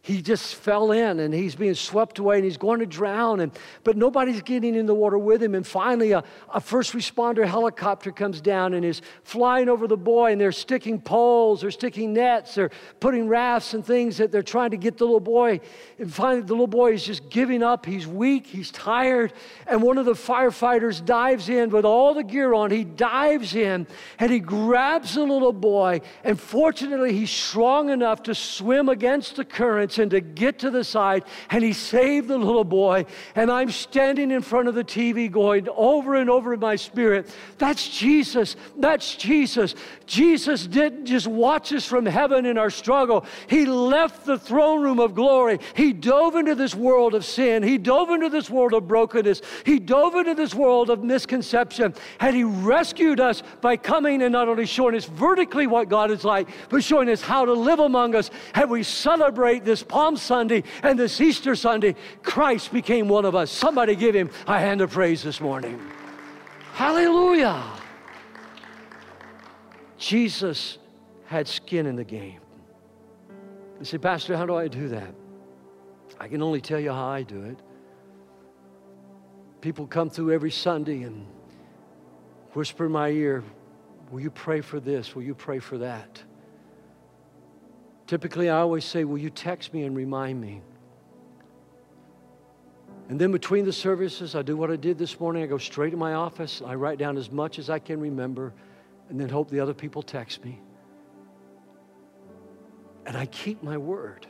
He 0.04 0.24
just 0.24 0.56
fell 0.56 0.92
in 0.92 1.20
and 1.20 1.32
he's 1.32 1.54
being 1.54 1.76
swept 1.76 2.18
away 2.18 2.38
and 2.38 2.44
he's 2.44 2.58
going 2.58 2.80
to 2.80 2.88
drown. 2.88 3.40
And 3.40 3.52
but 3.84 3.98
nobody's 3.98 4.42
getting 4.42 4.74
in 4.74 4.88
the 4.88 4.96
water 4.96 5.20
with 5.20 5.44
him. 5.44 5.54
And 5.54 5.66
finally 5.66 6.12
a, 6.12 6.24
a 6.52 6.60
first 6.60 6.94
responder 6.94 7.46
helicopter 7.46 8.12
comes 8.12 8.42
down 8.42 8.74
and 8.74 8.84
is 8.84 9.04
flying 9.24 9.70
over 9.70 9.88
the 9.88 9.98
boy 9.98 10.32
and 10.32 10.42
they're 10.42 10.52
sticking 10.52 11.00
poles 11.00 11.62
they're 11.62 11.70
sticking 11.70 12.14
nets 12.14 12.56
they're 12.56 12.72
putting 13.00 13.28
rafts 13.28 13.76
and 13.76 13.86
things 13.86 14.18
that 14.18 14.32
they're 14.32 14.42
trying 14.42 14.72
to 14.72 14.78
get 14.78 14.98
the 14.98 15.06
little 15.06 15.20
boy. 15.20 15.60
And 16.00 16.12
finally 16.12 16.42
the 16.42 16.54
little 16.54 16.66
boy 16.66 16.94
is 16.94 17.06
just 17.06 17.30
giving 17.30 17.62
up. 17.62 17.86
He's 17.86 18.08
weak. 18.08 18.48
He's 18.48 18.72
tired. 18.72 19.34
And 19.68 19.84
one 19.84 20.00
of 20.00 20.06
the 20.06 20.14
firefighters 20.14 21.06
dives 21.06 21.48
in 21.48 21.70
with 21.70 21.86
all 21.86 22.16
the 22.16 22.24
gear 22.24 22.56
on. 22.56 22.72
He 22.72 22.86
dives 22.86 23.54
in 23.54 23.86
and 24.18 24.32
he 24.32 24.40
grabs 24.40 25.14
the 25.14 25.24
little 25.24 25.54
boy. 25.54 26.02
And 26.24 26.40
fortunately 26.40 27.14
he's 27.14 27.30
strong 27.30 27.90
enough 27.90 28.24
to 28.24 28.34
swim 28.34 28.90
against 28.90 29.36
the 29.36 29.46
current 29.46 29.91
and 30.00 30.12
to 30.12 30.22
get 30.22 30.60
to 30.60 30.70
the 30.70 30.84
side, 30.84 31.24
and 31.50 31.64
he 31.64 31.74
saved 31.74 32.28
the 32.28 32.38
little 32.38 32.64
boy. 32.64 33.06
And 33.36 33.52
I'm 33.52 33.72
standing 33.72 34.32
in 34.32 34.42
front 34.42 34.68
of 34.68 34.76
the 34.76 34.84
TV 34.84 35.32
going 35.32 35.68
over 35.70 36.16
and 36.16 36.30
over 36.30 36.54
in 36.54 36.60
my 36.60 36.76
spirit, 36.76 37.34
That's 37.58 37.88
Jesus. 37.88 38.56
That's 38.78 39.16
Jesus. 39.16 39.76
Jesus 40.06 40.68
didn't 40.68 41.06
just 41.06 41.28
watch 41.28 41.72
us 41.74 41.86
from 41.86 42.06
heaven 42.06 42.46
in 42.46 42.58
our 42.58 42.70
struggle, 42.70 43.26
He 43.48 43.66
left 43.66 44.26
the 44.26 44.38
throne 44.38 44.82
room 44.82 45.00
of 45.00 45.16
glory. 45.16 45.60
He 45.76 45.94
dove 45.94 46.36
into 46.36 46.56
this 46.56 46.76
world 46.76 47.14
of 47.14 47.26
sin, 47.26 47.64
He 47.64 47.78
dove 47.78 48.10
into 48.10 48.30
this 48.30 48.50
world 48.50 48.74
of 48.74 48.88
brokenness, 48.88 49.42
He 49.66 49.80
dove 49.80 50.16
into 50.16 50.36
this 50.36 50.54
world 50.54 50.90
of 50.90 51.04
misconception, 51.04 51.94
and 52.20 52.36
He 52.36 52.44
rescued 52.44 53.20
us 53.20 53.44
by 53.62 53.78
coming 53.78 54.22
and 54.22 54.32
not 54.32 54.48
only 54.48 54.66
showing 54.66 54.96
us 54.96 55.06
vertically 55.06 55.68
what 55.68 55.90
God 55.90 56.12
is 56.12 56.24
like, 56.24 56.50
but 56.70 56.84
showing 56.84 57.10
us 57.10 57.22
how 57.22 57.46
to 57.46 57.54
live 57.54 57.80
among 57.80 58.16
us. 58.16 58.30
And 58.54 58.70
we 58.70 58.84
celebrate 58.84 59.64
this 59.64 59.81
this 59.82 59.88
Palm 59.88 60.16
Sunday 60.16 60.64
and 60.84 60.98
this 60.98 61.20
Easter 61.20 61.56
Sunday, 61.56 61.96
Christ 62.22 62.72
became 62.72 63.08
one 63.08 63.26
of 63.26 63.36
us. 63.36 63.52
Somebody 63.52 63.96
give 63.96 64.16
him 64.16 64.30
a 64.48 64.60
hand 64.60 64.82
of 64.82 64.92
praise 64.92 65.24
this 65.24 65.42
morning. 65.42 65.80
Hallelujah. 66.74 67.64
Jesus 69.98 70.78
had 71.26 71.48
skin 71.48 71.86
in 71.86 71.96
the 71.96 72.04
game. 72.04 72.40
You 73.80 73.86
say, 73.86 73.98
Pastor, 73.98 74.38
how 74.38 74.46
do 74.46 74.56
I 74.56 74.68
do 74.68 74.88
that? 74.90 75.14
I 76.20 76.28
can 76.28 76.44
only 76.44 76.62
tell 76.62 76.80
you 76.80 76.92
how 76.92 77.08
I 77.08 77.24
do 77.24 77.44
it. 77.44 77.58
People 79.62 79.88
come 79.88 80.10
through 80.10 80.32
every 80.32 80.52
Sunday 80.52 81.04
and 81.04 81.26
whisper 82.54 82.86
in 82.86 82.92
my 82.92 83.10
ear, 83.10 83.44
Will 84.12 84.20
you 84.20 84.30
pray 84.30 84.60
for 84.60 84.82
this? 84.82 85.16
Will 85.16 85.24
you 85.24 85.34
pray 85.34 85.60
for 85.60 85.78
that? 85.78 86.22
Typically, 88.12 88.50
I 88.50 88.58
always 88.58 88.84
say, 88.84 89.06
Will 89.06 89.20
you 89.20 89.30
text 89.30 89.74
me 89.74 89.84
and 89.84 89.96
remind 89.96 90.42
me? 90.42 90.62
And 93.08 93.18
then 93.18 93.32
between 93.32 93.64
the 93.64 93.72
services, 93.72 94.36
I 94.36 94.42
do 94.42 94.58
what 94.58 94.70
I 94.70 94.76
did 94.76 94.98
this 94.98 95.18
morning. 95.18 95.44
I 95.44 95.46
go 95.46 95.58
straight 95.58 95.92
to 95.92 95.96
my 95.96 96.16
office. 96.16 96.62
I 96.66 96.76
write 96.76 96.98
down 96.98 97.16
as 97.16 97.32
much 97.32 97.58
as 97.58 97.70
I 97.70 97.80
can 97.80 98.02
remember 98.02 98.54
and 99.08 99.18
then 99.18 99.30
hope 99.30 99.50
the 99.50 99.62
other 99.62 99.74
people 99.74 100.04
text 100.04 100.44
me. 100.44 100.60
And 103.06 103.16
I 103.16 103.28
keep 103.28 103.64
my 103.64 103.78
word. 103.78 104.28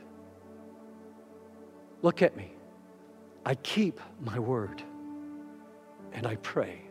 Look 2.03 2.21
at 2.21 2.38
me. 2.38 2.53
I 3.47 3.55
keep 3.55 3.99
my 4.19 4.38
word 4.38 4.84
and 6.13 6.27
I 6.27 6.36
pray. 6.36 6.84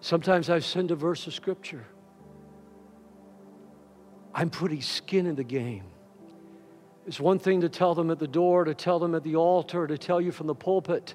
Sometimes 0.00 0.50
I 0.50 0.58
send 0.58 0.90
a 0.90 0.96
verse 0.96 1.28
of 1.28 1.32
scripture. 1.32 1.86
I'm 4.34 4.50
putting 4.50 4.80
skin 4.80 5.26
in 5.26 5.34
the 5.34 5.44
game. 5.44 5.84
It's 7.06 7.20
one 7.20 7.38
thing 7.38 7.60
to 7.62 7.68
tell 7.68 7.94
them 7.94 8.10
at 8.10 8.18
the 8.18 8.28
door, 8.28 8.64
to 8.64 8.74
tell 8.74 8.98
them 8.98 9.14
at 9.14 9.24
the 9.24 9.36
altar, 9.36 9.86
to 9.86 9.98
tell 9.98 10.20
you 10.20 10.32
from 10.32 10.46
the 10.46 10.54
pulpit 10.54 11.14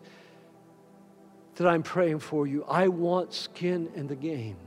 that 1.56 1.68
I'm 1.68 1.82
praying 1.82 2.20
for 2.20 2.46
you. 2.46 2.64
I 2.66 2.88
want 2.88 3.34
skin 3.34 3.90
in 3.96 4.08
the 4.08 4.16
game. 4.16 4.58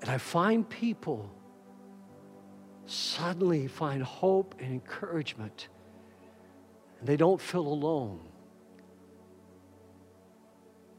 And 0.00 0.10
I 0.10 0.18
find 0.18 0.68
people 0.68 1.30
suddenly 2.86 3.66
find 3.66 4.02
hope 4.02 4.54
and 4.58 4.72
encouragement, 4.72 5.68
and 6.98 7.08
they 7.08 7.16
don't 7.16 7.40
feel 7.40 7.66
alone 7.66 8.20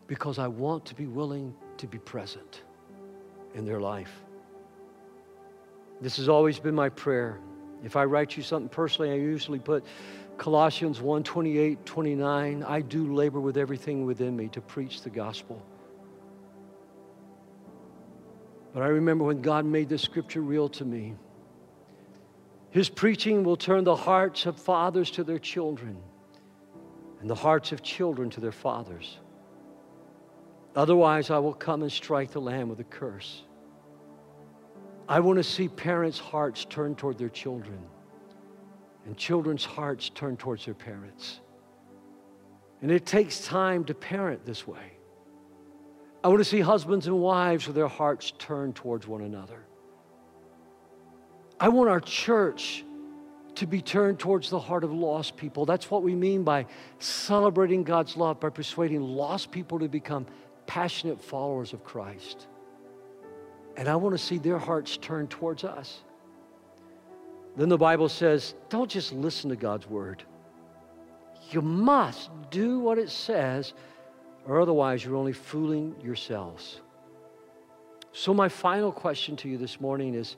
because 0.05 0.37
I 0.39 0.47
want 0.47 0.85
to 0.85 0.95
be 0.95 1.07
willing 1.07 1.55
to 1.77 1.87
be 1.87 1.97
present 1.97 2.61
in 3.53 3.65
their 3.65 3.79
life. 3.79 4.11
This 6.01 6.17
has 6.17 6.29
always 6.29 6.59
been 6.59 6.75
my 6.75 6.89
prayer. 6.89 7.39
If 7.83 7.95
I 7.95 8.05
write 8.05 8.37
you 8.37 8.43
something 8.43 8.69
personally, 8.69 9.11
I 9.11 9.15
usually 9.15 9.59
put 9.59 9.85
Colossians 10.37 11.01
1 11.01 11.23
28, 11.23 11.85
29. 11.85 12.63
I 12.63 12.81
do 12.81 13.13
labor 13.13 13.39
with 13.39 13.57
everything 13.57 14.05
within 14.05 14.35
me 14.35 14.47
to 14.49 14.61
preach 14.61 15.01
the 15.01 15.09
gospel. 15.09 15.61
But 18.73 18.83
I 18.83 18.87
remember 18.87 19.25
when 19.25 19.41
God 19.41 19.65
made 19.65 19.89
this 19.89 20.01
scripture 20.01 20.41
real 20.41 20.69
to 20.69 20.85
me. 20.85 21.15
His 22.69 22.87
preaching 22.87 23.43
will 23.43 23.57
turn 23.57 23.83
the 23.83 23.95
hearts 23.95 24.45
of 24.45 24.57
fathers 24.57 25.09
to 25.11 25.23
their 25.23 25.39
children 25.39 25.97
and 27.19 27.29
the 27.29 27.35
hearts 27.35 27.71
of 27.71 27.81
children 27.81 28.29
to 28.29 28.39
their 28.39 28.51
fathers. 28.51 29.17
Otherwise, 30.75 31.31
I 31.31 31.39
will 31.39 31.53
come 31.53 31.81
and 31.81 31.91
strike 31.91 32.31
the 32.31 32.39
land 32.39 32.69
with 32.69 32.79
a 32.79 32.83
curse. 32.83 33.41
I 35.09 35.19
want 35.19 35.37
to 35.37 35.43
see 35.43 35.67
parents' 35.67 36.19
hearts 36.19 36.65
turn 36.65 36.95
toward 36.95 37.17
their 37.17 37.29
children 37.29 37.79
and 39.05 39.17
children's 39.17 39.65
hearts 39.65 40.09
turn 40.09 40.37
towards 40.37 40.65
their 40.65 40.75
parents. 40.75 41.39
And 42.83 42.91
it 42.91 43.07
takes 43.07 43.43
time 43.43 43.83
to 43.85 43.95
parent 43.95 44.45
this 44.45 44.67
way. 44.67 44.93
I 46.23 46.27
want 46.27 46.39
to 46.39 46.45
see 46.45 46.59
husbands 46.59 47.07
and 47.07 47.19
wives 47.19 47.65
with 47.65 47.75
their 47.75 47.87
hearts 47.87 48.33
turned 48.37 48.75
towards 48.75 49.07
one 49.07 49.21
another. 49.23 49.65
I 51.59 51.69
want 51.69 51.89
our 51.89 51.99
church 51.99 52.85
to 53.55 53.65
be 53.65 53.81
turned 53.81 54.19
towards 54.19 54.51
the 54.51 54.59
heart 54.59 54.83
of 54.83 54.93
lost 54.93 55.35
people. 55.35 55.65
That's 55.65 55.89
what 55.89 56.03
we 56.03 56.13
mean 56.13 56.43
by 56.43 56.67
celebrating 56.99 57.83
God's 57.83 58.15
love, 58.15 58.39
by 58.39 58.49
persuading 58.49 59.01
lost 59.01 59.51
people 59.51 59.79
to 59.79 59.89
become 59.89 60.27
passionate 60.67 61.19
followers 61.19 61.73
of 61.73 61.83
Christ. 61.83 62.47
And 63.79 63.87
I 63.87 63.95
want 63.95 64.13
to 64.13 64.21
see 64.21 64.37
their 64.37 64.57
hearts 64.57 64.97
turn 64.97 65.27
towards 65.27 65.63
us. 65.63 66.01
Then 67.55 67.69
the 67.69 67.77
Bible 67.77 68.09
says, 68.09 68.53
don't 68.67 68.91
just 68.91 69.13
listen 69.13 69.49
to 69.51 69.55
God's 69.55 69.87
word. 69.87 70.21
You 71.51 71.61
must 71.61 72.29
do 72.51 72.79
what 72.79 72.97
it 72.97 73.09
says, 73.09 73.73
or 74.45 74.59
otherwise 74.59 75.05
you're 75.05 75.15
only 75.15 75.31
fooling 75.31 75.95
yourselves. 76.03 76.81
So, 78.11 78.33
my 78.33 78.49
final 78.49 78.91
question 78.91 79.37
to 79.37 79.49
you 79.49 79.57
this 79.57 79.79
morning 79.79 80.13
is 80.13 80.35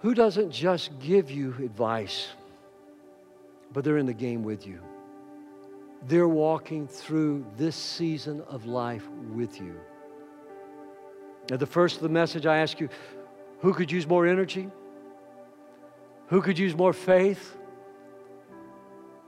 who 0.00 0.12
doesn't 0.12 0.50
just 0.50 0.98
give 0.98 1.30
you 1.30 1.54
advice, 1.60 2.30
but 3.72 3.84
they're 3.84 3.98
in 3.98 4.06
the 4.06 4.12
game 4.12 4.42
with 4.42 4.66
you? 4.66 4.80
They're 6.08 6.26
walking 6.26 6.88
through 6.88 7.46
this 7.56 7.76
season 7.76 8.42
of 8.48 8.66
life 8.66 9.06
with 9.32 9.60
you. 9.60 9.78
At 11.50 11.60
the 11.60 11.66
first 11.66 11.96
of 11.96 12.02
the 12.02 12.08
message, 12.08 12.46
I 12.46 12.58
ask 12.58 12.80
you 12.80 12.88
who 13.60 13.72
could 13.72 13.90
use 13.90 14.06
more 14.06 14.26
energy? 14.26 14.68
Who 16.28 16.40
could 16.40 16.58
use 16.58 16.74
more 16.74 16.92
faith? 16.92 17.56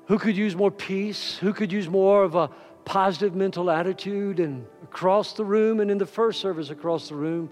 Who 0.06 0.18
could 0.18 0.36
use 0.36 0.54
more 0.54 0.70
peace? 0.70 1.36
Who 1.38 1.52
could 1.52 1.72
use 1.72 1.88
more 1.88 2.22
of 2.22 2.34
a 2.34 2.50
positive 2.84 3.34
mental 3.34 3.70
attitude? 3.70 4.40
And 4.40 4.66
across 4.82 5.32
the 5.32 5.44
room, 5.44 5.80
and 5.80 5.90
in 5.90 5.98
the 5.98 6.06
first 6.06 6.40
service 6.40 6.70
across 6.70 7.08
the 7.08 7.16
room, 7.16 7.50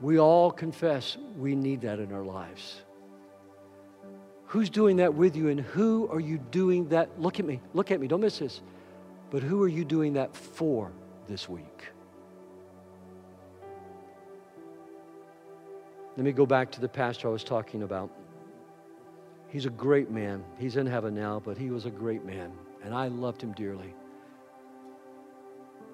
we 0.00 0.18
all 0.18 0.50
confess 0.50 1.16
we 1.36 1.54
need 1.54 1.82
that 1.82 1.98
in 1.98 2.12
our 2.12 2.24
lives. 2.24 2.82
Who's 4.46 4.68
doing 4.70 4.96
that 4.96 5.14
with 5.14 5.36
you, 5.36 5.48
and 5.48 5.60
who 5.60 6.08
are 6.08 6.20
you 6.20 6.38
doing 6.38 6.88
that? 6.88 7.20
Look 7.20 7.40
at 7.40 7.46
me, 7.46 7.60
look 7.72 7.90
at 7.90 8.00
me, 8.00 8.06
don't 8.06 8.20
miss 8.20 8.38
this. 8.38 8.60
But 9.30 9.42
who 9.42 9.62
are 9.62 9.68
you 9.68 9.84
doing 9.84 10.12
that 10.14 10.36
for 10.36 10.92
this 11.26 11.48
week? 11.48 11.86
Let 16.16 16.24
me 16.24 16.32
go 16.32 16.44
back 16.44 16.70
to 16.72 16.80
the 16.80 16.88
pastor 16.88 17.28
I 17.28 17.30
was 17.30 17.44
talking 17.44 17.82
about. 17.82 18.10
He's 19.48 19.64
a 19.66 19.70
great 19.70 20.10
man. 20.10 20.44
He's 20.58 20.76
in 20.76 20.86
heaven 20.86 21.14
now, 21.14 21.40
but 21.42 21.56
he 21.56 21.70
was 21.70 21.86
a 21.86 21.90
great 21.90 22.24
man, 22.24 22.52
and 22.84 22.94
I 22.94 23.08
loved 23.08 23.42
him 23.42 23.52
dearly. 23.52 23.94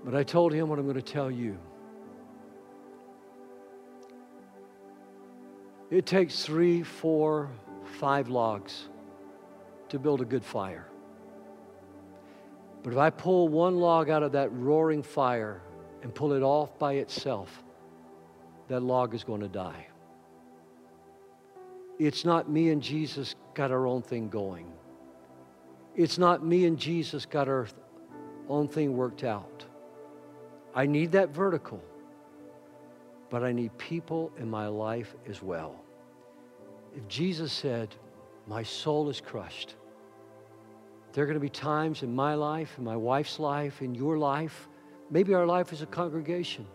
But 0.04 0.14
I 0.14 0.22
told 0.22 0.52
him 0.52 0.68
what 0.68 0.78
I'm 0.78 0.86
going 0.86 0.96
to 0.96 1.02
tell 1.02 1.30
you. 1.30 1.58
It 5.90 6.04
takes 6.04 6.44
three, 6.44 6.82
four, 6.82 7.50
five 7.98 8.28
logs 8.28 8.88
to 9.88 9.98
build 9.98 10.20
a 10.20 10.24
good 10.24 10.44
fire. 10.44 10.86
But 12.82 12.92
if 12.92 12.98
I 12.98 13.10
pull 13.10 13.48
one 13.48 13.76
log 13.78 14.10
out 14.10 14.22
of 14.22 14.32
that 14.32 14.52
roaring 14.52 15.02
fire 15.02 15.62
and 16.02 16.14
pull 16.14 16.32
it 16.32 16.42
off 16.42 16.78
by 16.78 16.94
itself, 16.94 17.64
that 18.68 18.80
log 18.80 19.14
is 19.14 19.24
going 19.24 19.40
to 19.40 19.48
die. 19.48 19.86
It's 21.98 22.24
not 22.24 22.48
me 22.48 22.70
and 22.70 22.82
Jesus 22.82 23.34
got 23.54 23.70
our 23.70 23.86
own 23.86 24.02
thing 24.02 24.28
going. 24.28 24.66
It's 25.96 26.18
not 26.18 26.44
me 26.44 26.64
and 26.66 26.78
Jesus 26.78 27.26
got 27.26 27.48
our 27.48 27.66
own 28.48 28.68
thing 28.68 28.96
worked 28.96 29.24
out. 29.24 29.64
I 30.74 30.86
need 30.86 31.12
that 31.12 31.30
vertical, 31.30 31.82
but 33.30 33.42
I 33.42 33.52
need 33.52 33.76
people 33.78 34.30
in 34.38 34.48
my 34.48 34.68
life 34.68 35.14
as 35.28 35.42
well. 35.42 35.74
If 36.96 37.06
Jesus 37.08 37.52
said, 37.52 37.94
My 38.46 38.62
soul 38.62 39.08
is 39.08 39.20
crushed, 39.20 39.74
there 41.12 41.24
are 41.24 41.26
going 41.26 41.34
to 41.34 41.40
be 41.40 41.48
times 41.48 42.04
in 42.04 42.14
my 42.14 42.34
life, 42.34 42.74
in 42.78 42.84
my 42.84 42.96
wife's 42.96 43.40
life, 43.40 43.82
in 43.82 43.94
your 43.94 44.18
life, 44.18 44.68
maybe 45.10 45.34
our 45.34 45.46
life 45.46 45.72
as 45.72 45.82
a 45.82 45.86
congregation, 45.86 46.66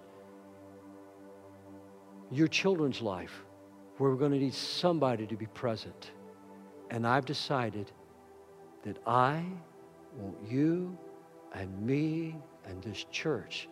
your 2.29 2.47
children's 2.47 3.01
life, 3.01 3.45
where 3.97 4.09
we're 4.09 4.17
going 4.17 4.31
to 4.31 4.39
need 4.39 4.53
somebody 4.53 5.25
to 5.27 5.35
be 5.35 5.45
present. 5.47 6.11
And 6.89 7.07
I've 7.07 7.25
decided 7.25 7.91
that 8.83 8.97
I 9.07 9.43
want 10.17 10.35
you 10.47 10.97
and 11.53 11.81
me 11.81 12.35
and 12.65 12.81
this 12.83 13.05
church 13.11 13.67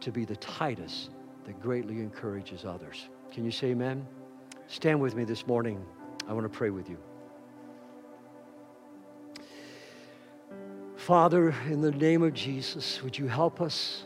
to 0.00 0.10
be 0.10 0.24
the 0.24 0.36
Titus 0.36 1.10
that 1.44 1.60
greatly 1.60 2.00
encourages 2.00 2.64
others. 2.64 3.08
Can 3.32 3.44
you 3.44 3.50
say 3.50 3.68
amen? 3.68 4.06
Stand 4.66 5.00
with 5.00 5.14
me 5.14 5.24
this 5.24 5.46
morning. 5.46 5.84
I 6.28 6.32
want 6.32 6.50
to 6.50 6.56
pray 6.56 6.70
with 6.70 6.88
you. 6.88 6.98
Father, 10.96 11.54
in 11.66 11.80
the 11.80 11.90
name 11.90 12.22
of 12.22 12.34
Jesus, 12.34 13.02
would 13.02 13.18
you 13.18 13.26
help 13.26 13.60
us 13.60 14.04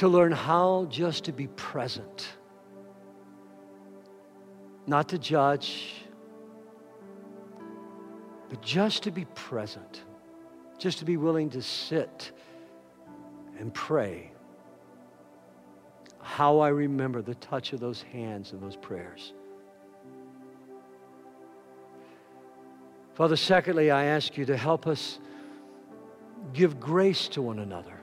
to 0.00 0.08
learn 0.08 0.32
how 0.32 0.86
just 0.88 1.24
to 1.24 1.32
be 1.32 1.46
present, 1.48 2.26
not 4.86 5.10
to 5.10 5.18
judge, 5.18 5.92
but 8.48 8.62
just 8.62 9.02
to 9.02 9.10
be 9.10 9.26
present, 9.34 10.04
just 10.78 11.00
to 11.00 11.04
be 11.04 11.18
willing 11.18 11.50
to 11.50 11.60
sit 11.60 12.32
and 13.58 13.74
pray. 13.74 14.32
How 16.22 16.60
I 16.60 16.68
remember 16.68 17.20
the 17.20 17.34
touch 17.34 17.74
of 17.74 17.80
those 17.80 18.00
hands 18.00 18.52
and 18.52 18.62
those 18.62 18.76
prayers. 18.76 19.34
Father, 23.12 23.36
secondly, 23.36 23.90
I 23.90 24.04
ask 24.04 24.38
you 24.38 24.46
to 24.46 24.56
help 24.56 24.86
us 24.86 25.20
give 26.54 26.80
grace 26.80 27.28
to 27.28 27.42
one 27.42 27.58
another, 27.58 27.99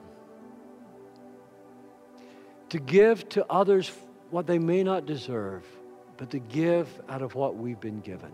to 2.69 2.79
give 2.79 3.27
to 3.29 3.45
others 3.49 3.91
what 4.29 4.47
they 4.47 4.59
may 4.59 4.83
not 4.83 5.05
deserve, 5.05 5.65
but 6.17 6.29
to 6.31 6.39
give 6.39 6.87
out 7.09 7.21
of 7.21 7.35
what 7.35 7.55
we've 7.55 7.79
been 7.79 8.01
given. 8.01 8.31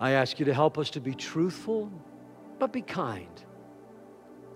I 0.00 0.12
ask 0.12 0.38
you 0.38 0.44
to 0.46 0.54
help 0.54 0.76
us 0.76 0.90
to 0.90 1.00
be 1.00 1.14
truthful, 1.14 1.90
but 2.58 2.72
be 2.72 2.82
kind. 2.82 3.28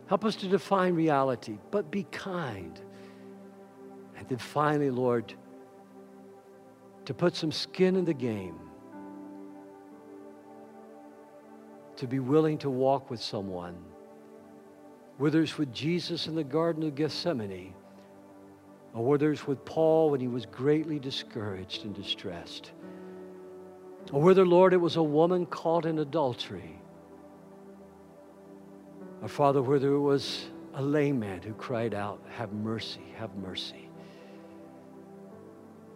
Help 0.09 0.25
us 0.25 0.37
to 0.37 0.49
define 0.49 0.95
reality, 0.95 1.59
but 1.71 1.91
be 1.91 2.05
kind. 2.11 2.81
And 4.17 4.29
then 4.29 4.39
finally, 4.39 4.91
Lord, 4.91 5.33
to 7.05 7.15
put 7.15 7.37
some 7.37 7.53
skin 7.53 7.95
in 7.97 8.05
the 8.05 8.15
game 8.15 8.59
to 11.99 12.07
be 12.07 12.21
willing 12.21 12.57
to 12.59 12.71
walk 12.71 13.11
with 13.11 13.21
someone, 13.21 13.77
whether 15.19 15.43
it's 15.43 15.59
with 15.59 15.73
Jesus 15.73 16.27
in 16.27 16.35
the 16.35 16.45
Garden 16.45 16.85
of 16.85 16.95
Gethsemane, 16.95 17.75
or 18.95 19.05
whether 19.05 19.31
it's 19.31 19.47
with 19.47 19.65
Paul 19.65 20.11
when 20.11 20.21
he 20.21 20.29
was 20.29 20.47
greatly 20.47 20.99
discouraged 20.99 21.85
and 21.85 21.95
distressed, 21.95 22.73
or 24.13 24.23
whether, 24.23 24.47
Lord, 24.47 24.73
it 24.73 24.79
was 24.79 24.97
a 24.97 25.03
woman 25.03 25.45
caught 25.47 25.85
in 25.85 25.99
adultery, 25.99 26.81
or 29.21 29.29
Father, 29.29 29.61
whether 29.61 29.93
it 29.93 30.01
was 30.01 30.47
a 30.75 30.83
layman 30.83 31.43
who 31.43 31.53
cried 31.55 31.93
out, 31.93 32.23
Have 32.31 32.53
mercy, 32.53 33.03
have 33.17 33.35
mercy. 33.37 33.91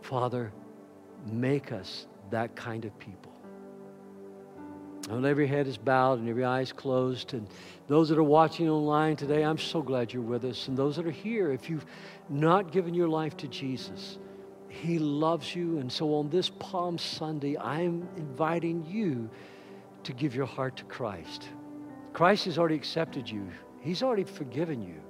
Father, 0.01 0.53
make 1.31 1.71
us 1.71 2.07
that 2.31 2.57
kind 2.57 2.85
of 2.85 2.99
people. 2.99 3.32
And 5.17 5.27
every 5.27 5.47
head 5.47 5.67
is 5.67 5.77
bowed 5.77 6.19
and 6.19 6.29
every 6.29 6.45
eye 6.45 6.63
is 6.63 6.73
closed. 6.73 7.35
And 7.35 7.47
those 7.87 8.09
that 8.09 8.19
are 8.19 8.23
watching 8.23 8.69
online 8.69 9.17
today, 9.17 9.45
I'm 9.45 9.59
so 9.59 9.83
glad 9.83 10.13
you're 10.13 10.23
with 10.23 10.45
us. 10.45 10.69
And 10.69 10.77
those 10.77 10.97
that 10.97 11.07
are 11.07 11.11
here, 11.11 11.53
if 11.53 11.69
you've 11.69 11.85
not 12.29 12.73
given 12.73 12.95
your 12.95 13.09
life 13.09 13.37
to 13.39 13.49
Jesus, 13.49 14.19
He 14.69 14.99
loves 14.99 15.55
you. 15.55 15.79
And 15.79 15.93
so 15.93 16.15
on 16.15 16.31
this 16.31 16.49
Palm 16.49 16.97
Sunday, 16.97 17.59
I'm 17.59 18.09
inviting 18.17 18.87
you 18.87 19.29
to 20.05 20.13
give 20.13 20.35
your 20.35 20.47
heart 20.47 20.77
to 20.79 20.85
Christ. 20.85 21.49
Christ 22.13 22.47
has 22.47 22.59
already 22.59 22.77
accepted 22.77 23.29
you, 23.29 23.47
He's 23.81 24.03
already 24.03 24.25
forgiven 24.25 24.83
you. 24.83 25.01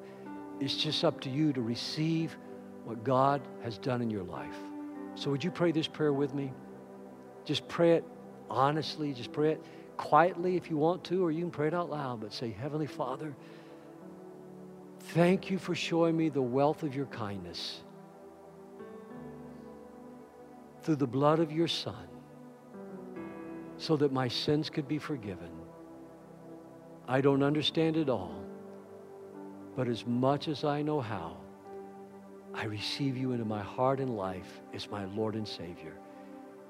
It's 0.60 0.76
just 0.76 1.04
up 1.04 1.20
to 1.22 1.30
you 1.30 1.52
to 1.52 1.60
receive 1.60 2.36
what 2.84 3.04
God 3.04 3.40
has 3.62 3.78
done 3.78 4.00
in 4.00 4.10
your 4.10 4.22
life. 4.22 4.56
So, 5.14 5.30
would 5.30 5.42
you 5.42 5.50
pray 5.50 5.72
this 5.72 5.86
prayer 5.86 6.12
with 6.12 6.34
me? 6.34 6.52
Just 7.44 7.66
pray 7.68 7.92
it 7.92 8.04
honestly, 8.48 9.12
just 9.12 9.32
pray 9.32 9.52
it 9.52 9.64
quietly 9.96 10.56
if 10.56 10.70
you 10.70 10.76
want 10.76 11.04
to, 11.04 11.24
or 11.24 11.30
you 11.30 11.42
can 11.42 11.50
pray 11.50 11.68
it 11.68 11.74
out 11.74 11.90
loud, 11.90 12.20
but 12.20 12.32
say, 12.32 12.50
Heavenly 12.50 12.86
Father, 12.86 13.34
thank 14.98 15.50
you 15.50 15.58
for 15.58 15.74
showing 15.74 16.16
me 16.16 16.28
the 16.28 16.42
wealth 16.42 16.82
of 16.82 16.94
your 16.94 17.06
kindness 17.06 17.80
through 20.82 20.96
the 20.96 21.06
blood 21.06 21.38
of 21.38 21.52
your 21.52 21.68
Son 21.68 22.08
so 23.76 23.96
that 23.96 24.12
my 24.12 24.28
sins 24.28 24.70
could 24.70 24.86
be 24.86 24.98
forgiven. 24.98 25.50
I 27.08 27.20
don't 27.20 27.42
understand 27.42 27.96
it 27.96 28.08
all, 28.08 28.44
but 29.76 29.88
as 29.88 30.06
much 30.06 30.48
as 30.48 30.64
I 30.64 30.82
know 30.82 31.00
how, 31.00 31.36
I 32.54 32.64
receive 32.64 33.16
you 33.16 33.32
into 33.32 33.44
my 33.44 33.62
heart 33.62 33.98
and 33.98 34.16
life 34.16 34.60
as 34.74 34.88
my 34.90 35.04
Lord 35.06 35.34
and 35.34 35.46
Savior. 35.46 35.94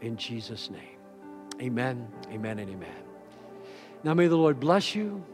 In 0.01 0.16
Jesus' 0.16 0.70
name. 0.70 0.99
Amen, 1.61 2.09
amen, 2.31 2.59
and 2.59 2.70
amen. 2.70 3.12
Now 4.05 4.15
may 4.15 4.27
the 4.27 4.37
Lord 4.37 4.59
bless 4.59 4.95
you. 4.95 5.25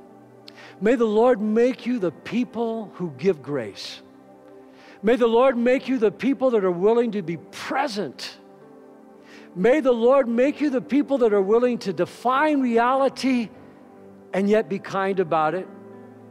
May 0.81 0.95
the 0.95 1.05
Lord 1.05 1.41
make 1.41 1.87
you 1.87 1.99
the 1.99 2.13
people 2.13 2.91
who 2.95 3.11
give 3.19 3.43
grace. 3.43 4.01
May 5.03 5.17
the 5.17 5.27
Lord 5.27 5.57
make 5.57 5.89
you 5.89 5.99
the 5.99 6.11
people 6.11 6.51
that 6.51 6.65
are 6.65 6.71
willing 6.71 7.13
to 7.13 7.23
be 7.23 7.37
present. 7.37 8.37
May 9.55 9.81
the 9.81 9.93
Lord 9.93 10.29
make 10.29 10.61
you 10.61 10.71
the 10.71 10.81
people 10.81 11.19
that 11.19 11.33
are 11.33 11.43
willing 11.43 11.79
to 11.79 11.93
define 11.93 12.61
reality 12.61 13.49
and 14.33 14.49
yet 14.49 14.69
be 14.69 14.79
kind 14.79 15.21
about 15.21 15.55
it. 15.55 15.67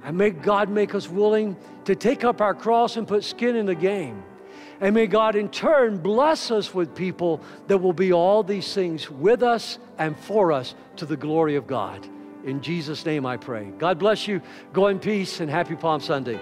And 0.04 0.18
may 0.18 0.30
God 0.30 0.70
make 0.70 0.94
us 0.96 1.10
willing 1.10 1.58
to 1.86 1.96
take 1.96 2.24
up 2.24 2.40
our 2.40 2.54
cross 2.54 2.98
and 2.98 3.08
put 3.08 3.24
skin 3.24 3.56
in 3.56 3.66
the 3.66 3.76
game. 3.76 4.24
And 4.80 4.94
may 4.94 5.08
God 5.08 5.36
in 5.36 5.50
turn 5.50 5.98
bless 5.98 6.52
us 6.52 6.74
with 6.74 6.94
people 6.94 7.42
that 7.68 7.80
will 7.80 7.94
be 7.94 8.14
all 8.14 8.44
these 8.44 8.74
things 8.74 9.10
with 9.10 9.42
us 9.42 9.80
and 9.98 10.18
for 10.18 10.52
us 10.52 10.76
to 10.98 11.06
the 11.06 11.18
glory 11.18 11.56
of 11.56 11.66
God. 11.66 12.08
In 12.44 12.62
Jesus' 12.62 13.06
name 13.06 13.26
I 13.26 13.38
pray. 13.38 13.66
God 13.78 14.00
bless 14.00 14.28
you. 14.28 14.42
Go 14.74 14.88
in 14.88 15.00
peace 15.00 15.40
and 15.40 15.50
happy 15.50 15.76
Palm 15.76 16.00
Sunday. 16.02 16.40